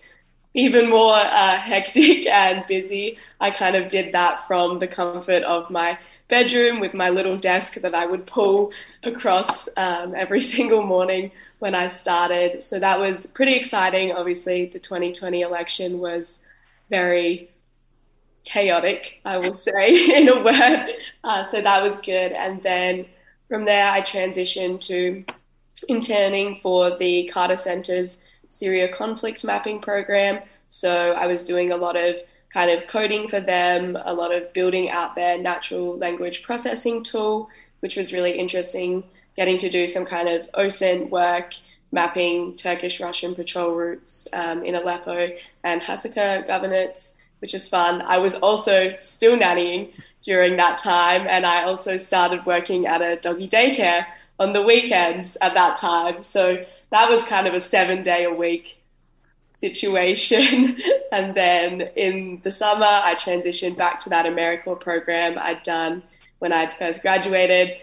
even 0.54 0.90
more 0.90 1.16
uh, 1.16 1.58
hectic 1.58 2.28
and 2.28 2.66
busy. 2.68 3.18
I 3.40 3.52
kind 3.52 3.76
of 3.76 3.88
did 3.88 4.14
that 4.14 4.46
from 4.48 4.80
the 4.80 4.88
comfort 4.88 5.44
of 5.44 5.70
my 5.70 5.98
bedroom 6.28 6.80
with 6.80 6.94
my 6.94 7.10
little 7.10 7.38
desk 7.38 7.76
that 7.76 7.94
I 7.94 8.06
would 8.06 8.26
pull 8.26 8.74
across 9.04 9.68
um, 9.78 10.16
every 10.16 10.42
single 10.56 10.84
morning 10.84 11.32
when 11.60 11.76
I 11.76 11.88
started. 11.88 12.64
So 12.64 12.80
that 12.80 13.00
was 13.00 13.26
pretty 13.26 13.54
exciting. 13.54 14.12
Obviously, 14.12 14.66
the 14.66 14.80
2020 14.80 15.42
election 15.42 16.00
was 16.00 16.40
very 16.90 17.50
chaotic, 18.44 19.22
I 19.26 19.38
will 19.38 19.54
say, 19.54 20.18
in 20.22 20.30
a 20.30 20.44
word. 20.44 20.90
Uh, 21.24 21.44
so 21.46 21.62
that 21.62 21.82
was 21.82 21.98
good. 21.98 22.32
And 22.34 22.62
then 22.62 23.06
from 23.48 23.66
there, 23.66 23.90
I 23.90 24.02
transitioned 24.02 24.82
to 24.82 25.24
interning 25.88 26.60
for 26.62 26.98
the 26.98 27.30
Carter 27.34 27.58
Center's 27.58 28.18
Syria 28.50 28.94
conflict 28.94 29.44
mapping 29.44 29.80
program. 29.80 30.42
So 30.70 31.14
I 31.14 31.28
was 31.28 31.44
doing 31.44 31.72
a 31.72 31.78
lot 31.78 31.96
of 31.96 32.16
kind 32.54 32.70
of 32.70 32.88
coding 32.88 33.28
for 33.28 33.40
them, 33.40 33.98
a 34.06 34.14
lot 34.14 34.34
of 34.34 34.54
building 34.54 34.90
out 34.90 35.16
their 35.16 35.38
natural 35.40 35.98
language 35.98 36.44
processing 36.44 37.04
tool, 37.04 37.50
which 37.80 37.98
was 37.98 38.14
really 38.14 38.38
interesting, 38.38 39.04
getting 39.36 39.58
to 39.58 39.70
do 39.70 39.88
some 39.88 40.06
kind 40.06 40.30
of 40.30 40.50
OSINT 40.54 41.10
work, 41.10 41.54
mapping 41.92 42.56
Turkish 42.56 43.00
Russian 43.00 43.34
patrol 43.34 43.74
routes 43.74 44.28
um, 44.34 44.64
in 44.64 44.76
Aleppo 44.76 45.30
and 45.64 45.82
Hasaka 45.82 46.48
governorates, 46.48 47.14
which 47.40 47.54
is 47.56 47.68
fun. 47.68 48.02
I 48.04 48.20
was 48.20 48.36
also 48.36 48.96
still 49.00 49.38
nannying 49.38 49.92
during 50.22 50.56
that 50.58 50.78
time, 50.78 51.26
and 51.28 51.46
I 51.46 51.64
also 51.64 51.98
started 51.98 52.46
working 52.46 52.86
at 52.86 53.02
a 53.02 53.18
doggy 53.18 53.48
daycare 53.48 54.06
on 54.40 54.54
the 54.54 54.62
weekends 54.62 55.38
at 55.42 55.54
that 55.56 55.76
time. 55.76 56.24
So 56.24 56.64
that 56.92 57.10
was 57.10 57.24
kind 57.26 57.48
of 57.48 57.54
a 57.54 57.60
seven 57.60 58.04
day 58.04 58.26
a 58.26 58.34
week 58.34 58.78
situation. 59.64 60.78
and 61.12 61.34
then 61.36 61.82
in 61.96 62.42
the 62.44 62.52
summer, 62.52 62.86
I 62.86 63.16
transitioned 63.16 63.78
back 63.78 64.00
to 64.02 64.10
that 64.10 64.26
AmeriCorps 64.26 64.82
program 64.82 65.38
I'd 65.38 65.64
done 65.64 66.04
when 66.40 66.52
I'd 66.52 66.78
first 66.78 67.02
graduated. 67.02 67.78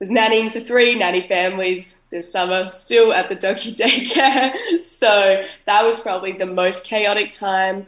Was 0.00 0.10
nannying 0.10 0.52
for 0.52 0.60
three 0.60 0.94
nanny 0.96 1.26
families 1.26 1.94
this 2.10 2.30
summer, 2.30 2.68
still 2.68 3.12
at 3.12 3.28
the 3.28 3.34
doggy 3.34 3.74
daycare. 3.82 4.86
so 4.86 5.44
that 5.66 5.84
was 5.84 5.98
probably 6.00 6.32
the 6.32 6.46
most 6.46 6.84
chaotic 6.84 7.32
time 7.32 7.86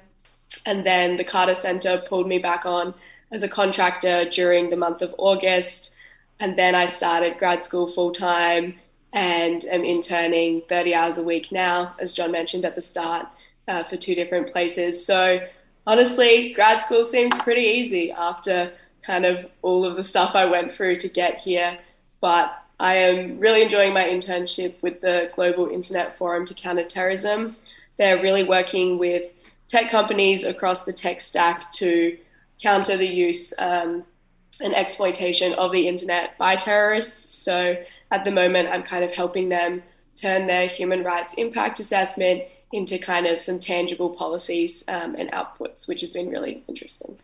and 0.64 0.84
then 0.84 1.16
the 1.16 1.24
Carter 1.24 1.54
Center 1.54 2.02
pulled 2.08 2.28
me 2.28 2.38
back 2.38 2.64
on 2.64 2.94
as 3.32 3.42
a 3.42 3.48
contractor 3.48 4.28
during 4.30 4.70
the 4.70 4.76
month 4.76 5.02
of 5.02 5.14
August. 5.18 5.92
And 6.40 6.56
then 6.56 6.74
I 6.74 6.86
started 6.86 7.38
grad 7.38 7.64
school 7.64 7.88
full 7.88 8.12
time 8.12 8.78
and 9.12 9.64
am 9.64 9.84
interning 9.84 10.62
30 10.68 10.94
hours 10.94 11.18
a 11.18 11.22
week 11.22 11.50
now, 11.50 11.94
as 11.98 12.12
John 12.12 12.32
mentioned 12.32 12.64
at 12.64 12.74
the 12.74 12.82
start, 12.82 13.26
uh, 13.68 13.82
for 13.84 13.96
two 13.96 14.14
different 14.14 14.52
places. 14.52 15.04
So 15.04 15.40
honestly, 15.86 16.52
grad 16.52 16.82
school 16.82 17.04
seems 17.04 17.36
pretty 17.38 17.62
easy 17.62 18.12
after 18.12 18.72
kind 19.02 19.24
of 19.24 19.46
all 19.62 19.84
of 19.84 19.96
the 19.96 20.02
stuff 20.04 20.34
I 20.34 20.46
went 20.46 20.72
through 20.72 20.96
to 20.96 21.08
get 21.08 21.38
here. 21.38 21.78
But 22.20 22.52
I 22.78 22.96
am 22.96 23.38
really 23.38 23.62
enjoying 23.62 23.94
my 23.94 24.04
internship 24.04 24.74
with 24.82 25.00
the 25.00 25.30
Global 25.34 25.68
Internet 25.68 26.18
Forum 26.18 26.44
to 26.46 26.54
Counter 26.54 26.84
Terrorism. 26.84 27.56
They're 27.98 28.20
really 28.20 28.42
working 28.42 28.98
with 28.98 29.30
tech 29.68 29.90
companies 29.90 30.44
across 30.44 30.84
the 30.84 30.92
tech 30.92 31.20
stack 31.20 31.72
to 31.72 32.18
counter 32.60 32.96
the 32.96 33.06
use 33.06 33.52
um, 33.58 34.04
and 34.62 34.74
exploitation 34.74 35.52
of 35.54 35.72
the 35.72 35.88
internet 35.88 36.36
by 36.38 36.56
terrorists. 36.56 37.36
So 37.36 37.76
at 38.10 38.24
the 38.24 38.30
moment, 38.30 38.68
I'm 38.68 38.82
kind 38.82 39.04
of 39.04 39.12
helping 39.12 39.48
them 39.48 39.82
turn 40.16 40.46
their 40.46 40.66
human 40.66 41.04
rights 41.04 41.34
impact 41.34 41.80
assessment 41.80 42.42
into 42.76 42.98
kind 42.98 43.26
of 43.26 43.40
some 43.40 43.58
tangible 43.58 44.10
policies 44.10 44.84
um, 44.88 45.14
and 45.16 45.30
outputs, 45.32 45.88
which 45.88 46.02
has 46.02 46.10
been 46.10 46.28
really 46.28 46.62
interesting. 46.68 47.18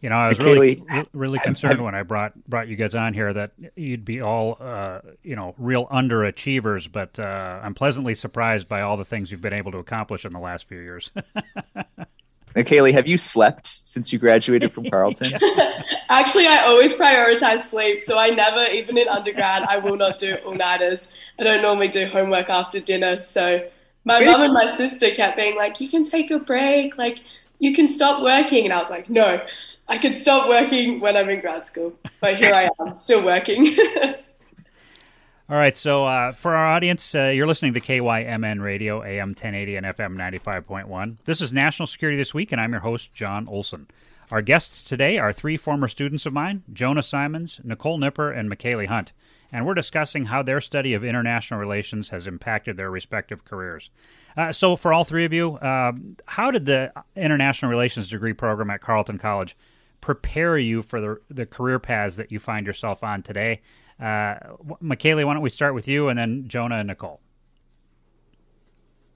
You 0.00 0.10
know, 0.10 0.16
I 0.16 0.28
was 0.28 0.38
really 0.38 0.82
really 1.14 1.38
concerned 1.38 1.82
when 1.82 1.94
I 1.94 2.02
brought 2.02 2.32
brought 2.46 2.68
you 2.68 2.76
guys 2.76 2.94
on 2.94 3.14
here 3.14 3.32
that 3.32 3.52
you'd 3.74 4.04
be 4.04 4.20
all 4.20 4.58
uh, 4.60 5.00
you 5.22 5.34
know 5.34 5.54
real 5.56 5.86
underachievers, 5.86 6.92
but 6.92 7.18
uh, 7.18 7.60
I'm 7.62 7.72
pleasantly 7.72 8.14
surprised 8.14 8.68
by 8.68 8.82
all 8.82 8.98
the 8.98 9.04
things 9.04 9.30
you've 9.30 9.40
been 9.40 9.54
able 9.54 9.72
to 9.72 9.78
accomplish 9.78 10.26
in 10.26 10.32
the 10.32 10.38
last 10.38 10.68
few 10.68 10.78
years. 10.78 11.10
Michaeli, 12.54 12.92
have 12.92 13.08
you 13.08 13.18
slept 13.18 13.66
since 13.66 14.12
you 14.12 14.18
graduated 14.18 14.72
from 14.72 14.88
Carleton? 14.88 15.32
Actually, 16.08 16.46
I 16.46 16.58
always 16.66 16.92
prioritize 16.92 17.60
sleep. 17.60 18.00
So 18.00 18.16
I 18.16 18.30
never, 18.30 18.70
even 18.70 18.96
in 18.96 19.08
undergrad, 19.08 19.64
I 19.64 19.78
will 19.78 19.96
not 19.96 20.18
do 20.18 20.36
all 20.44 20.54
nighters. 20.54 21.08
I 21.38 21.42
don't 21.42 21.62
normally 21.62 21.88
do 21.88 22.06
homework 22.06 22.48
after 22.48 22.78
dinner. 22.78 23.20
So 23.20 23.68
my 24.04 24.22
mom 24.24 24.42
and 24.42 24.52
my 24.52 24.76
sister 24.76 25.10
kept 25.10 25.36
being 25.36 25.56
like, 25.56 25.80
you 25.80 25.88
can 25.88 26.04
take 26.04 26.30
a 26.30 26.38
break. 26.38 26.96
Like, 26.98 27.20
you 27.58 27.74
can 27.74 27.88
stop 27.88 28.22
working. 28.22 28.64
And 28.64 28.72
I 28.72 28.78
was 28.78 28.90
like, 28.90 29.08
no, 29.08 29.40
I 29.88 29.98
can 29.98 30.14
stop 30.14 30.48
working 30.48 31.00
when 31.00 31.16
I'm 31.16 31.28
in 31.28 31.40
grad 31.40 31.66
school. 31.66 31.94
But 32.20 32.36
here 32.36 32.54
I 32.54 32.68
am, 32.80 32.96
still 32.96 33.24
working. 33.24 33.76
All 35.50 35.56
right, 35.58 35.76
so 35.76 36.06
uh, 36.06 36.32
for 36.32 36.54
our 36.54 36.66
audience, 36.66 37.14
uh, 37.14 37.24
you're 37.24 37.46
listening 37.46 37.74
to 37.74 37.80
KYMN 37.80 38.62
Radio, 38.62 39.02
AM 39.02 39.30
1080 39.30 39.76
and 39.76 39.86
FM 39.86 40.16
95.1. 40.16 41.16
This 41.26 41.42
is 41.42 41.52
National 41.52 41.86
Security 41.86 42.16
This 42.16 42.32
Week, 42.32 42.50
and 42.50 42.58
I'm 42.58 42.72
your 42.72 42.80
host, 42.80 43.12
John 43.12 43.46
Olson. 43.46 43.86
Our 44.30 44.40
guests 44.42 44.82
today 44.82 45.18
are 45.18 45.32
three 45.32 45.56
former 45.56 45.86
students 45.88 46.24
of 46.24 46.32
mine 46.32 46.62
Jonah 46.72 47.02
Simons, 47.02 47.60
Nicole 47.62 47.98
Nipper, 47.98 48.30
and 48.30 48.50
Michaeli 48.50 48.86
Hunt, 48.86 49.12
and 49.52 49.66
we're 49.66 49.74
discussing 49.74 50.26
how 50.26 50.42
their 50.42 50.60
study 50.60 50.94
of 50.94 51.04
international 51.04 51.60
relations 51.60 52.08
has 52.08 52.26
impacted 52.26 52.76
their 52.76 52.90
respective 52.90 53.44
careers. 53.44 53.90
Uh, 54.36 54.52
so, 54.52 54.76
for 54.76 54.92
all 54.92 55.04
three 55.04 55.24
of 55.24 55.32
you, 55.32 55.56
uh, 55.56 55.92
how 56.26 56.50
did 56.50 56.64
the 56.66 56.92
International 57.14 57.70
Relations 57.70 58.08
degree 58.08 58.32
program 58.32 58.70
at 58.70 58.80
Carleton 58.80 59.18
College 59.18 59.56
prepare 60.00 60.56
you 60.58 60.82
for 60.82 61.00
the, 61.00 61.20
the 61.28 61.46
career 61.46 61.78
paths 61.78 62.16
that 62.16 62.32
you 62.32 62.38
find 62.38 62.66
yourself 62.66 63.04
on 63.04 63.22
today? 63.22 63.60
Uh, 64.00 64.34
Michaeli, 64.82 65.24
why 65.24 65.34
don't 65.34 65.42
we 65.42 65.50
start 65.50 65.74
with 65.74 65.86
you 65.86 66.08
and 66.08 66.18
then 66.18 66.48
Jonah 66.48 66.76
and 66.76 66.88
Nicole? 66.88 67.20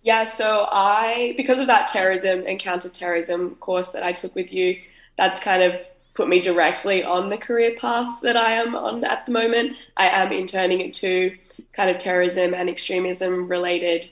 Yeah, 0.03 0.25
so 0.25 0.67
I, 0.71 1.35
because 1.37 1.59
of 1.59 1.67
that 1.67 1.89
terrorism 1.89 2.45
and 2.47 2.59
counterterrorism 2.59 3.57
course 3.57 3.89
that 3.89 4.03
I 4.03 4.13
took 4.13 4.35
with 4.35 4.53
you, 4.53 4.79
that's 5.19 5.39
kind 5.39 5.63
of 5.63 5.75
put 6.15 6.29
me 6.29 6.41
directly 6.41 7.05
on 7.05 7.29
the 7.29 7.37
career 7.37 7.75
path 7.79 8.21
that 8.23 8.37
I 8.37 8.53
am 8.53 8.75
on 8.75 9.05
at 9.05 9.27
the 9.27 9.33
moment. 9.33 9.77
I 9.97 10.09
am 10.09 10.33
interning 10.33 10.83
at 10.83 10.95
two 10.95 11.37
kind 11.75 11.91
of 11.91 11.99
terrorism 11.99 12.55
and 12.55 12.71
extremism 12.71 13.47
related 13.49 14.09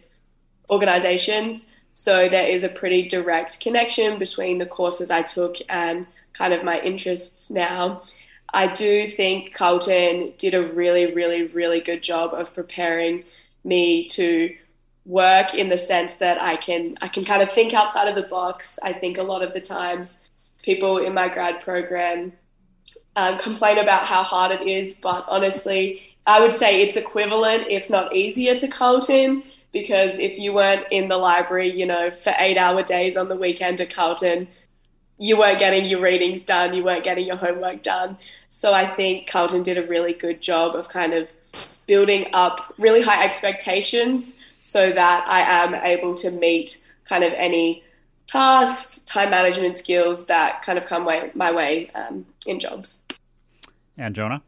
organizations. 0.69 1.67
So 1.95 2.29
there 2.29 2.47
is 2.47 2.63
a 2.63 2.69
pretty 2.69 3.09
direct 3.09 3.61
connection 3.61 4.19
between 4.19 4.59
the 4.59 4.67
courses 4.67 5.11
I 5.11 5.23
took 5.23 5.57
and 5.69 6.07
kind 6.35 6.53
of 6.53 6.63
my 6.63 6.81
interests 6.81 7.51
now. 7.51 8.03
I 8.53 8.67
do 8.67 9.09
think 9.09 9.55
Carleton 9.55 10.33
did 10.39 10.55
a 10.55 10.73
really, 10.73 11.13
really, 11.15 11.45
really 11.45 11.81
good 11.81 12.03
job 12.03 12.35
of 12.35 12.55
preparing 12.55 13.25
me 13.65 14.07
to 14.11 14.55
work 15.05 15.55
in 15.55 15.69
the 15.69 15.79
sense 15.79 16.15
that 16.15 16.41
I 16.41 16.57
can 16.57 16.99
I 17.01 17.09
can 17.09 17.25
kind 17.25 17.43
of 17.43 17.53
think 17.53 17.73
outside 17.75 18.09
of 18.09 18.17
the 18.17 18.23
box. 18.23 18.79
I 18.83 18.93
think 18.93 19.19
a 19.19 19.23
lot 19.23 19.43
of 19.43 19.53
the 19.53 19.61
times 19.61 20.19
people 20.67 20.99
in 20.99 21.15
my 21.15 21.29
grad 21.29 21.63
program 21.63 22.33
um, 23.15 23.39
complain 23.39 23.79
about 23.79 24.05
how 24.05 24.23
hard 24.23 24.53
it 24.53 24.69
is, 24.69 24.95
but 24.95 25.25
honestly, 25.29 26.03
I 26.27 26.41
would 26.41 26.55
say 26.55 26.83
it's 26.83 26.97
equivalent, 26.97 27.69
if 27.71 27.89
not 27.89 28.15
easier, 28.15 28.55
to 28.57 28.69
Carleton 28.69 29.43
Because 29.73 30.19
if 30.19 30.39
you 30.39 30.53
weren't 30.53 30.87
in 30.91 31.09
the 31.09 31.17
library, 31.17 31.71
you 31.71 31.87
know, 31.87 32.11
for 32.25 32.35
eight 32.39 32.57
hour 32.57 32.83
days 32.83 33.17
on 33.17 33.29
the 33.29 33.37
weekend 33.37 33.81
at 33.81 33.93
Carleton, 33.93 34.49
you 35.19 35.37
weren't 35.39 35.59
getting 35.59 35.85
your 35.85 36.01
readings 36.01 36.43
done, 36.45 36.75
you 36.75 36.83
weren't 36.83 37.05
getting 37.05 37.27
your 37.27 37.37
homework 37.37 37.83
done. 37.83 38.17
So 38.49 38.73
I 38.73 38.95
think 38.97 39.27
Carleton 39.27 39.63
did 39.63 39.79
a 39.79 39.87
really 39.87 40.15
good 40.15 40.41
job 40.41 40.75
of 40.75 40.89
kind 40.89 41.13
of 41.15 41.29
building 41.87 42.29
up 42.33 42.75
really 42.79 43.03
high 43.03 43.25
expectations 43.25 44.37
so 44.61 44.93
that 44.93 45.25
I 45.29 45.41
am 45.63 45.75
able 45.75 46.15
to 46.17 46.31
meet 46.31 46.83
kind 47.09 47.23
of 47.23 47.33
any 47.35 47.85
tasks, 48.27 48.99
time 49.01 49.31
management 49.31 49.77
skills 49.77 50.27
that 50.27 50.63
kind 50.63 50.79
of 50.79 50.87
come 50.87 51.05
way, 51.05 51.31
my 51.35 51.53
way 51.53 51.91
um, 51.95 52.27
in 52.45 52.61
jobs. 52.61 53.01
And 53.97 54.15
Jonah? 54.15 54.43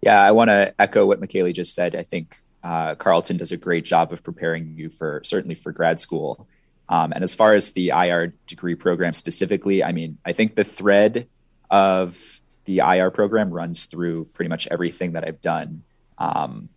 Yeah, 0.00 0.20
I 0.20 0.32
want 0.32 0.50
to 0.50 0.74
echo 0.78 1.06
what 1.06 1.20
Michaeli 1.20 1.54
just 1.54 1.74
said. 1.74 1.94
I 1.94 2.02
think 2.02 2.36
uh, 2.62 2.94
Carleton 2.94 3.36
does 3.36 3.52
a 3.52 3.56
great 3.56 3.84
job 3.84 4.12
of 4.12 4.22
preparing 4.22 4.74
you 4.76 4.90
for 4.90 5.20
certainly 5.24 5.54
for 5.54 5.72
grad 5.72 6.00
school. 6.00 6.48
Um, 6.88 7.12
and 7.12 7.24
as 7.24 7.34
far 7.34 7.54
as 7.54 7.72
the 7.72 7.88
IR 7.90 8.34
degree 8.46 8.74
program 8.74 9.12
specifically, 9.12 9.82
I 9.82 9.92
mean, 9.92 10.18
I 10.24 10.32
think 10.32 10.54
the 10.54 10.64
thread 10.64 11.28
of 11.70 12.40
the 12.66 12.78
IR 12.78 13.10
program 13.10 13.50
runs 13.50 13.86
through 13.86 14.26
pretty 14.26 14.48
much 14.48 14.68
everything 14.70 15.12
that 15.12 15.24
I've 15.26 15.40
done. 15.40 15.82
Um, 16.18 16.68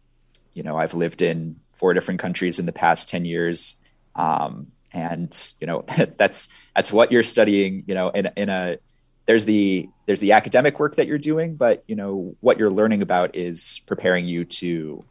you 0.54 0.64
know, 0.64 0.78
I've 0.78 0.94
lived 0.94 1.22
in 1.22 1.58
four 1.74 1.94
different 1.94 2.20
countries 2.20 2.60
in 2.60 2.66
the 2.66 2.74
past 2.74 3.10
10 3.10 3.26
years. 3.26 3.80
Um, 4.16 4.72
and, 4.94 5.36
you 5.60 5.68
know, 5.68 5.86
that's, 6.18 6.50
that's 6.76 6.92
what 6.92 7.12
you're 7.12 7.24
studying, 7.24 7.84
you 7.88 7.96
know, 7.96 8.10
in, 8.10 8.30
in 8.36 8.50
a, 8.50 8.78
there's 9.26 9.46
the, 9.46 9.90
there's 10.06 10.22
the 10.22 10.32
academic 10.32 10.80
work 10.80 10.96
that 10.96 11.08
you're 11.08 11.18
doing, 11.18 11.56
but, 11.56 11.84
you 11.88 11.96
know, 11.96 12.36
what 12.40 12.58
you're 12.58 12.72
learning 12.72 13.02
about 13.02 13.36
is 13.36 13.82
preparing 13.86 14.26
you 14.26 14.46
to 14.46 15.04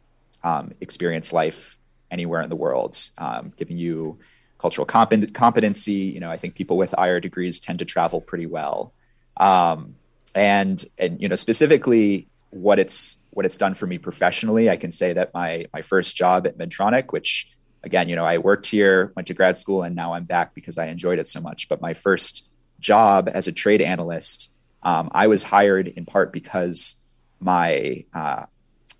um, 0.43 0.73
experience 0.81 1.31
life 1.31 1.77
anywhere 2.09 2.41
in 2.41 2.49
the 2.49 2.55
world, 2.55 2.97
um, 3.17 3.53
giving 3.57 3.77
you 3.77 4.17
cultural 4.57 4.85
comp- 4.85 5.33
competency. 5.33 5.91
You 5.93 6.19
know, 6.19 6.31
I 6.31 6.37
think 6.37 6.55
people 6.55 6.77
with 6.77 6.95
IR 6.97 7.19
degrees 7.19 7.59
tend 7.59 7.79
to 7.79 7.85
travel 7.85 8.21
pretty 8.21 8.47
well. 8.47 8.91
Um, 9.35 9.95
and 10.37 10.85
and 10.97 11.19
you 11.21 11.27
know 11.27 11.35
specifically 11.35 12.27
what 12.51 12.79
it's 12.79 13.17
what 13.31 13.45
it's 13.45 13.57
done 13.57 13.73
for 13.73 13.87
me 13.87 13.97
professionally 13.97 14.69
i 14.69 14.77
can 14.77 14.91
say 14.91 15.13
that 15.13 15.33
my 15.33 15.65
my 15.73 15.81
first 15.81 16.15
job 16.15 16.45
at 16.45 16.57
medtronic 16.57 17.11
which 17.11 17.49
again 17.83 18.09
you 18.09 18.15
know 18.15 18.25
i 18.25 18.37
worked 18.37 18.67
here 18.67 19.11
went 19.15 19.27
to 19.27 19.33
grad 19.33 19.57
school 19.57 19.83
and 19.83 19.95
now 19.95 20.13
i'm 20.13 20.23
back 20.23 20.53
because 20.53 20.77
i 20.77 20.87
enjoyed 20.87 21.19
it 21.19 21.27
so 21.27 21.41
much 21.41 21.69
but 21.69 21.81
my 21.81 21.93
first 21.93 22.47
job 22.79 23.29
as 23.31 23.47
a 23.47 23.51
trade 23.51 23.81
analyst 23.81 24.53
um, 24.83 25.09
i 25.13 25.27
was 25.27 25.43
hired 25.43 25.87
in 25.87 26.05
part 26.05 26.31
because 26.31 27.01
my 27.39 28.03
uh, 28.13 28.45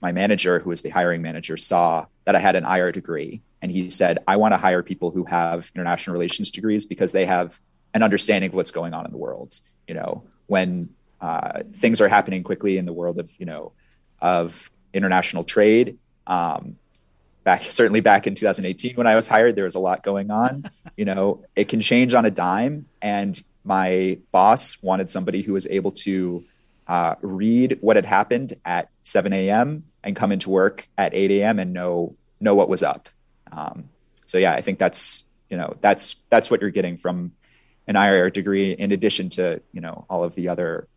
my 0.01 0.11
manager 0.11 0.59
who 0.59 0.69
was 0.69 0.82
the 0.82 0.89
hiring 0.89 1.21
manager 1.21 1.57
saw 1.57 2.05
that 2.25 2.36
i 2.36 2.39
had 2.39 2.55
an 2.55 2.65
ir 2.65 2.91
degree 2.91 3.41
and 3.61 3.71
he 3.71 3.89
said 3.89 4.19
i 4.28 4.36
want 4.36 4.53
to 4.53 4.57
hire 4.57 4.84
people 4.84 5.11
who 5.11 5.23
have 5.25 5.71
international 5.75 6.13
relations 6.13 6.51
degrees 6.51 6.86
because 6.86 7.11
they 7.11 7.25
have 7.25 7.59
an 7.93 8.03
understanding 8.03 8.49
of 8.49 8.53
what's 8.53 8.71
going 8.71 8.93
on 8.93 9.05
in 9.05 9.11
the 9.11 9.17
world 9.17 9.59
you 9.88 9.93
know 9.93 10.23
when 10.45 10.89
uh, 11.19 11.63
things 11.73 11.99
are 11.99 12.07
happening 12.07 12.43
quickly 12.43 12.78
in 12.78 12.86
the 12.86 12.93
world 12.93 13.19
of 13.19 13.32
you 13.39 13.45
know 13.45 13.73
of 14.21 14.71
international 14.93 15.43
trade. 15.43 15.97
Um, 16.25 16.78
back 17.48 17.64
certainly 17.64 18.02
back 18.02 18.28
in 18.28 18.36
2018 18.36 18.98
when 18.98 19.08
I 19.08 19.16
was 19.16 19.30
hired, 19.30 19.56
there 19.56 19.64
was 19.64 19.76
a 19.76 19.80
lot 19.80 20.04
going 20.04 20.32
on. 20.32 20.70
you 20.98 21.06
know, 21.06 21.45
it 21.56 21.70
can 21.70 21.80
change 21.80 22.14
on 22.14 22.26
a 22.26 22.30
dime, 22.30 22.88
and 23.02 23.41
my 23.64 24.18
boss 24.34 24.84
wanted 24.84 25.10
somebody 25.10 25.43
who 25.43 25.54
was 25.54 25.66
able 25.68 25.91
to 25.91 26.43
uh, 26.89 27.16
read 27.22 27.78
what 27.80 27.95
had 27.95 28.04
happened 28.04 28.54
at 28.66 28.89
7 29.04 29.32
a.m. 29.32 29.86
and 30.04 30.14
come 30.14 30.34
into 30.34 30.50
work 30.50 30.89
at 30.98 31.14
8 31.14 31.32
a.m. 31.32 31.58
and 31.60 31.72
know 31.72 32.18
know 32.41 32.54
what 32.54 32.68
was 32.68 32.84
up. 32.84 33.08
Um, 33.50 33.88
so 34.26 34.38
yeah, 34.38 34.52
I 34.52 34.60
think 34.60 34.78
that's 34.78 35.24
you 35.50 35.56
know 35.56 35.78
that's 35.80 36.18
that's 36.30 36.52
what 36.52 36.60
you're 36.60 36.70
getting 36.70 36.98
from 36.98 37.32
an 37.88 37.95
IR 37.95 38.30
degree 38.30 38.74
in 38.74 38.91
addition 38.91 39.30
to 39.30 39.62
you 39.72 39.80
know 39.80 40.06
all 40.10 40.26
of 40.26 40.36
the 40.36 40.50
other 40.50 40.89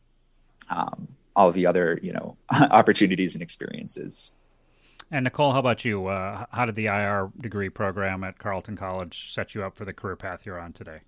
um, 0.68 1.07
all 1.36 1.48
of 1.48 1.55
the 1.55 1.66
other 1.66 2.01
you 2.03 2.12
know 2.12 2.36
opportunities 2.51 3.36
and 3.36 3.42
experiences. 3.42 4.32
And 5.12 5.24
Nicole, 5.24 5.52
how 5.52 5.58
about 5.58 5.84
you? 5.84 6.06
Uh, 6.06 6.46
how 6.52 6.64
did 6.66 6.76
the 6.76 6.86
IR 6.86 7.32
degree 7.40 7.68
program 7.68 8.22
at 8.22 8.38
Carleton 8.38 8.76
College 8.76 9.32
set 9.32 9.54
you 9.54 9.64
up 9.64 9.74
for 9.74 9.84
the 9.84 9.92
career 9.92 10.16
path 10.16 10.46
you're 10.46 10.61
on 10.61 10.72
today? 10.72 11.00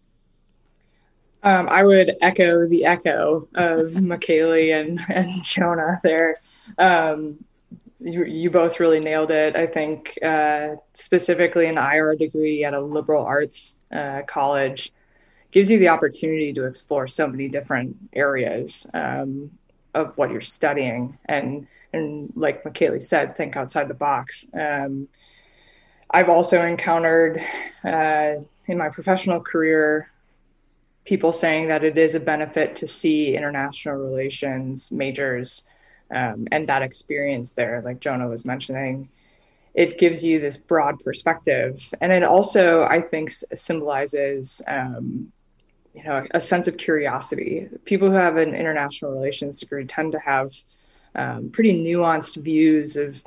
Um, 1.45 1.69
I 1.71 1.85
would 1.85 2.17
echo 2.21 2.67
the 2.67 2.85
echo 2.85 3.49
of 3.55 3.81
McKaylee 3.91 4.79
and, 4.81 5.01
and 5.09 5.43
Jonah 5.45 6.01
there. 6.03 6.37
Um, 6.79 7.45
you, 8.01 8.25
you, 8.25 8.51
both 8.51 8.81
really 8.81 8.99
nailed 8.99 9.31
it. 9.31 9.55
I 9.55 9.67
think 9.67 10.19
uh, 10.25 10.75
specifically 10.93 11.67
an 11.67 11.79
IR 11.79 12.17
degree 12.17 12.65
at 12.65 12.75
a 12.75 12.81
liberal 12.81 13.25
arts 13.25 13.81
uh, 13.93 14.23
college 14.27 14.93
gives 15.53 15.71
you 15.71 15.79
the 15.79 15.89
opportunity 15.89 16.53
to 16.53 16.65
explore 16.65 17.07
so 17.07 17.29
many 17.29 17.49
different 17.49 17.97
areas 18.13 18.89
um, 18.95 19.51
of 19.95 20.17
what 20.19 20.31
you're 20.33 20.41
studying, 20.41 21.17
and 21.27 21.67
and 21.93 22.33
like 22.35 22.65
McKaylee 22.65 23.03
said, 23.03 23.37
think 23.37 23.57
outside 23.57 23.89
the 23.89 23.95
box. 23.95 24.47
Um, 24.55 25.09
I've 26.11 26.29
also 26.29 26.65
encountered 26.65 27.41
uh, 27.85 28.35
in 28.67 28.79
my 28.79 28.89
professional 28.89 29.41
career 29.41 30.11
people 31.05 31.33
saying 31.33 31.69
that 31.69 31.83
it 31.83 31.99
is 31.99 32.15
a 32.15 32.21
benefit 32.21 32.77
to 32.77 32.87
see 32.87 33.37
international 33.37 33.97
relations 33.97 34.93
majors 34.93 35.67
um, 36.15 36.47
and 36.53 36.69
that 36.69 36.83
experience 36.83 37.53
there, 37.53 37.83
like 37.85 38.01
Jonah 38.01 38.29
was 38.29 38.45
mentioning. 38.45 39.09
It 39.75 39.99
gives 39.99 40.23
you 40.23 40.39
this 40.39 40.59
broad 40.59 41.01
perspective, 41.01 41.93
and 42.03 42.13
it 42.13 42.23
also, 42.23 42.85
I 42.85 43.01
think, 43.01 43.31
symbolizes, 43.31 44.61
um, 44.69 45.33
you 45.95 46.05
know, 46.05 46.27
a 46.33 46.41
sense 46.41 46.69
of 46.69 46.77
curiosity. 46.77 47.69
People 47.87 48.11
who 48.11 48.17
have 48.17 48.37
an 48.37 48.55
international 48.55 49.13
relations 49.13 49.61
degree 49.61 49.87
tend 49.87 50.13
to 50.13 50.19
have 50.19 50.53
um, 51.15 51.51
pretty 51.51 51.83
nuanced 51.83 52.37
views 52.43 52.97
of 52.97 53.23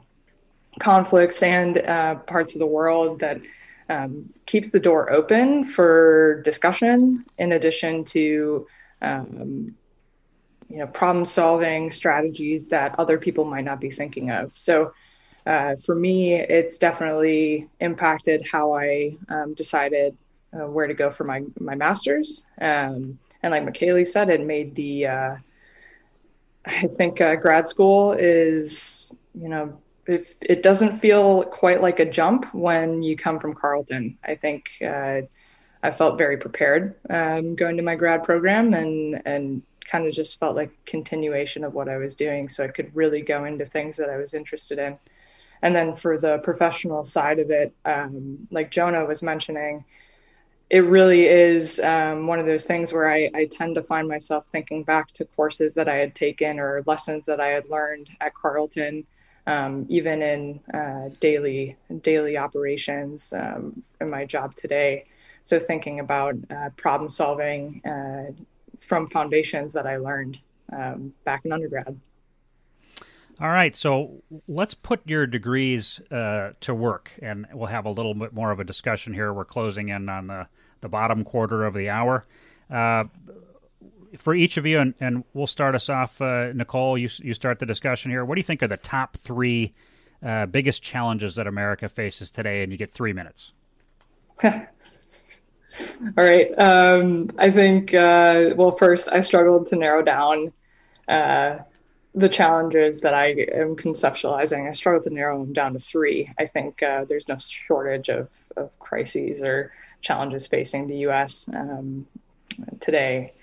conflicts 0.79 1.41
and 1.43 1.77
uh, 1.77 2.15
parts 2.15 2.53
of 2.53 2.59
the 2.59 2.65
world 2.65 3.19
that 3.19 3.39
um, 3.89 4.33
keeps 4.45 4.71
the 4.71 4.79
door 4.79 5.11
open 5.11 5.63
for 5.63 6.41
discussion 6.43 7.23
in 7.37 7.53
addition 7.53 8.03
to 8.03 8.67
um, 9.01 9.75
you 10.69 10.77
know 10.77 10.87
problem 10.87 11.25
solving 11.25 11.91
strategies 11.91 12.67
that 12.69 12.97
other 12.99 13.17
people 13.17 13.45
might 13.45 13.63
not 13.63 13.79
be 13.79 13.91
thinking 13.91 14.31
of. 14.31 14.57
So 14.57 14.93
uh, 15.45 15.75
for 15.75 15.93
me 15.93 16.33
it's 16.33 16.79
definitely 16.79 17.69
impacted 17.79 18.47
how 18.51 18.73
i 18.73 19.15
um, 19.29 19.53
decided 19.53 20.17
uh, 20.53 20.67
where 20.67 20.87
to 20.87 20.93
go 20.93 21.11
for 21.11 21.23
my 21.23 21.43
my 21.59 21.75
master's. 21.75 22.45
Um, 22.59 23.19
and 23.43 23.51
like 23.51 23.63
McKaylee 23.63 24.07
said 24.07 24.29
it 24.29 24.43
made 24.43 24.73
the 24.73 25.05
uh, 25.05 25.35
i 26.67 26.87
think 26.87 27.21
uh, 27.21 27.35
grad 27.35 27.67
school 27.69 28.13
is 28.13 29.13
you 29.33 29.49
know 29.49 29.77
if 30.07 30.35
it 30.41 30.61
doesn't 30.61 30.99
feel 30.99 31.43
quite 31.43 31.81
like 31.81 31.99
a 31.99 32.05
jump 32.05 32.53
when 32.53 33.01
you 33.01 33.17
come 33.17 33.39
from 33.39 33.53
Carleton. 33.53 34.17
I 34.23 34.35
think 34.35 34.69
uh, 34.85 35.21
I 35.81 35.91
felt 35.91 36.17
very 36.17 36.37
prepared 36.37 36.95
um, 37.09 37.55
going 37.55 37.77
to 37.77 37.83
my 37.83 37.95
grad 37.95 38.23
program 38.23 38.73
and 38.73 39.21
and 39.25 39.61
kind 39.85 40.07
of 40.07 40.13
just 40.13 40.39
felt 40.39 40.55
like 40.55 40.71
continuation 40.85 41.63
of 41.63 41.75
what 41.75 41.87
I 41.87 41.97
was 41.97 42.15
doing, 42.15 42.49
so 42.49 42.63
I 42.63 42.69
could 42.69 42.95
really 42.95 43.21
go 43.21 43.45
into 43.45 43.65
things 43.65 43.95
that 43.97 44.09
I 44.09 44.17
was 44.17 44.33
interested 44.33 44.79
in. 44.79 44.97
And 45.61 45.75
then 45.75 45.95
for 45.95 46.17
the 46.17 46.39
professional 46.39 47.05
side 47.05 47.39
of 47.39 47.51
it, 47.51 47.73
um, 47.85 48.47
like 48.49 48.71
Jonah 48.71 49.05
was 49.05 49.21
mentioning, 49.21 49.85
it 50.69 50.79
really 50.79 51.25
is 51.25 51.79
um, 51.81 52.27
one 52.27 52.39
of 52.39 52.45
those 52.45 52.65
things 52.65 52.91
where 52.91 53.11
I, 53.11 53.29
I, 53.35 53.45
tend 53.45 53.75
to 53.75 53.83
find 53.83 54.07
myself 54.07 54.47
thinking 54.47 54.83
back 54.83 55.11
to 55.13 55.25
courses 55.25 55.75
that 55.75 55.87
I 55.87 55.95
had 55.95 56.15
taken 56.15 56.59
or 56.59 56.81
lessons 56.87 57.25
that 57.25 57.39
I 57.39 57.47
had 57.47 57.69
learned 57.69 58.09
at 58.19 58.33
Carleton 58.33 59.05
um, 59.47 59.85
even 59.89 60.21
in 60.21 60.59
uh, 60.73 61.09
daily 61.19 61.77
daily 62.01 62.37
operations 62.37 63.33
um, 63.33 63.81
in 64.01 64.09
my 64.09 64.25
job 64.25 64.55
today. 64.55 65.03
So 65.43 65.59
thinking 65.59 65.99
about 65.99 66.35
uh, 66.49 66.69
problem 66.75 67.09
solving 67.09 67.81
uh, 67.85 68.31
from 68.79 69.07
foundations 69.07 69.73
that 69.73 69.85
I 69.85 69.97
learned 69.97 70.39
um, 70.73 71.13
back 71.23 71.45
in 71.45 71.51
undergrad. 71.51 71.99
All 73.41 73.49
right, 73.49 73.75
so 73.75 74.23
let's 74.47 74.73
put 74.73 75.01
your 75.05 75.27
degrees 75.27 75.99
uh, 76.09 76.51
to 76.61 76.73
work, 76.73 77.11
and 77.21 77.45
we'll 77.53 77.67
have 77.67 77.85
a 77.85 77.89
little 77.89 78.13
bit 78.13 78.31
more 78.33 78.51
of 78.51 78.61
a 78.61 78.63
discussion 78.63 79.13
here. 79.13 79.33
We're 79.33 79.43
closing 79.43 79.89
in 79.89 80.07
on 80.07 80.27
the, 80.27 80.47
the 80.79 80.87
bottom 80.87 81.25
quarter 81.25 81.65
of 81.65 81.73
the 81.73 81.89
hour. 81.89 82.25
Uh, 82.71 83.05
for 84.17 84.33
each 84.33 84.55
of 84.55 84.65
you, 84.65 84.79
and, 84.79 84.93
and 85.01 85.25
we'll 85.33 85.47
start 85.47 85.75
us 85.75 85.89
off. 85.89 86.21
Uh, 86.21 86.53
Nicole, 86.53 86.97
you 86.97 87.09
you 87.17 87.33
start 87.33 87.59
the 87.59 87.65
discussion 87.65 88.09
here. 88.09 88.23
What 88.23 88.35
do 88.35 88.39
you 88.39 88.43
think 88.43 88.63
are 88.63 88.67
the 88.69 88.77
top 88.77 89.17
three 89.17 89.73
uh, 90.25 90.45
biggest 90.45 90.81
challenges 90.81 91.35
that 91.35 91.47
America 91.47 91.89
faces 91.89 92.31
today? 92.31 92.63
And 92.63 92.71
you 92.71 92.77
get 92.77 92.93
three 92.93 93.11
minutes. 93.11 93.51
All 94.43 94.61
right. 96.15 96.57
Um, 96.57 97.29
I 97.37 97.51
think. 97.51 97.93
Uh, 97.93 98.51
well, 98.55 98.71
first, 98.71 99.09
I 99.11 99.19
struggled 99.19 99.67
to 99.67 99.75
narrow 99.75 100.01
down 100.01 100.53
uh, 101.09 101.57
the 102.15 102.29
challenges 102.29 103.01
that 103.01 103.13
I 103.13 103.31
am 103.53 103.75
conceptualizing. 103.75 104.67
I 104.67 104.71
struggle 104.71 105.03
to 105.03 105.09
narrow 105.09 105.39
them 105.39 105.53
down 105.53 105.73
to 105.73 105.79
three. 105.79 106.31
I 106.39 106.45
think 106.45 106.81
uh, 106.81 107.05
there's 107.05 107.27
no 107.27 107.37
shortage 107.37 108.09
of 108.09 108.29
of 108.55 108.77
crises 108.79 109.43
or 109.43 109.73
challenges 110.01 110.47
facing 110.47 110.87
the 110.87 110.97
U.S. 110.97 111.47
Um, 111.53 112.07
today 112.79 113.33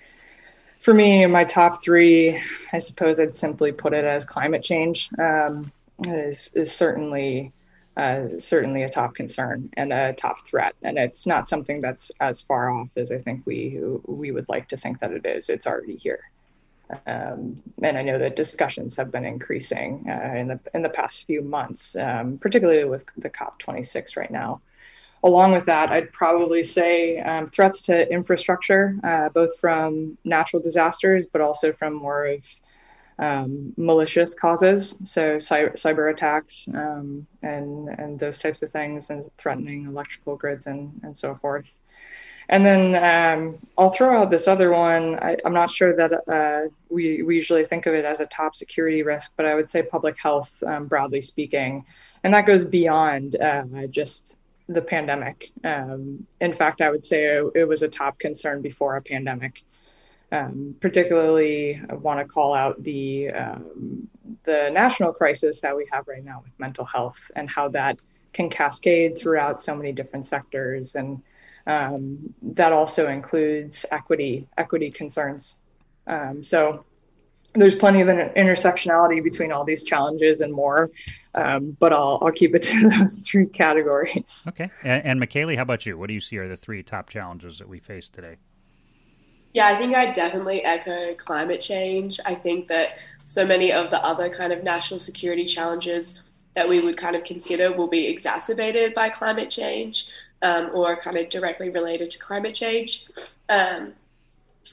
for 0.83 0.93
me, 0.93 1.25
my 1.27 1.45
top 1.45 1.81
three, 1.81 2.41
I 2.73 2.77
suppose 2.77 3.17
I'd 3.17 3.37
simply 3.37 3.71
put 3.71 3.93
it 3.93 4.03
as 4.03 4.25
climate 4.25 4.63
change 4.63 5.09
um, 5.17 5.71
is 6.05 6.51
is 6.55 6.73
certainly 6.73 7.53
uh, 7.95 8.27
certainly 8.37 8.83
a 8.83 8.89
top 8.89 9.15
concern 9.15 9.69
and 9.77 9.93
a 9.93 10.11
top 10.11 10.45
threat, 10.45 10.75
and 10.81 10.97
it's 10.97 11.25
not 11.25 11.47
something 11.47 11.79
that's 11.79 12.11
as 12.19 12.41
far 12.41 12.69
off 12.69 12.89
as 12.97 13.11
I 13.13 13.19
think 13.19 13.43
we 13.45 13.79
we 14.07 14.31
would 14.31 14.49
like 14.49 14.67
to 14.69 14.77
think 14.77 14.99
that 14.99 15.13
it 15.13 15.25
is. 15.25 15.49
It's 15.49 15.67
already 15.67 15.95
here, 15.95 16.19
um, 17.07 17.55
and 17.81 17.97
I 17.97 18.01
know 18.01 18.17
that 18.19 18.35
discussions 18.35 18.95
have 18.95 19.11
been 19.11 19.25
increasing 19.25 20.05
uh, 20.07 20.33
in 20.35 20.47
the 20.47 20.59
in 20.73 20.81
the 20.81 20.89
past 20.89 21.25
few 21.25 21.41
months, 21.41 21.95
um, 21.95 22.37
particularly 22.37 22.85
with 22.85 23.05
the 23.17 23.29
COP 23.29 23.59
26 23.59 24.17
right 24.17 24.31
now 24.31 24.61
along 25.23 25.53
with 25.53 25.65
that, 25.65 25.89
I'd 25.89 26.11
probably 26.11 26.63
say 26.63 27.19
um, 27.19 27.47
threats 27.47 27.81
to 27.83 28.11
infrastructure, 28.11 28.95
uh, 29.03 29.29
both 29.29 29.57
from 29.57 30.17
natural 30.25 30.61
disasters, 30.61 31.25
but 31.25 31.41
also 31.41 31.71
from 31.73 31.93
more 31.93 32.25
of 32.25 32.45
um, 33.19 33.73
malicious 33.77 34.33
causes, 34.33 34.95
so 35.05 35.37
cyber, 35.37 35.73
cyber 35.73 36.11
attacks 36.11 36.67
um, 36.73 37.25
and 37.43 37.87
and 37.89 38.19
those 38.19 38.39
types 38.39 38.63
of 38.63 38.71
things, 38.71 39.11
and 39.11 39.23
threatening 39.37 39.85
electrical 39.85 40.35
grids 40.35 40.65
and 40.67 40.99
and 41.03 41.15
so 41.15 41.35
forth. 41.35 41.79
And 42.49 42.65
then 42.65 42.95
um, 42.95 43.57
I'll 43.77 43.89
throw 43.89 44.21
out 44.21 44.29
this 44.29 44.47
other 44.47 44.71
one. 44.71 45.15
I, 45.19 45.37
am 45.45 45.53
not 45.53 45.69
sure 45.69 45.95
that 45.95 46.27
uh, 46.27 46.69
we 46.89 47.23
we 47.23 47.35
usually 47.35 47.65
think 47.65 47.85
of 47.85 47.93
it 47.93 48.05
as 48.05 48.19
a 48.19 48.25
top 48.25 48.55
security 48.55 49.01
risk, 49.03 49.31
but 49.37 49.45
I 49.45 49.55
would 49.55 49.69
say 49.69 49.81
public 49.81 50.19
health, 50.19 50.61
um, 50.67 50.87
broadly 50.87 51.21
speaking, 51.21 51.85
and 52.23 52.33
that 52.33 52.45
goes 52.45 52.63
beyond 52.63 53.37
uh, 53.37 53.63
just 53.89 54.35
the 54.69 54.81
pandemic. 54.81 55.51
Um, 55.63 56.25
in 56.41 56.53
fact, 56.53 56.81
I 56.81 56.89
would 56.89 57.05
say 57.05 57.25
it, 57.25 57.51
it, 57.55 57.65
was 57.65 57.83
a 57.83 57.87
top 57.87 58.19
concern 58.19 58.61
before 58.61 58.95
a 58.95 59.01
pandemic. 59.01 59.63
Um, 60.31 60.75
particularly, 60.79 61.81
I 61.89 61.93
want 61.93 62.19
to 62.19 62.25
call 62.25 62.53
out 62.53 62.81
the 62.83 63.29
um, 63.29 64.09
the 64.43 64.69
national 64.71 65.13
crisis 65.13 65.61
that 65.61 65.75
we 65.75 65.87
have 65.91 66.07
right 66.07 66.23
now 66.23 66.41
with 66.43 66.57
mental 66.59 66.85
health 66.85 67.29
and 67.35 67.49
how 67.49 67.69
that 67.69 67.99
can 68.33 68.49
cascade 68.49 69.17
throughout 69.17 69.61
so 69.61 69.75
many 69.75 69.91
different 69.91 70.25
sectors, 70.25 70.95
and 70.95 71.21
um, 71.67 72.33
that 72.41 72.73
also 72.73 73.07
includes 73.07 73.85
equity 73.91 74.47
equity 74.57 74.91
concerns. 74.91 75.55
Um, 76.07 76.43
so 76.43 76.85
there's 77.55 77.75
plenty 77.75 78.01
of 78.01 78.07
intersectionality 78.07 79.23
between 79.23 79.51
all 79.51 79.63
these 79.63 79.83
challenges 79.83 80.41
and 80.41 80.51
more, 80.51 80.89
um, 81.35 81.77
but 81.79 81.93
I'll 81.93 82.19
I'll 82.21 82.31
keep 82.31 82.55
it 82.55 82.61
to 82.63 82.89
those 82.89 83.17
three 83.17 83.45
categories. 83.45 84.45
Okay, 84.49 84.69
and, 84.83 85.05
and 85.05 85.21
McKaylee, 85.21 85.55
how 85.55 85.61
about 85.61 85.85
you? 85.85 85.97
What 85.97 86.07
do 86.07 86.13
you 86.13 86.21
see 86.21 86.37
are 86.37 86.47
the 86.47 86.57
three 86.57 86.83
top 86.83 87.09
challenges 87.09 87.59
that 87.59 87.69
we 87.69 87.79
face 87.79 88.09
today? 88.09 88.37
Yeah, 89.53 89.67
I 89.67 89.77
think 89.77 89.95
I 89.95 90.11
definitely 90.11 90.63
echo 90.63 91.13
climate 91.13 91.61
change. 91.61 92.19
I 92.25 92.33
think 92.33 92.67
that 92.69 92.97
so 93.23 93.45
many 93.45 93.71
of 93.71 93.91
the 93.91 94.03
other 94.03 94.27
kind 94.29 94.51
of 94.51 94.63
national 94.63 94.99
security 94.99 95.45
challenges 95.45 96.19
that 96.55 96.67
we 96.67 96.79
would 96.81 96.97
kind 96.97 97.15
of 97.15 97.23
consider 97.23 97.71
will 97.71 97.87
be 97.87 98.07
exacerbated 98.07 98.93
by 98.93 99.09
climate 99.09 99.49
change 99.49 100.07
um, 100.43 100.69
or 100.73 100.95
kind 100.97 101.17
of 101.17 101.29
directly 101.29 101.69
related 101.69 102.09
to 102.11 102.19
climate 102.19 102.53
change. 102.53 103.05
Um, 103.49 103.93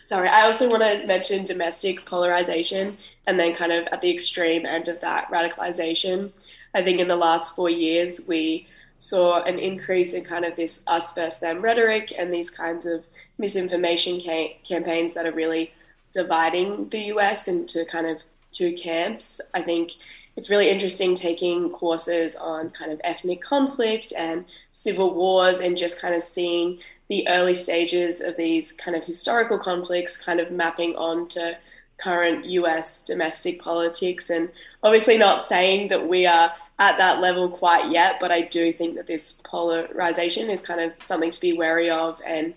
sorry, 0.02 0.28
I 0.28 0.42
also 0.42 0.68
want 0.68 0.82
to 0.82 1.06
mention 1.06 1.44
domestic 1.44 2.04
polarization 2.04 2.98
and 3.26 3.38
then 3.38 3.54
kind 3.54 3.72
of 3.72 3.86
at 3.86 4.02
the 4.02 4.10
extreme 4.10 4.66
end 4.66 4.88
of 4.88 5.00
that, 5.00 5.30
radicalization. 5.30 6.32
I 6.74 6.82
think 6.82 7.00
in 7.00 7.06
the 7.06 7.16
last 7.16 7.54
four 7.54 7.70
years, 7.70 8.22
we 8.26 8.66
saw 8.98 9.42
an 9.44 9.58
increase 9.58 10.12
in 10.12 10.24
kind 10.24 10.44
of 10.44 10.56
this 10.56 10.82
us 10.86 11.12
versus 11.14 11.40
them 11.40 11.62
rhetoric 11.62 12.12
and 12.16 12.32
these 12.32 12.50
kinds 12.50 12.84
of 12.84 13.04
misinformation 13.38 14.20
ca- 14.20 14.58
campaigns 14.62 15.14
that 15.14 15.24
are 15.24 15.32
really 15.32 15.72
dividing 16.12 16.88
the 16.90 17.04
US 17.14 17.48
into 17.48 17.84
kind 17.86 18.06
of 18.06 18.18
two 18.52 18.74
camps. 18.74 19.40
I 19.54 19.62
think 19.62 19.92
it's 20.40 20.48
really 20.48 20.70
interesting 20.70 21.14
taking 21.14 21.68
courses 21.68 22.34
on 22.34 22.70
kind 22.70 22.90
of 22.90 22.98
ethnic 23.04 23.42
conflict 23.42 24.10
and 24.16 24.46
civil 24.72 25.12
wars 25.12 25.60
and 25.60 25.76
just 25.76 26.00
kind 26.00 26.14
of 26.14 26.22
seeing 26.22 26.78
the 27.10 27.28
early 27.28 27.52
stages 27.52 28.22
of 28.22 28.38
these 28.38 28.72
kind 28.72 28.96
of 28.96 29.04
historical 29.04 29.58
conflicts, 29.58 30.16
kind 30.16 30.40
of 30.40 30.50
mapping 30.50 30.96
onto 30.96 31.50
current 31.98 32.46
US 32.46 33.02
domestic 33.02 33.60
politics. 33.60 34.30
And 34.30 34.48
obviously, 34.82 35.18
not 35.18 35.42
saying 35.42 35.88
that 35.88 36.08
we 36.08 36.24
are 36.24 36.50
at 36.78 36.96
that 36.96 37.20
level 37.20 37.50
quite 37.50 37.90
yet, 37.92 38.16
but 38.18 38.30
I 38.30 38.40
do 38.40 38.72
think 38.72 38.96
that 38.96 39.06
this 39.06 39.32
polarization 39.44 40.48
is 40.48 40.62
kind 40.62 40.80
of 40.80 40.92
something 41.02 41.30
to 41.30 41.40
be 41.42 41.52
wary 41.52 41.90
of 41.90 42.18
and 42.24 42.54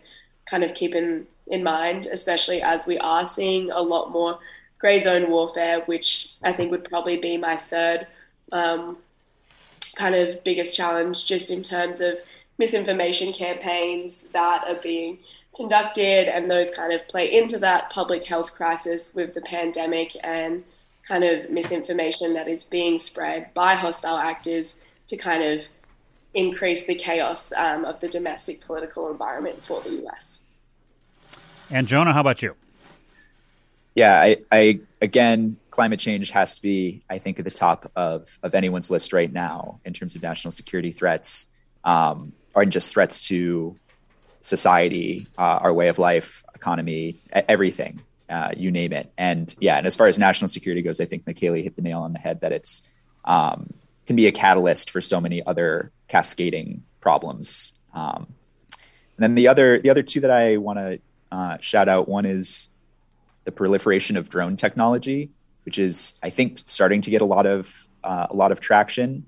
kind 0.50 0.64
of 0.64 0.74
keep 0.74 0.96
in, 0.96 1.28
in 1.48 1.64
mind, 1.66 2.06
especially 2.06 2.62
as 2.62 2.88
we 2.88 2.98
are 3.00 3.28
seeing 3.28 3.72
a 3.72 3.82
lot 3.82 4.10
more 4.10 4.40
grey 4.84 5.00
zone 5.00 5.30
warfare, 5.30 5.80
which 5.86 6.28
I 6.44 6.52
think 6.52 6.70
would 6.72 6.84
probably 6.84 7.16
be 7.16 7.38
my 7.38 7.56
third 7.56 8.06
um, 8.52 8.98
kind 9.96 10.14
of 10.14 10.44
biggest 10.44 10.76
challenge, 10.76 11.26
just 11.26 11.50
in 11.50 11.64
terms 11.64 12.02
of 12.02 12.20
misinformation 12.58 13.32
campaigns 13.32 14.26
that 14.34 14.66
are 14.68 14.82
being 14.84 15.20
conducted, 15.56 16.28
and 16.28 16.52
those 16.52 16.70
kind 16.70 16.92
of 16.92 17.08
play 17.08 17.34
into 17.34 17.58
that 17.60 17.92
public 17.92 18.26
health 18.26 18.54
crisis 18.54 19.16
with 19.16 19.34
the 19.34 19.40
pandemic 19.40 20.18
and 20.22 20.66
kind 21.08 21.24
of 21.24 21.50
misinformation 21.50 22.34
that 22.34 22.50
is 22.50 22.66
being 22.66 23.00
spread 23.00 23.54
by 23.54 23.76
hostile 23.76 24.18
actors 24.18 24.80
to 25.08 25.16
kind 25.16 25.44
of 25.44 25.66
increase 26.34 26.88
the 26.88 26.96
chaos 26.96 27.54
um, 27.56 27.86
of 27.86 28.02
the 28.02 28.10
domestic 28.10 28.60
political 28.60 29.10
environment 29.10 29.64
for 29.64 29.80
the 29.80 30.06
US. 30.06 30.40
And 31.70 31.88
Jonah, 31.88 32.12
how 32.12 32.20
about 32.20 32.42
you? 32.42 32.58
Yeah, 33.96 34.20
I, 34.20 34.38
I 34.52 34.80
again, 35.02 35.58
climate 35.70 36.00
change 36.00 36.32
has 36.32 36.56
to 36.56 36.62
be, 36.62 37.02
I 37.10 37.20
think, 37.20 37.39
at 37.39 37.46
the 37.46 37.52
top 37.52 37.91
of 37.96 38.39
of 38.41 38.56
anyone's 38.56 38.89
list 38.89 39.14
right 39.14 39.32
now 39.32 39.80
in 39.86 39.94
terms 39.94 40.16
of 40.16 40.22
national 40.22 40.52
security 40.52 40.91
threats, 40.91 41.52
um, 41.84 42.34
or 42.56 42.66
just 42.66 42.91
threats 42.91 43.22
to 43.28 43.76
society, 44.41 45.28
uh, 45.38 45.41
our 45.41 45.74
way 45.74 45.89
of 45.89 46.00
life, 46.00 46.44
economy, 46.56 47.18
everything, 47.32 48.02
uh, 48.30 48.52
you 48.58 48.72
name 48.72 48.94
it. 48.94 49.12
And 49.18 49.54
yeah, 49.60 49.78
and 49.78 49.86
as 49.86 49.96
far 49.96 50.08
as 50.08 50.18
national 50.18 50.50
security 50.50 50.82
goes, 50.82 51.00
I 51.00 51.06
think 51.06 51.26
Michaeli 51.26 51.64
hit 51.64 51.76
the 51.76 51.82
nail 51.82 52.02
on 52.02 52.14
the 52.14 52.20
head 52.20 52.41
that 52.41 52.52
it's 52.52 52.88
um, 53.26 53.74
can 54.08 54.16
be 54.16 54.28
a 54.28 54.32
catalyst 54.32 54.89
for 54.89 55.02
so 55.02 55.22
many 55.22 55.46
other 55.46 55.91
cascading 56.08 56.84
problems. 57.00 57.74
Um, 57.94 58.28
and 59.18 59.20
then 59.20 59.36
the 59.36 59.48
other 59.48 59.80
the 59.80 59.89
other 59.89 60.04
two 60.04 60.22
that 60.22 60.32
I 60.32 60.58
want 60.58 60.80
to 60.80 61.00
uh, 61.32 61.58
shout 61.60 61.88
out 61.88 62.08
one 62.08 62.26
is 62.26 62.70
the 63.46 63.52
proliferation 63.52 64.18
of 64.18 64.30
drone 64.30 64.56
technology, 64.56 65.30
which 65.66 65.78
is 65.80 66.20
I 66.24 66.30
think 66.30 66.60
starting 66.66 67.02
to 67.02 67.10
get 67.10 67.22
a 67.22 67.26
lot 67.26 67.46
of 67.46 67.88
uh, 68.04 68.28
a 68.30 68.36
lot 68.36 68.52
of 68.52 68.60
traction. 68.60 69.26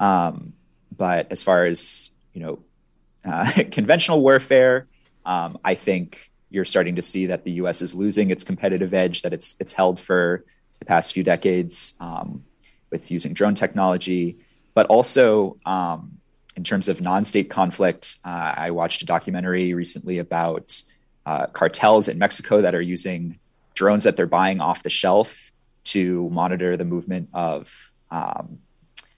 Um, 0.00 0.52
but 0.96 1.30
as 1.30 1.42
far 1.42 1.66
as 1.66 2.10
you 2.32 2.42
know, 2.42 2.58
uh, 3.24 3.50
conventional 3.70 4.20
warfare, 4.20 4.86
um, 5.24 5.58
I 5.64 5.74
think 5.74 6.30
you're 6.50 6.64
starting 6.64 6.96
to 6.96 7.02
see 7.02 7.26
that 7.26 7.44
the 7.44 7.52
U.S. 7.52 7.82
is 7.82 7.94
losing 7.94 8.30
its 8.30 8.44
competitive 8.44 8.94
edge 8.94 9.22
that 9.22 9.32
it's 9.32 9.56
it's 9.58 9.72
held 9.72 9.98
for 9.98 10.44
the 10.78 10.84
past 10.84 11.12
few 11.12 11.24
decades 11.24 11.94
um, 12.00 12.44
with 12.90 13.10
using 13.10 13.32
drone 13.32 13.54
technology, 13.54 14.36
but 14.74 14.86
also 14.86 15.56
um, 15.64 16.18
in 16.56 16.64
terms 16.64 16.88
of 16.88 17.00
non-state 17.00 17.50
conflict. 17.50 18.18
Uh, 18.24 18.54
I 18.56 18.70
watched 18.70 19.02
a 19.02 19.06
documentary 19.06 19.74
recently 19.74 20.18
about 20.18 20.80
uh, 21.26 21.46
cartels 21.46 22.08
in 22.08 22.18
Mexico 22.18 22.60
that 22.60 22.74
are 22.74 22.82
using 22.82 23.38
drones 23.74 24.04
that 24.04 24.16
they're 24.16 24.26
buying 24.26 24.60
off 24.60 24.82
the 24.82 24.90
shelf 24.90 25.52
to 25.84 26.28
monitor 26.30 26.76
the 26.76 26.84
movement 26.84 27.28
of 27.32 27.92
um, 28.10 28.58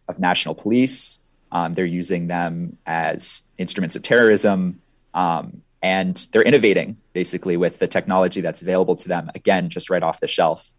of 0.09 0.18
national 0.18 0.54
police. 0.54 1.20
Um, 1.52 1.74
they're 1.74 1.84
using 1.84 2.26
them 2.26 2.76
as 2.86 3.42
instruments 3.59 3.96
of 3.96 4.02
terrorism, 4.02 4.80
um, 5.14 5.62
and 5.82 6.26
they're 6.32 6.42
innovating 6.42 6.96
basically 7.12 7.57
with 7.57 7.78
the 7.78 7.86
technology 7.86 8.40
that's 8.40 8.62
available 8.62 8.96
to 8.96 9.09
them. 9.09 9.30
Again, 9.34 9.70
just 9.70 9.90
right 9.90 10.02
off 10.02 10.20
the 10.20 10.26
shelf. 10.26 10.72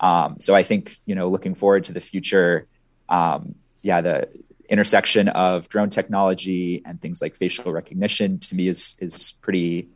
Um, 0.00 0.36
so 0.40 0.54
I 0.54 0.62
think 0.62 0.98
you 1.04 1.14
know, 1.14 1.28
looking 1.28 1.54
forward 1.54 1.84
to 1.84 1.92
the 1.92 2.00
future. 2.00 2.66
Um, 3.08 3.54
yeah, 3.82 4.00
the 4.00 4.28
intersection 4.68 5.28
of 5.28 5.68
drone 5.68 5.90
technology 5.90 6.82
and 6.86 7.00
things 7.00 7.20
like 7.20 7.36
facial 7.36 7.72
recognition 7.72 8.38
to 8.38 8.54
me 8.54 8.68
is 8.68 8.96
is 9.00 9.32
pretty 9.42 9.88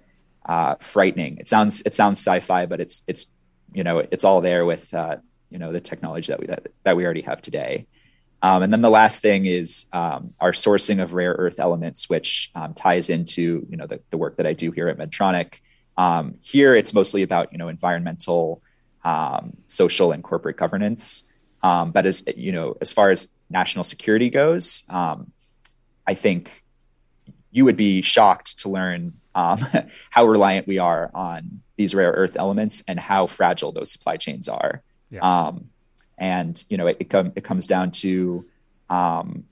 uh, 0.49 0.76
frightening. 0.80 1.36
It 1.38 1.49
sounds 1.49 1.82
it 1.82 1.94
sounds 1.94 2.18
sci-fi, 2.18 2.66
but 2.66 2.80
it's 2.80 3.05
it's 3.07 3.26
you 3.72 3.84
know 3.84 3.99
it's 3.99 4.24
all 4.24 4.40
there 4.40 4.64
with 4.64 4.92
uh, 4.94 5.16
you 5.51 5.59
know 5.59 5.72
the 5.72 5.80
technology 5.80 6.32
that 6.32 6.40
we 6.40 6.46
that, 6.46 6.66
that 6.84 6.96
we 6.96 7.05
already 7.05 7.22
have 7.22 7.42
today. 7.42 7.86
Um, 8.40 8.62
and 8.62 8.72
then 8.72 8.82
the 8.82 8.90
last 8.90 9.20
thing 9.20 9.46
is 9.46 9.86
um, 9.92 10.32
our 10.40 10.53
sourcing 10.53 11.03
of 11.03 11.12
rare 11.12 11.32
earth 11.32 11.59
elements, 11.59 12.09
which 12.09 12.51
um, 12.55 12.72
ties 12.72 13.11
into 13.11 13.66
you 13.68 13.76
know 13.76 13.86
the, 13.86 14.01
the, 14.11 14.16
work 14.16 14.36
that 14.36 14.46
I 14.46 14.53
do 14.53 14.70
here 14.70 14.88
at 14.88 14.96
Medtronic. 14.96 15.61
Um, 15.96 16.36
here, 16.40 16.74
it's 16.74 16.94
mostly 16.94 17.22
about 17.22 17.53
you 17.53 17.59
know 17.59 17.68
environmental, 17.68 18.62
um, 19.05 19.57
social, 19.66 20.12
and 20.12 20.24
corporate 20.24 20.57
governance. 20.57 21.28
Um, 21.62 21.90
but 21.90 22.07
as 22.07 22.24
you 22.36 22.53
know, 22.53 22.76
as 22.80 22.92
far 22.92 23.11
as 23.11 23.28
national 23.51 23.84
security 23.84 24.30
goes, 24.30 24.84
I 24.88 26.14
think 26.14 26.64
you 27.51 27.64
would 27.64 27.76
be 27.76 28.01
shocked 28.03 28.61
to 28.61 28.68
learn 28.68 29.14
um, 29.39 29.64
how 30.11 30.26
reliant 30.26 30.66
we 30.66 30.78
are 30.78 31.11
on 31.14 31.61
these 31.76 31.95
rare 31.95 32.11
earth 32.11 32.36
elements 32.36 32.82
and 32.89 32.99
how 32.99 33.26
fragile 33.28 33.70
those 33.70 33.93
supply 33.93 34.16
chains 34.16 34.49
are. 34.49 34.82
Yeah. 35.11 35.20
Um, 35.20 35.70
and 36.18 36.62
you 36.68 36.76
know, 36.76 36.89
it, 36.89 36.97
it, 36.99 37.11
com- 37.11 37.32
it 37.36 37.45
comes 37.45 37.68
down 37.68 37.93
to 37.93 38.45
um, 38.91 39.45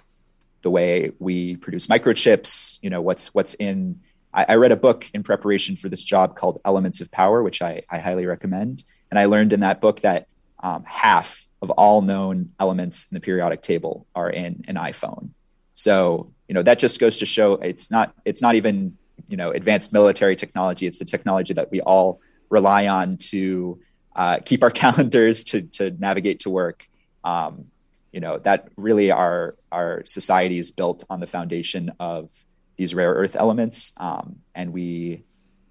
the 0.63 0.71
way 0.71 1.13
we 1.21 1.57
produce 1.57 1.87
microchips. 1.87 2.81
You 2.83 2.91
know, 2.91 3.01
what's 3.01 3.33
what's 3.33 3.55
in. 3.55 4.01
I, 4.35 4.47
I, 4.49 4.55
read 4.57 4.73
a 4.73 4.77
book 4.77 5.09
in 5.15 5.23
preparation 5.23 5.77
for 5.77 5.89
this 5.89 6.03
job 6.03 6.37
called 6.37 6.61
Elements 6.65 7.01
of 7.01 7.11
Power, 7.11 7.43
which 7.43 7.63
I, 7.63 7.83
I 7.89 7.99
highly 7.99 8.27
recommend. 8.27 8.83
And 9.11 9.19
I 9.19 9.27
learned 9.27 9.53
in 9.53 9.61
that 9.61 9.81
book 9.81 10.01
that 10.01 10.27
um, 10.63 10.83
half 10.85 11.47
of 11.63 11.71
all 11.71 12.03
known 12.03 12.51
elements 12.59 13.07
in 13.11 13.15
the 13.15 13.21
periodic 13.21 13.63
table 13.63 14.07
are 14.15 14.29
in 14.29 14.65
an 14.67 14.75
iPhone. 14.75 15.31
So 15.75 16.33
you 16.49 16.55
know 16.55 16.63
that 16.63 16.81
just 16.81 16.99
goes 16.99 17.19
to 17.19 17.27
show 17.27 17.55
it's 17.55 17.91
not 17.91 18.15
it's 18.25 18.43
not 18.43 18.57
even 18.57 18.99
you 19.29 19.37
know 19.37 19.51
advanced 19.51 19.93
military 19.93 20.37
technology. 20.37 20.87
It's 20.87 20.99
the 20.99 21.05
technology 21.05 21.55
that 21.55 21.71
we 21.71 21.81
all 21.81 22.21
rely 22.49 22.87
on 22.87 23.17
to 23.31 23.81
uh, 24.15 24.39
keep 24.45 24.63
our 24.63 24.71
calendars 24.83 25.45
to 25.45 25.63
to 25.63 25.91
navigate 25.99 26.41
to 26.41 26.51
work. 26.51 26.87
Um, 27.25 27.67
you 28.13 28.21
know 28.21 28.39
that 28.39 28.69
really 28.77 29.11
our 29.11 29.57
our 29.71 30.03
society 30.07 30.59
is 30.59 30.71
built 30.71 31.05
on 31.11 31.21
the 31.21 31.27
foundation 31.27 31.93
of 32.01 32.31
these 32.77 32.95
rare 32.95 33.13
earth 33.13 33.37
elements, 33.37 33.93
um, 33.97 34.37
and 34.55 34.73
we, 34.73 35.25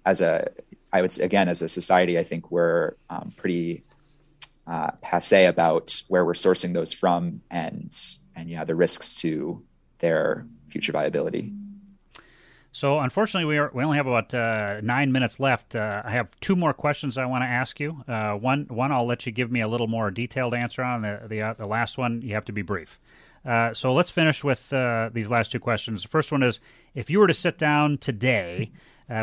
as 0.04 0.20
a 0.20 0.50
I 0.92 1.02
would 1.02 1.12
say 1.12 1.24
again 1.24 1.48
as 1.48 1.62
a 1.62 1.68
society, 1.68 2.18
I 2.18 2.24
think 2.24 2.50
we're 2.50 2.94
um, 3.10 3.32
pretty 3.36 3.84
uh, 4.66 4.90
passe 5.02 5.46
about 5.46 6.00
where 6.08 6.24
we're 6.24 6.32
sourcing 6.34 6.72
those 6.72 6.92
from 6.92 7.42
and 7.50 7.94
and 8.34 8.48
yeah 8.50 8.64
the 8.64 8.74
risks 8.74 9.14
to 9.16 9.64
their 9.98 10.46
future 10.68 10.92
viability. 10.92 11.52
So, 12.76 12.98
unfortunately, 12.98 13.46
we 13.46 13.56
are 13.56 13.70
we 13.72 13.82
only 13.82 13.96
have 13.96 14.06
about 14.06 14.34
uh, 14.34 14.82
nine 14.82 15.10
minutes 15.10 15.40
left. 15.40 15.74
Uh, 15.74 16.02
I 16.04 16.10
have 16.10 16.28
two 16.42 16.54
more 16.54 16.74
questions 16.74 17.16
I 17.16 17.24
want 17.24 17.40
to 17.40 17.46
ask 17.46 17.80
you. 17.80 18.04
Uh, 18.06 18.34
one, 18.34 18.66
one, 18.68 18.92
I'll 18.92 19.06
let 19.06 19.24
you 19.24 19.32
give 19.32 19.50
me 19.50 19.62
a 19.62 19.66
little 19.66 19.86
more 19.86 20.10
detailed 20.10 20.52
answer 20.52 20.82
on. 20.82 21.00
The 21.00 21.22
the, 21.26 21.40
uh, 21.40 21.54
the 21.54 21.66
last 21.66 21.96
one, 21.96 22.20
you 22.20 22.34
have 22.34 22.44
to 22.44 22.52
be 22.52 22.60
brief. 22.60 23.00
Uh, 23.46 23.72
so, 23.72 23.94
let's 23.94 24.10
finish 24.10 24.44
with 24.44 24.70
uh, 24.74 25.08
these 25.10 25.30
last 25.30 25.52
two 25.52 25.58
questions. 25.58 26.02
The 26.02 26.08
first 26.08 26.30
one 26.30 26.42
is: 26.42 26.60
If 26.94 27.08
you 27.08 27.18
were 27.18 27.26
to 27.28 27.32
sit 27.32 27.56
down 27.56 27.96
today 27.96 28.72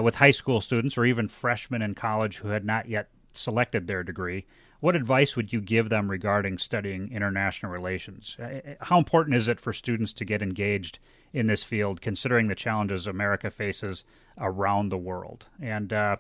with 0.02 0.16
high 0.16 0.32
school 0.32 0.60
students 0.60 0.98
or 0.98 1.06
even 1.06 1.28
freshmen 1.28 1.84
in 1.84 1.94
college 1.94 2.38
who 2.38 2.48
had 2.48 2.66
not 2.66 2.90
yet 2.90 3.10
selected 3.34 3.86
their 3.86 4.02
degree, 4.02 4.48
what 4.84 4.98
advice 4.98 5.38
would 5.38 5.54
you 5.54 5.62
give 5.62 5.88
them 5.88 6.12
regarding 6.12 6.58
studying 6.58 7.10
international 7.14 7.72
relations? 7.72 8.36
How 8.82 8.98
important 8.98 9.38
is 9.38 9.48
it 9.48 9.58
for 9.58 9.72
students 9.72 10.12
to 10.12 10.26
get 10.26 10.42
engaged 10.42 11.00
in 11.32 11.48
this 11.48 11.64
field, 11.64 12.02
considering 12.02 12.50
the 12.50 12.54
challenges 12.54 13.08
America 13.08 13.50
faces 13.50 14.04
around 14.38 14.90
the 14.90 14.98
world? 14.98 15.48
And 15.62 15.94
uh, 15.94 16.18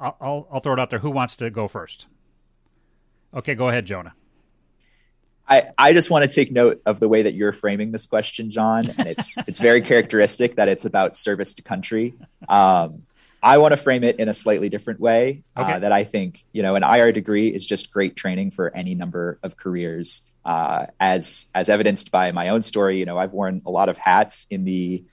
I'll, 0.00 0.48
I'll 0.50 0.58
throw 0.58 0.72
it 0.72 0.80
out 0.80 0.90
there. 0.90 0.98
Who 0.98 1.12
wants 1.12 1.36
to 1.36 1.48
go 1.48 1.68
first? 1.68 2.08
Okay, 3.32 3.54
go 3.54 3.68
ahead, 3.68 3.86
Jonah. 3.86 4.14
I, 5.48 5.68
I 5.78 5.92
just 5.92 6.10
want 6.10 6.28
to 6.28 6.34
take 6.34 6.50
note 6.50 6.82
of 6.86 6.98
the 6.98 7.08
way 7.08 7.22
that 7.22 7.34
you're 7.34 7.52
framing 7.52 7.92
this 7.92 8.04
question, 8.04 8.50
John, 8.50 8.90
and 8.98 9.06
it's 9.06 9.38
it's 9.46 9.60
very 9.60 9.80
characteristic 9.92 10.56
that 10.56 10.68
it's 10.68 10.86
about 10.86 11.16
service 11.16 11.54
to 11.54 11.62
country. 11.62 12.14
Um, 12.48 13.04
I 13.42 13.58
want 13.58 13.72
to 13.72 13.76
frame 13.76 14.02
it 14.02 14.18
in 14.18 14.28
a 14.28 14.34
slightly 14.34 14.68
different 14.68 15.00
way. 15.00 15.42
Uh, 15.56 15.62
okay. 15.62 15.72
Uh, 15.74 15.78
that 15.80 15.92
I 15.92 16.04
think 16.04 16.44
you 16.52 16.62
know 16.62 16.74
an 16.74 16.82
IR 16.82 17.12
degree 17.12 17.48
is 17.48 17.66
just 17.66 17.92
great 17.92 18.16
training 18.16 18.50
for 18.50 18.74
any 18.74 18.94
number 18.94 19.38
of 19.42 19.56
careers. 19.56 20.30
Uh, 20.44 20.86
as 21.00 21.48
as 21.54 21.68
evidenced 21.68 22.10
by 22.10 22.32
my 22.32 22.48
own 22.48 22.62
story, 22.62 22.98
you 22.98 23.04
know 23.04 23.18
I've 23.18 23.32
worn 23.32 23.62
a 23.66 23.70
lot 23.70 23.88
of 23.88 23.98
hats 23.98 24.46
in 24.50 24.64
the 24.64 25.04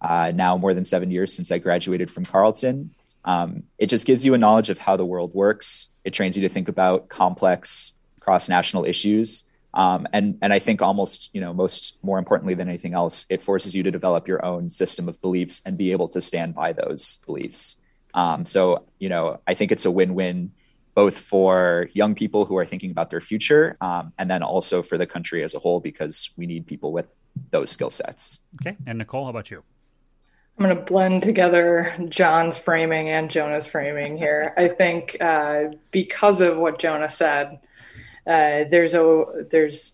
uh, 0.00 0.32
now 0.34 0.56
more 0.56 0.74
than 0.74 0.84
seven 0.84 1.10
years 1.10 1.32
since 1.32 1.50
I 1.50 1.58
graduated 1.58 2.10
from 2.10 2.24
Carleton. 2.24 2.94
Um, 3.24 3.64
it 3.78 3.86
just 3.86 4.06
gives 4.06 4.24
you 4.24 4.34
a 4.34 4.38
knowledge 4.38 4.70
of 4.70 4.78
how 4.78 4.96
the 4.96 5.04
world 5.04 5.34
works. 5.34 5.92
It 6.04 6.12
trains 6.12 6.36
you 6.36 6.42
to 6.42 6.48
think 6.48 6.68
about 6.68 7.08
complex 7.08 7.94
cross 8.20 8.48
national 8.48 8.84
issues. 8.84 9.47
Um, 9.78 10.08
and 10.12 10.36
and 10.42 10.52
I 10.52 10.58
think 10.58 10.82
almost 10.82 11.30
you 11.32 11.40
know 11.40 11.54
most 11.54 11.98
more 12.02 12.18
importantly 12.18 12.54
than 12.54 12.68
anything 12.68 12.94
else, 12.94 13.24
it 13.30 13.40
forces 13.40 13.76
you 13.76 13.84
to 13.84 13.92
develop 13.92 14.26
your 14.26 14.44
own 14.44 14.70
system 14.70 15.08
of 15.08 15.20
beliefs 15.22 15.62
and 15.64 15.78
be 15.78 15.92
able 15.92 16.08
to 16.08 16.20
stand 16.20 16.56
by 16.56 16.72
those 16.72 17.18
beliefs. 17.24 17.80
Um, 18.12 18.44
so 18.44 18.84
you 18.98 19.08
know 19.08 19.40
I 19.46 19.54
think 19.54 19.70
it's 19.70 19.86
a 19.86 19.90
win-win 19.90 20.50
both 20.96 21.16
for 21.16 21.88
young 21.92 22.16
people 22.16 22.44
who 22.44 22.56
are 22.56 22.66
thinking 22.66 22.90
about 22.90 23.08
their 23.08 23.20
future 23.20 23.76
um, 23.80 24.12
and 24.18 24.28
then 24.28 24.42
also 24.42 24.82
for 24.82 24.98
the 24.98 25.06
country 25.06 25.44
as 25.44 25.54
a 25.54 25.60
whole 25.60 25.78
because 25.78 26.30
we 26.36 26.44
need 26.44 26.66
people 26.66 26.90
with 26.90 27.14
those 27.52 27.70
skill 27.70 27.90
sets. 27.90 28.40
Okay, 28.60 28.76
and 28.84 28.98
Nicole, 28.98 29.22
how 29.22 29.30
about 29.30 29.48
you? 29.48 29.62
I'm 30.58 30.64
going 30.64 30.76
to 30.76 30.82
blend 30.82 31.22
together 31.22 31.94
John's 32.08 32.58
framing 32.58 33.10
and 33.10 33.30
Jonah's 33.30 33.68
framing 33.68 34.16
here. 34.16 34.52
I 34.56 34.66
think 34.66 35.16
uh, 35.20 35.66
because 35.92 36.40
of 36.40 36.56
what 36.56 36.80
Jonah 36.80 37.08
said, 37.08 37.60
uh, 38.28 38.64
there's 38.70 38.94
a 38.94 39.24
there's 39.50 39.92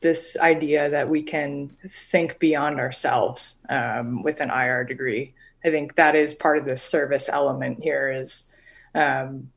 this 0.00 0.36
idea 0.40 0.88
that 0.90 1.08
we 1.08 1.22
can 1.22 1.68
think 1.86 2.38
beyond 2.38 2.78
ourselves 2.78 3.60
um, 3.68 4.22
with 4.22 4.40
an 4.40 4.50
IR 4.50 4.84
degree. 4.84 5.34
I 5.64 5.70
think 5.70 5.96
that 5.96 6.14
is 6.14 6.32
part 6.32 6.58
of 6.58 6.64
the 6.64 6.76
service 6.76 7.28
element 7.28 7.82
here. 7.82 8.10
Is 8.10 8.52
um, 8.94 9.50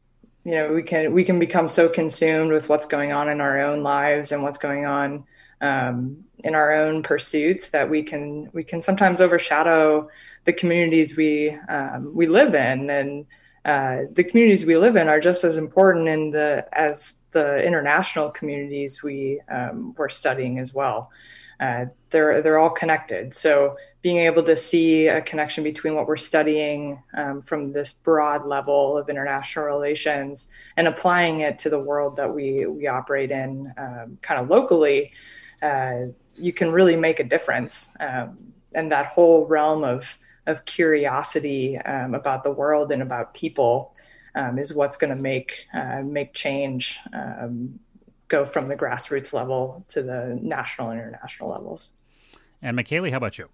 you 0.44 0.52
know 0.52 0.74
we 0.74 0.82
can 0.82 1.14
we 1.14 1.24
can 1.24 1.38
become 1.38 1.68
so 1.68 1.88
consumed 1.88 2.52
with 2.52 2.68
what's 2.68 2.88
going 2.88 3.12
on 3.12 3.30
in 3.30 3.42
our 3.42 3.60
own 3.60 3.84
lives 3.84 4.32
and 4.32 4.42
what's 4.42 4.58
going 4.58 4.86
on 4.86 5.24
um, 5.62 6.26
in 6.44 6.56
our 6.56 6.74
own 6.74 7.04
pursuits 7.04 7.70
that 7.70 7.90
we 7.90 8.02
can 8.02 8.50
we 8.54 8.64
can 8.64 8.82
sometimes 8.82 9.22
overshadow 9.22 10.10
the 10.46 10.54
communities 10.54 11.16
we 11.16 11.56
um, 11.70 12.12
we 12.16 12.26
live 12.26 12.56
in, 12.56 12.90
and 12.90 13.28
uh, 13.66 14.04
the 14.12 14.24
communities 14.24 14.64
we 14.64 14.78
live 14.78 14.96
in 14.96 15.08
are 15.08 15.20
just 15.20 15.44
as 15.44 15.58
important 15.58 16.08
in 16.08 16.30
the 16.30 16.66
as 16.74 17.16
the 17.32 17.64
international 17.64 18.30
communities 18.30 19.02
we 19.02 19.42
um, 19.50 19.94
were 19.98 20.08
studying 20.08 20.60
as 20.60 20.74
well. 20.74 21.10
Uh, 21.60 21.86
they're 22.12 22.42
they're 22.42 22.60
all 22.60 22.70
connected. 22.70 23.34
So 23.34 23.76
being 24.04 24.18
able 24.18 24.44
to 24.44 24.56
see 24.56 25.08
a 25.08 25.20
connection 25.20 25.64
between 25.64 25.96
what 25.96 26.08
we're 26.08 26.16
studying 26.16 27.02
um, 27.16 27.42
from 27.42 27.72
this 27.72 27.92
broad 27.92 28.46
level 28.46 29.00
of 29.00 29.10
international 29.10 29.66
relations 29.66 30.48
and 30.78 30.88
applying 30.88 31.40
it 31.40 31.58
to 31.58 31.72
the 31.72 31.80
world 31.80 32.16
that 32.18 32.32
we 32.32 32.68
we 32.68 32.86
operate 32.86 33.32
in, 33.32 33.74
um, 33.78 34.20
kind 34.22 34.40
of 34.40 34.48
locally, 34.48 35.12
uh, 35.64 36.02
you 36.36 36.54
can 36.54 36.72
really 36.72 36.96
make 36.96 37.20
a 37.20 37.24
difference. 37.24 37.96
Um, 38.00 38.54
and 38.76 38.92
that 38.92 39.08
whole 39.08 39.48
realm 39.48 39.84
of 39.84 40.18
of 40.48 40.66
curiosity 40.66 41.78
um, 41.78 42.14
about 42.14 42.44
the 42.44 42.52
world 42.52 42.92
and 42.92 43.02
about 43.02 43.34
people 43.34 43.96
um, 44.36 44.60
is 44.60 44.74
what's 44.74 44.98
going 44.98 45.16
to 45.16 45.22
make 45.22 45.66
uh, 45.74 46.02
make 46.04 46.34
change 46.34 47.00
um, 47.14 47.80
go 48.28 48.46
from 48.46 48.66
the 48.66 48.76
grassroots 48.76 49.34
level 49.34 49.84
to 49.88 50.02
the 50.02 50.38
national 50.42 50.90
and 50.90 51.00
international 51.00 51.50
levels. 51.50 51.92
And 52.62 52.78
McKaylee, 52.78 53.12
how 53.12 53.18
about 53.18 53.38
you? 53.38 53.50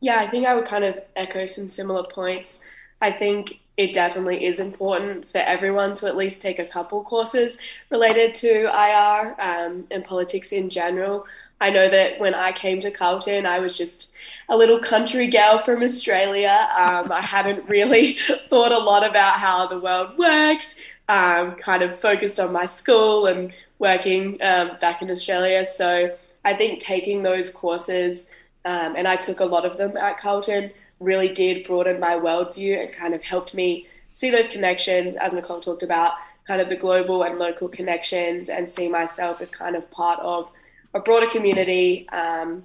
Yeah, 0.00 0.18
I 0.18 0.26
think 0.26 0.46
I 0.46 0.54
would 0.54 0.64
kind 0.64 0.84
of 0.84 0.98
echo 1.16 1.46
some 1.46 1.68
similar 1.68 2.04
points. 2.04 2.60
I 3.00 3.10
think 3.10 3.60
it 3.76 3.92
definitely 3.92 4.44
is 4.44 4.60
important 4.60 5.28
for 5.30 5.38
everyone 5.38 5.94
to 5.94 6.06
at 6.06 6.16
least 6.16 6.42
take 6.42 6.58
a 6.58 6.66
couple 6.66 7.02
courses 7.02 7.56
related 7.90 8.34
to 8.34 8.64
IR 8.64 9.40
um, 9.40 9.86
and 9.90 10.04
politics 10.04 10.52
in 10.52 10.68
general. 10.68 11.24
I 11.62 11.70
know 11.70 11.88
that 11.88 12.18
when 12.18 12.34
I 12.34 12.50
came 12.50 12.80
to 12.80 12.90
Carleton, 12.90 13.46
I 13.46 13.60
was 13.60 13.78
just 13.78 14.12
a 14.48 14.56
little 14.56 14.80
country 14.80 15.28
gal 15.28 15.60
from 15.60 15.84
Australia. 15.84 16.68
Um, 16.76 17.12
I 17.12 17.20
hadn't 17.20 17.68
really 17.68 18.18
thought 18.50 18.72
a 18.72 18.78
lot 18.78 19.08
about 19.08 19.34
how 19.34 19.68
the 19.68 19.78
world 19.78 20.18
worked, 20.18 20.82
um, 21.08 21.54
kind 21.54 21.84
of 21.84 21.96
focused 22.00 22.40
on 22.40 22.52
my 22.52 22.66
school 22.66 23.26
and 23.26 23.52
working 23.78 24.42
um, 24.42 24.72
back 24.80 25.02
in 25.02 25.10
Australia. 25.12 25.64
So 25.64 26.12
I 26.44 26.52
think 26.54 26.80
taking 26.80 27.22
those 27.22 27.48
courses, 27.48 28.28
um, 28.64 28.96
and 28.96 29.06
I 29.06 29.14
took 29.14 29.38
a 29.38 29.44
lot 29.44 29.64
of 29.64 29.76
them 29.76 29.96
at 29.96 30.18
Carleton, 30.18 30.72
really 30.98 31.28
did 31.28 31.64
broaden 31.64 32.00
my 32.00 32.14
worldview 32.14 32.82
and 32.82 32.92
kind 32.92 33.14
of 33.14 33.22
helped 33.22 33.54
me 33.54 33.86
see 34.14 34.30
those 34.30 34.48
connections, 34.48 35.14
as 35.14 35.32
Nicole 35.32 35.60
talked 35.60 35.84
about, 35.84 36.14
kind 36.44 36.60
of 36.60 36.68
the 36.68 36.76
global 36.76 37.22
and 37.22 37.38
local 37.38 37.68
connections, 37.68 38.48
and 38.48 38.68
see 38.68 38.88
myself 38.88 39.40
as 39.40 39.52
kind 39.52 39.76
of 39.76 39.88
part 39.92 40.18
of 40.18 40.50
a 40.94 41.00
broader 41.00 41.26
community. 41.26 42.08
Um, 42.10 42.64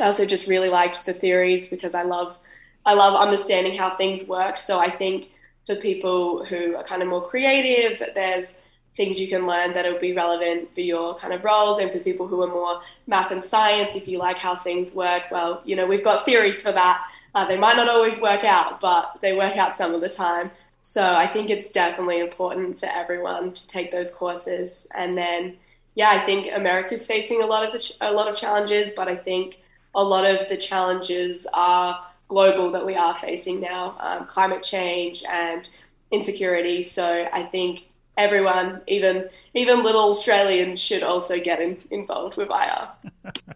I 0.00 0.04
also 0.04 0.24
just 0.24 0.46
really 0.46 0.68
liked 0.68 1.04
the 1.06 1.12
theories 1.12 1.68
because 1.68 1.94
I 1.94 2.02
love 2.02 2.38
I 2.86 2.94
love 2.94 3.14
understanding 3.14 3.76
how 3.76 3.96
things 3.96 4.24
work. 4.24 4.56
So 4.56 4.78
I 4.78 4.90
think 4.90 5.30
for 5.66 5.76
people 5.76 6.44
who 6.44 6.76
are 6.76 6.84
kind 6.84 7.02
of 7.02 7.08
more 7.08 7.22
creative, 7.22 8.02
there's 8.14 8.56
things 8.96 9.20
you 9.20 9.28
can 9.28 9.46
learn 9.46 9.72
that'll 9.72 9.98
be 9.98 10.12
relevant 10.12 10.72
for 10.74 10.80
your 10.80 11.14
kind 11.16 11.32
of 11.32 11.44
roles 11.44 11.78
and 11.78 11.90
for 11.90 11.98
people 11.98 12.26
who 12.26 12.42
are 12.42 12.48
more 12.48 12.82
math 13.06 13.30
and 13.30 13.44
science 13.44 13.94
if 13.94 14.08
you 14.08 14.18
like 14.18 14.36
how 14.36 14.54
things 14.54 14.92
work 14.92 15.22
well 15.30 15.62
you 15.64 15.76
know 15.76 15.86
we've 15.86 16.04
got 16.04 16.24
theories 16.24 16.60
for 16.60 16.72
that 16.72 17.02
uh, 17.34 17.44
they 17.46 17.56
might 17.56 17.76
not 17.76 17.88
always 17.88 18.18
work 18.18 18.44
out 18.44 18.80
but 18.80 19.16
they 19.22 19.32
work 19.32 19.56
out 19.56 19.74
some 19.74 19.94
of 19.94 20.00
the 20.00 20.08
time 20.08 20.50
so 20.82 21.14
i 21.14 21.26
think 21.26 21.50
it's 21.50 21.68
definitely 21.68 22.20
important 22.20 22.78
for 22.78 22.86
everyone 22.86 23.52
to 23.52 23.66
take 23.68 23.92
those 23.92 24.10
courses 24.10 24.86
and 24.94 25.16
then 25.16 25.56
yeah, 25.94 26.10
I 26.10 26.24
think 26.24 26.48
America's 26.54 27.06
facing 27.06 27.42
a 27.42 27.46
lot 27.46 27.74
of 27.74 27.80
ch- 27.80 27.92
a 28.00 28.12
lot 28.12 28.28
of 28.28 28.36
challenges, 28.36 28.90
but 28.94 29.08
I 29.08 29.16
think 29.16 29.60
a 29.94 30.02
lot 30.02 30.24
of 30.24 30.48
the 30.48 30.56
challenges 30.56 31.46
are 31.52 32.06
global 32.28 32.70
that 32.70 32.86
we 32.86 32.94
are 32.94 33.14
facing 33.18 33.60
now, 33.60 33.96
um, 34.00 34.26
climate 34.26 34.62
change 34.62 35.24
and 35.28 35.68
insecurity. 36.12 36.82
So 36.82 37.28
I 37.32 37.42
think 37.42 37.86
everyone, 38.16 38.82
even 38.86 39.28
even 39.54 39.82
little 39.82 40.10
Australians, 40.10 40.80
should 40.80 41.02
also 41.02 41.40
get 41.40 41.60
in, 41.60 41.78
involved 41.90 42.36
with 42.36 42.50
IR. 42.50 42.88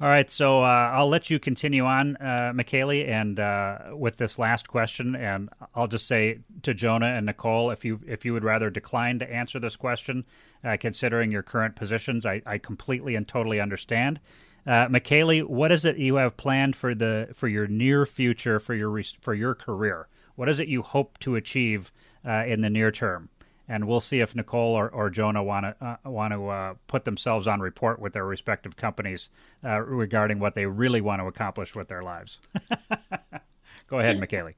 All 0.00 0.08
right, 0.08 0.30
so 0.30 0.62
uh, 0.62 0.92
I'll 0.94 1.08
let 1.08 1.28
you 1.28 1.40
continue 1.40 1.84
on, 1.84 2.16
uh, 2.18 2.52
and 2.56 3.40
uh, 3.40 3.78
with 3.94 4.16
this 4.16 4.38
last 4.38 4.68
question, 4.68 5.16
and 5.16 5.48
I'll 5.74 5.88
just 5.88 6.06
say 6.06 6.38
to 6.62 6.72
Jonah 6.72 7.08
and 7.08 7.26
Nicole, 7.26 7.72
if 7.72 7.84
you 7.84 7.98
if 8.06 8.24
you 8.24 8.32
would 8.32 8.44
rather 8.44 8.70
decline 8.70 9.18
to 9.18 9.28
answer 9.28 9.58
this 9.58 9.74
question, 9.74 10.24
uh, 10.62 10.76
considering 10.78 11.32
your 11.32 11.42
current 11.42 11.74
positions, 11.74 12.24
I, 12.24 12.42
I 12.46 12.58
completely 12.58 13.16
and 13.16 13.26
totally 13.26 13.58
understand. 13.58 14.20
Uh, 14.64 14.86
what 15.40 15.72
is 15.72 15.84
it 15.84 15.96
you 15.96 16.14
have 16.14 16.36
planned 16.36 16.76
for 16.76 16.94
the 16.94 17.30
for 17.34 17.48
your 17.48 17.66
near 17.66 18.06
future 18.06 18.60
for 18.60 18.74
your 18.74 19.02
for 19.20 19.34
your 19.34 19.56
career? 19.56 20.06
What 20.36 20.48
is 20.48 20.60
it 20.60 20.68
you 20.68 20.82
hope 20.82 21.18
to 21.18 21.34
achieve 21.34 21.90
uh, 22.24 22.44
in 22.46 22.60
the 22.60 22.70
near 22.70 22.92
term? 22.92 23.30
And 23.68 23.86
we'll 23.86 24.00
see 24.00 24.20
if 24.20 24.34
Nicole 24.34 24.74
or, 24.74 24.88
or 24.88 25.10
Jonah 25.10 25.42
want 25.42 25.64
to 25.66 25.84
uh, 25.84 26.10
want 26.10 26.32
to 26.32 26.48
uh, 26.48 26.74
put 26.86 27.04
themselves 27.04 27.46
on 27.46 27.60
report 27.60 28.00
with 28.00 28.12
their 28.12 28.24
respective 28.24 28.76
companies 28.76 29.28
uh, 29.64 29.80
regarding 29.80 30.38
what 30.38 30.54
they 30.54 30.66
really 30.66 31.00
want 31.00 31.20
to 31.20 31.26
accomplish 31.26 31.74
with 31.74 31.88
their 31.88 32.02
lives. 32.02 32.38
Go 33.88 33.98
ahead, 33.98 34.18
McKaylee. 34.18 34.54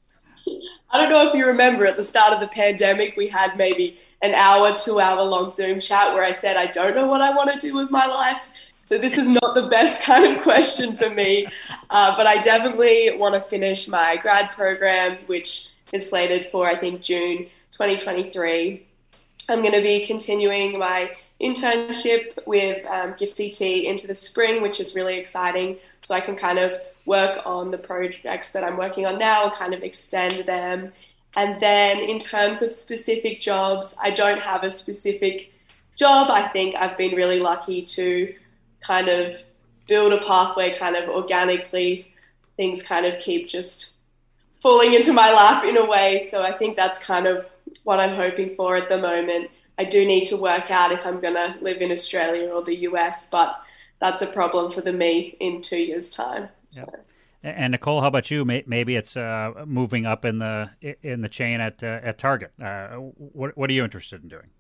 I 0.90 0.98
don't 0.98 1.10
know 1.10 1.28
if 1.28 1.34
you 1.34 1.46
remember 1.46 1.86
at 1.86 1.96
the 1.96 2.04
start 2.04 2.32
of 2.32 2.40
the 2.40 2.48
pandemic, 2.48 3.16
we 3.16 3.28
had 3.28 3.56
maybe 3.56 3.98
an 4.22 4.34
hour, 4.34 4.76
two 4.76 4.98
hour 4.98 5.22
long 5.22 5.52
Zoom 5.52 5.80
chat 5.80 6.14
where 6.14 6.24
I 6.24 6.32
said, 6.32 6.56
I 6.56 6.66
don't 6.66 6.94
know 6.94 7.06
what 7.06 7.20
I 7.20 7.30
want 7.34 7.52
to 7.52 7.58
do 7.58 7.74
with 7.76 7.90
my 7.90 8.06
life. 8.06 8.40
So 8.86 8.98
this 8.98 9.16
is 9.16 9.28
not 9.28 9.54
the 9.54 9.68
best 9.68 10.02
kind 10.02 10.24
of 10.24 10.42
question 10.42 10.96
for 10.96 11.10
me, 11.10 11.46
uh, 11.90 12.16
but 12.16 12.26
I 12.26 12.38
definitely 12.38 13.16
want 13.16 13.34
to 13.34 13.40
finish 13.48 13.86
my 13.86 14.16
grad 14.16 14.50
program, 14.52 15.18
which 15.26 15.68
is 15.92 16.08
slated 16.08 16.48
for, 16.50 16.68
I 16.68 16.76
think, 16.76 17.02
June 17.02 17.46
2023. 17.70 18.86
I'm 19.50 19.62
going 19.62 19.74
to 19.74 19.82
be 19.82 20.06
continuing 20.06 20.78
my 20.78 21.10
internship 21.40 22.46
with 22.46 22.84
um, 22.86 23.14
GIFCT 23.14 23.84
into 23.84 24.06
the 24.06 24.14
spring, 24.14 24.62
which 24.62 24.80
is 24.80 24.94
really 24.94 25.18
exciting. 25.18 25.78
So 26.02 26.14
I 26.14 26.20
can 26.20 26.36
kind 26.36 26.58
of 26.58 26.80
work 27.06 27.40
on 27.46 27.70
the 27.70 27.78
projects 27.78 28.52
that 28.52 28.62
I'm 28.62 28.76
working 28.76 29.06
on 29.06 29.18
now 29.18 29.44
and 29.44 29.52
kind 29.52 29.74
of 29.74 29.82
extend 29.82 30.46
them. 30.46 30.92
And 31.36 31.60
then 31.60 31.98
in 31.98 32.18
terms 32.18 32.62
of 32.62 32.72
specific 32.72 33.40
jobs, 33.40 33.96
I 34.00 34.10
don't 34.10 34.40
have 34.40 34.64
a 34.64 34.70
specific 34.70 35.52
job. 35.96 36.30
I 36.30 36.48
think 36.48 36.74
I've 36.76 36.96
been 36.96 37.14
really 37.14 37.40
lucky 37.40 37.82
to 37.82 38.34
kind 38.80 39.08
of 39.08 39.36
build 39.86 40.12
a 40.12 40.18
pathway 40.18 40.76
kind 40.76 40.96
of 40.96 41.08
organically. 41.08 42.12
Things 42.56 42.82
kind 42.82 43.06
of 43.06 43.18
keep 43.20 43.48
just 43.48 43.92
falling 44.62 44.92
into 44.94 45.12
my 45.12 45.32
lap 45.32 45.64
in 45.64 45.76
a 45.76 45.84
way. 45.84 46.20
So 46.20 46.42
I 46.42 46.52
think 46.52 46.76
that's 46.76 46.98
kind 46.98 47.26
of 47.26 47.46
what 47.84 48.00
I'm 48.00 48.16
hoping 48.16 48.54
for 48.56 48.76
at 48.76 48.88
the 48.88 48.98
moment. 48.98 49.50
I 49.78 49.84
do 49.84 50.04
need 50.04 50.26
to 50.26 50.36
work 50.36 50.70
out 50.70 50.92
if 50.92 51.04
I'm 51.06 51.20
going 51.20 51.34
to 51.34 51.56
live 51.60 51.80
in 51.80 51.90
Australia 51.90 52.50
or 52.50 52.62
the 52.62 52.76
US, 52.88 53.28
but 53.30 53.60
that's 53.98 54.22
a 54.22 54.26
problem 54.26 54.70
for 54.70 54.80
the 54.80 54.92
me 54.92 55.36
in 55.40 55.62
two 55.62 55.78
years' 55.78 56.10
time. 56.10 56.48
Yep. 56.72 56.90
So. 56.90 57.00
And 57.42 57.72
Nicole, 57.72 58.02
how 58.02 58.08
about 58.08 58.30
you? 58.30 58.44
Maybe 58.44 58.96
it's 58.96 59.16
uh, 59.16 59.64
moving 59.66 60.04
up 60.04 60.26
in 60.26 60.38
the 60.38 60.70
in 61.02 61.22
the 61.22 61.28
chain 61.28 61.60
at 61.62 61.82
uh, 61.82 62.00
at 62.02 62.18
Target. 62.18 62.52
Uh, 62.62 62.88
what 62.88 63.56
what 63.56 63.70
are 63.70 63.72
you 63.72 63.82
interested 63.82 64.22
in 64.22 64.28
doing? 64.28 64.50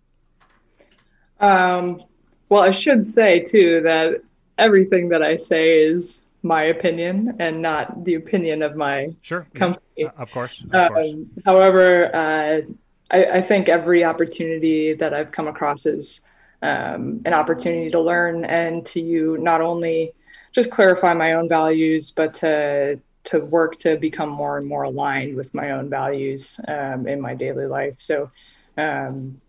Um, 1.40 2.02
well, 2.48 2.62
I 2.62 2.70
should 2.70 3.06
say 3.06 3.40
too 3.40 3.82
that 3.82 4.22
everything 4.56 5.10
that 5.10 5.22
I 5.22 5.36
say 5.36 5.82
is 5.82 6.24
my 6.42 6.64
opinion 6.64 7.36
and 7.38 7.60
not 7.60 8.04
the 8.04 8.14
opinion 8.14 8.62
of 8.62 8.76
my 8.76 9.14
sure 9.20 9.46
company. 9.54 9.84
Yeah, 9.96 10.08
of 10.16 10.30
course. 10.30 10.62
Of 10.72 10.88
course. 10.88 11.10
Um, 11.10 11.30
however, 11.44 12.14
uh, 12.14 12.62
I, 13.10 13.24
I, 13.24 13.40
think 13.40 13.68
every 13.68 14.04
opportunity 14.04 14.94
that 14.94 15.12
I've 15.12 15.32
come 15.32 15.48
across 15.48 15.86
is 15.86 16.20
um, 16.62 17.20
an 17.24 17.34
opportunity 17.34 17.90
to 17.90 18.00
learn 18.00 18.44
and 18.44 18.84
to 18.86 19.00
you 19.00 19.38
not 19.38 19.60
only 19.60 20.12
just 20.52 20.70
clarify 20.70 21.14
my 21.14 21.34
own 21.34 21.48
values, 21.48 22.10
but 22.10 22.34
to 22.34 22.98
to 23.22 23.38
work 23.40 23.76
to 23.76 23.96
become 23.98 24.30
more 24.30 24.58
and 24.58 24.66
more 24.66 24.84
aligned 24.84 25.36
with 25.36 25.52
my 25.54 25.72
own 25.72 25.90
values 25.90 26.58
um, 26.68 27.06
in 27.06 27.20
my 27.20 27.34
daily 27.34 27.66
life. 27.66 27.94
So 27.98 28.30
um, 28.78 29.40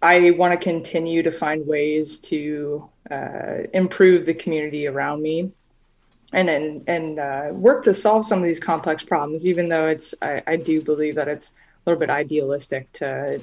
I 0.00 0.30
want 0.30 0.58
to 0.58 0.64
continue 0.70 1.22
to 1.22 1.30
find 1.30 1.66
ways 1.66 2.18
to 2.20 2.88
uh, 3.10 3.58
improve 3.74 4.24
the 4.24 4.32
community 4.32 4.86
around 4.86 5.22
me 5.22 5.52
and 6.32 6.48
and, 6.48 6.88
and 6.88 7.18
uh, 7.18 7.48
work 7.52 7.82
to 7.84 7.94
solve 7.94 8.24
some 8.24 8.38
of 8.38 8.44
these 8.44 8.60
complex 8.60 9.02
problems, 9.02 9.46
even 9.46 9.68
though 9.68 9.86
it's 9.86 10.14
I, 10.22 10.42
I 10.46 10.56
do 10.56 10.80
believe 10.80 11.14
that 11.16 11.28
it's 11.28 11.54
little 11.90 12.00
bit 12.06 12.10
idealistic 12.10 12.90
to 12.92 13.40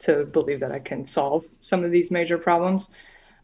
to 0.00 0.24
believe 0.24 0.60
that 0.60 0.72
I 0.72 0.78
can 0.78 1.04
solve 1.04 1.44
some 1.60 1.84
of 1.84 1.90
these 1.90 2.10
major 2.10 2.36
problems. 2.36 2.90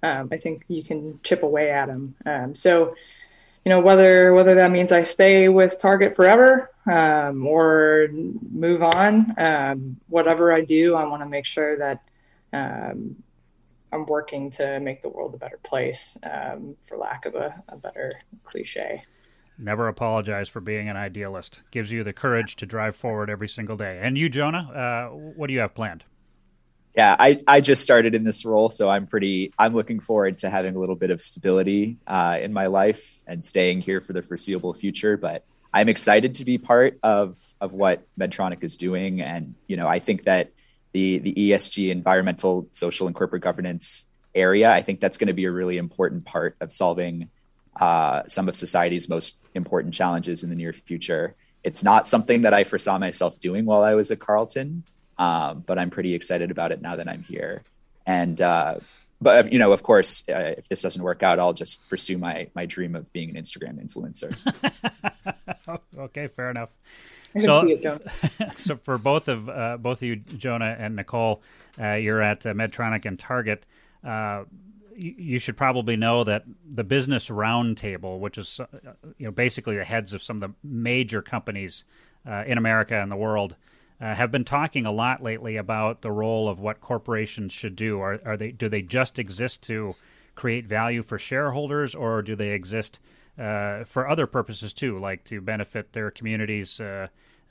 Um, 0.03 0.29
I 0.31 0.37
think 0.37 0.65
you 0.69 0.83
can 0.83 1.19
chip 1.23 1.43
away 1.43 1.71
at 1.71 1.87
them. 1.87 2.15
Um, 2.27 2.55
so, 2.55 2.91
you 3.65 3.71
know, 3.71 3.81
whether 3.81 4.35
whether 4.35 4.55
that 4.55 4.71
means 4.71 4.93
I 4.93 5.03
stay 5.03 5.49
with 5.49 5.79
Target 5.79 6.17
forever 6.17 6.71
um, 6.87 7.47
or 7.47 8.09
move 8.13 8.83
on, 8.83 9.35
um, 9.39 9.97
whatever 10.09 10.53
I 10.53 10.63
do, 10.63 10.95
I 10.95 11.05
want 11.05 11.23
to 11.23 11.29
make 11.29 11.47
sure 11.47 11.77
that 11.79 12.05
um, 12.53 13.17
I'm 13.93 14.07
working 14.07 14.51
to 14.53 14.81
make 14.81 15.03
the 15.03 15.09
world 15.09 15.35
a 15.35 15.39
better 15.39 15.59
place, 15.63 16.17
um, 16.23 16.77
for 16.79 16.97
lack 16.97 17.27
of 17.27 17.35
a, 17.35 17.63
a 17.69 17.77
better 17.77 18.15
cliche. 18.45 19.03
Never 19.61 19.89
apologize 19.89 20.49
for 20.49 20.61
being 20.61 20.89
an 20.89 20.97
idealist. 20.97 21.63
Gives 21.71 21.93
you 21.93 22.03
the 22.03 22.13
courage 22.13 22.57
to 22.57 22.67
drive 22.67 22.97
forward 22.97 23.29
every 23.29 23.49
single 23.49 23.77
day. 23.77 24.01
And 24.03 24.17
you, 24.17 24.29
Jonah, 24.29 25.11
uh, 25.13 25.15
what 25.15 25.49
do 25.49 25.53
you 25.53 25.61
have 25.61 25.75
planned? 25.75 26.05
yeah, 26.97 27.15
I, 27.19 27.41
I 27.47 27.61
just 27.61 27.83
started 27.83 28.15
in 28.15 28.25
this 28.25 28.45
role, 28.45 28.69
so 28.69 28.91
I'm 28.91 29.07
pretty. 29.07 29.53
I'm 29.59 29.75
looking 29.75 30.01
forward 30.01 30.39
to 30.39 30.51
having 30.51 30.75
a 30.75 30.79
little 30.79 30.97
bit 30.97 31.11
of 31.11 31.21
stability 31.21 31.99
uh, 32.07 32.39
in 32.41 32.53
my 32.53 32.67
life 32.67 33.23
and 33.27 33.45
staying 33.45 33.83
here 33.83 34.01
for 34.01 34.13
the 34.13 34.23
foreseeable 34.23 34.75
future. 34.75 35.17
But 35.17 35.45
I'm 35.73 35.89
excited 35.89 36.35
to 36.37 36.45
be 36.45 36.59
part 36.59 36.99
of 37.03 37.39
of 37.61 37.73
what 37.73 38.03
Medtronic 38.19 38.65
is 38.65 38.77
doing, 38.77 39.21
and 39.21 39.55
you 39.69 39.77
know, 39.77 39.87
I 39.87 40.01
think 40.01 40.25
that 40.25 40.51
the 40.93 41.19
the 41.19 41.33
ESG, 41.33 41.91
environmental, 41.91 42.69
social, 42.73 43.07
and 43.07 43.15
corporate 43.15 43.43
governance 43.43 44.09
area, 44.35 44.73
I 44.73 44.83
think 44.83 44.99
that's 44.99 45.17
going 45.17 45.29
to 45.29 45.35
be 45.35 45.45
a 45.45 45.51
really 45.53 45.79
important 45.79 46.25
part 46.25 46.57
of 46.61 46.73
solving 46.73 47.31
uh, 47.81 48.23
some 48.27 48.49
of 48.49 48.57
society's 48.57 49.09
most 49.09 49.40
important 49.55 49.95
challenges 49.95 50.43
in 50.43 50.51
the 50.51 50.57
near 50.57 50.73
future. 50.73 51.35
It's 51.63 51.85
not 51.85 52.09
something 52.09 52.43
that 52.43 52.55
I 52.55 52.65
foresaw 52.65 52.99
myself 52.99 53.39
doing 53.41 53.65
while 53.65 53.83
I 53.83 53.95
was 53.95 54.11
at 54.11 54.19
Carleton, 54.19 54.85
um, 55.19 55.63
but 55.67 55.79
I'm 55.79 55.91
pretty 55.91 56.15
excited 56.15 56.51
about 56.51 56.73
it 56.73 56.81
now 56.81 56.97
that 56.97 57.09
I'm 57.09 57.23
here. 57.23 57.63
And 58.07 58.41
uh, 58.41 58.77
but 59.21 59.53
you 59.53 59.59
know, 59.59 59.73
of 59.73 59.83
course, 59.83 60.27
uh, 60.29 60.55
if 60.57 60.69
this 60.69 60.83
doesn't 60.83 61.03
work 61.03 61.23
out, 61.23 61.39
I'll 61.39 61.53
just 61.53 61.89
pursue 61.89 62.17
my 62.17 62.49
my 62.55 62.67
dream 62.67 62.97
of 62.97 63.13
being 63.13 63.31
an 63.31 63.43
Instagram 63.43 63.83
influencer. 63.85 64.35
okay, 65.99 66.29
fair 66.29 66.51
enough. 66.51 66.71
So, 67.39 67.69
so 68.57 68.77
for 68.77 68.99
both 68.99 69.29
of 69.29 69.49
uh, 69.49 69.77
both 69.79 69.99
of 69.99 70.03
you, 70.03 70.17
Jonah 70.17 70.75
and 70.79 70.97
Nicole, 70.97 71.43
uh, 71.79 71.95
you're 71.95 72.23
at 72.23 72.45
uh, 72.47 72.55
Medtronic 72.55 73.05
and 73.05 73.19
Target. 73.19 73.65
Uh, 74.91 74.95
you 74.97 75.39
should 75.39 75.57
probably 75.57 75.97
know 75.97 76.25
that 76.25 76.45
the 76.65 76.85
Business 76.85 77.29
Roundtable, 77.29 78.19
which 78.19 78.39
is 78.39 78.61
uh, 78.61 78.67
you 79.19 79.27
know 79.27 79.31
basically 79.31 79.77
the 79.77 79.85
heads 79.85 80.13
of 80.13 80.23
some 80.23 80.43
of 80.43 80.51
the 80.51 80.57
major 80.63 81.23
companies 81.23 81.85
uh, 82.29 82.45
in 82.47 82.59
America 82.59 83.01
and 83.01 83.11
the 83.11 83.17
world, 83.17 83.57
uh, 84.01 84.15
have 84.15 84.31
been 84.31 84.45
talking 84.45 84.87
a 84.87 84.93
lot 84.93 85.23
lately 85.23 85.57
about 85.57 86.03
the 86.03 86.11
role 86.11 86.49
of 86.49 86.59
what 86.59 86.81
corporations 86.81 87.53
should 87.53 87.77
do. 87.77 88.01
Are, 88.01 88.21
are 88.25 88.37
they 88.37 88.53
do 88.53 88.69
they 88.69 88.83
just 88.83 89.19
exist 89.19 89.63
to 89.65 89.95
create 90.35 90.67
value 90.67 91.03
for 91.03 91.19
shareholders, 91.19 91.95
or 91.95 92.23
do 92.23 92.35
they 92.35 92.51
exist 92.51 92.99
uh, 93.39 93.85
for 93.85 94.09
other 94.09 94.27
purposes 94.27 94.73
too, 94.73 94.99
like 94.99 95.25
to 95.25 95.41
benefit 95.41 95.93
their 95.93 96.11
communities? 96.11 96.81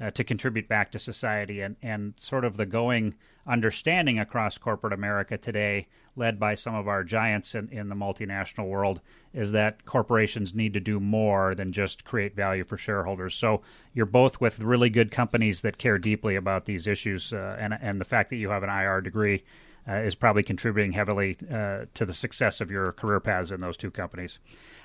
Uh, 0.01 0.09
to 0.09 0.23
contribute 0.23 0.65
back 0.69 0.89
to 0.91 0.97
society 0.97 1.59
and, 1.59 1.75
and 1.81 2.13
sort 2.17 2.45
of 2.45 2.55
the 2.55 2.65
going 2.65 3.13
understanding 3.45 4.17
across 4.17 4.57
corporate 4.57 4.93
America 4.93 5.37
today, 5.37 5.87
led 6.15 6.39
by 6.39 6.55
some 6.55 6.73
of 6.73 6.87
our 6.87 7.03
giants 7.03 7.53
in, 7.53 7.67
in 7.67 7.89
the 7.89 7.95
multinational 7.95 8.65
world, 8.65 9.01
is 9.33 9.51
that 9.51 9.83
corporations 9.83 10.55
need 10.55 10.73
to 10.73 10.79
do 10.79 11.01
more 11.01 11.53
than 11.53 11.73
just 11.73 12.05
create 12.05 12.33
value 12.33 12.63
for 12.63 12.77
shareholders. 12.77 13.35
So 13.35 13.61
you're 13.93 14.05
both 14.05 14.39
with 14.39 14.61
really 14.61 14.89
good 14.89 15.11
companies 15.11 15.59
that 15.61 15.77
care 15.77 15.97
deeply 15.97 16.37
about 16.37 16.63
these 16.63 16.87
issues, 16.87 17.33
uh, 17.33 17.57
and, 17.59 17.77
and 17.81 17.99
the 17.99 18.05
fact 18.05 18.29
that 18.29 18.37
you 18.37 18.51
have 18.51 18.63
an 18.63 18.69
IR 18.69 19.01
degree 19.01 19.43
uh, 19.87 19.95
is 19.95 20.15
probably 20.15 20.43
contributing 20.43 20.91
heavily 20.91 21.37
uh, 21.51 21.85
to 21.93 22.05
the 22.05 22.13
success 22.13 22.61
of 22.61 22.69
your 22.69 22.91
career 22.91 23.19
paths 23.19 23.51
in 23.51 23.61
those 23.61 23.77
two 23.77 23.91
companies. 23.91 24.39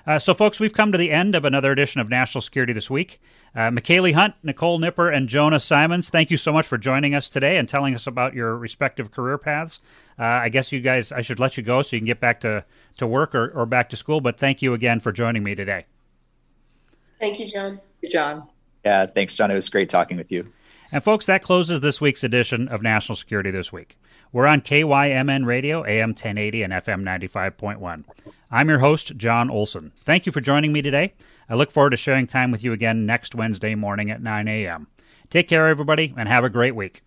Uh, 0.07 0.19
so, 0.19 0.35
folks, 0.35 0.61
we've 0.61 0.75
come 0.75 0.93
to 0.93 0.99
the 0.99 1.11
end 1.11 1.35
of 1.35 1.45
another 1.45 1.73
edition 1.73 2.01
of 2.01 2.11
National 2.11 2.43
Security 2.43 2.73
This 2.73 2.91
Week. 2.91 3.21
Uh, 3.55 3.71
McKaylee 3.71 4.13
Hunt, 4.13 4.35
Nicole 4.43 4.79
Nipper, 4.79 5.09
and 5.09 5.29
Jonah 5.29 5.61
Simons, 5.61 6.11
thank 6.11 6.31
you 6.31 6.37
so 6.37 6.53
much 6.53 6.67
for 6.67 6.77
joining 6.77 7.15
us 7.15 7.31
today 7.31 7.57
and 7.57 7.69
telling 7.69 7.95
us 7.95 8.07
about 8.07 8.35
your 8.35 8.57
respective 8.57 9.11
career 9.11 9.39
paths. 9.39 9.81
Uh, 10.19 10.25
I 10.25 10.49
guess 10.51 10.73
you 10.73 10.81
guys, 10.81 11.13
I 11.13 11.23
should 11.23 11.41
let 11.41 11.57
you 11.57 11.63
go 11.63 11.81
so 11.81 11.97
you 11.97 12.01
can 12.01 12.07
get 12.07 12.21
back 12.21 12.41
to, 12.41 12.65
to 12.99 13.07
work 13.07 13.35
or, 13.35 13.51
or 13.51 13.65
back 13.65 13.89
to 13.91 13.97
school, 13.97 14.21
but 14.21 14.39
thank 14.39 14.61
you 14.61 14.75
again 14.75 15.01
for 15.01 15.13
joining 15.13 15.43
me 15.43 15.55
today. 15.55 15.87
Thank 17.19 17.39
you, 17.41 17.47
John. 17.47 17.81
Hey, 18.03 18.09
John. 18.09 18.49
Yeah, 18.85 19.07
thanks, 19.07 19.35
John. 19.37 19.51
It 19.51 19.55
was 19.55 19.69
great 19.71 19.89
talking 19.89 20.19
with 20.19 20.31
you. 20.31 20.53
And, 20.93 21.03
folks, 21.03 21.27
that 21.27 21.43
closes 21.43 21.81
this 21.81 22.01
week's 22.01 22.23
edition 22.23 22.69
of 22.69 22.83
National 22.83 23.17
Security 23.17 23.51
This 23.51 23.73
Week. 23.73 23.99
We're 24.35 24.49
on 24.49 24.63
KYMN 24.63 25.47
Radio, 25.47 25.87
AM 25.87 26.09
1080 26.09 26.65
and 26.65 26.73
FM 26.73 27.05
95.1. 27.05 28.05
I'm 28.51 28.69
your 28.69 28.81
host, 28.81 29.17
John 29.17 29.49
Olson. 29.49 29.93
Thank 30.05 30.27
you 30.27 30.33
for 30.33 30.41
joining 30.41 30.73
me 30.73 30.83
today. 30.83 31.15
I 31.49 31.55
look 31.55 31.71
forward 31.71 31.91
to 31.91 31.97
sharing 31.97 32.27
time 32.27 32.51
with 32.51 32.65
you 32.65 32.73
again 32.73 33.07
next 33.07 33.37
Wednesday 33.37 33.77
morning 33.77 34.11
at 34.11 34.21
9 34.21 34.49
a.m. 34.49 34.89
Take 35.31 35.47
care, 35.47 35.69
everybody, 35.69 36.13
and 36.17 36.29
have 36.29 36.43
a 36.43 36.51
great 36.51 36.75
week. 36.75 37.03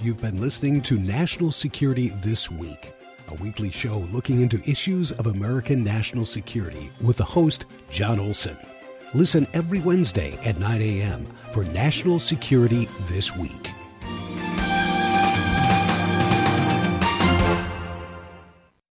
You've 0.00 0.20
been 0.20 0.40
listening 0.40 0.80
to 0.82 0.98
National 0.98 1.52
Security 1.52 2.08
This 2.16 2.50
Week, 2.50 2.92
a 3.28 3.34
weekly 3.34 3.70
show 3.70 3.98
looking 4.10 4.40
into 4.40 4.60
issues 4.68 5.12
of 5.12 5.28
American 5.28 5.84
national 5.84 6.24
security 6.24 6.90
with 7.00 7.16
the 7.16 7.24
host, 7.24 7.66
John 7.92 8.18
Olson. 8.18 8.56
Listen 9.14 9.46
every 9.54 9.80
Wednesday 9.80 10.38
at 10.44 10.58
9 10.58 10.82
a.m. 10.82 11.26
for 11.52 11.64
National 11.64 12.18
Security 12.18 12.88
This 13.08 13.34
Week. 13.34 13.77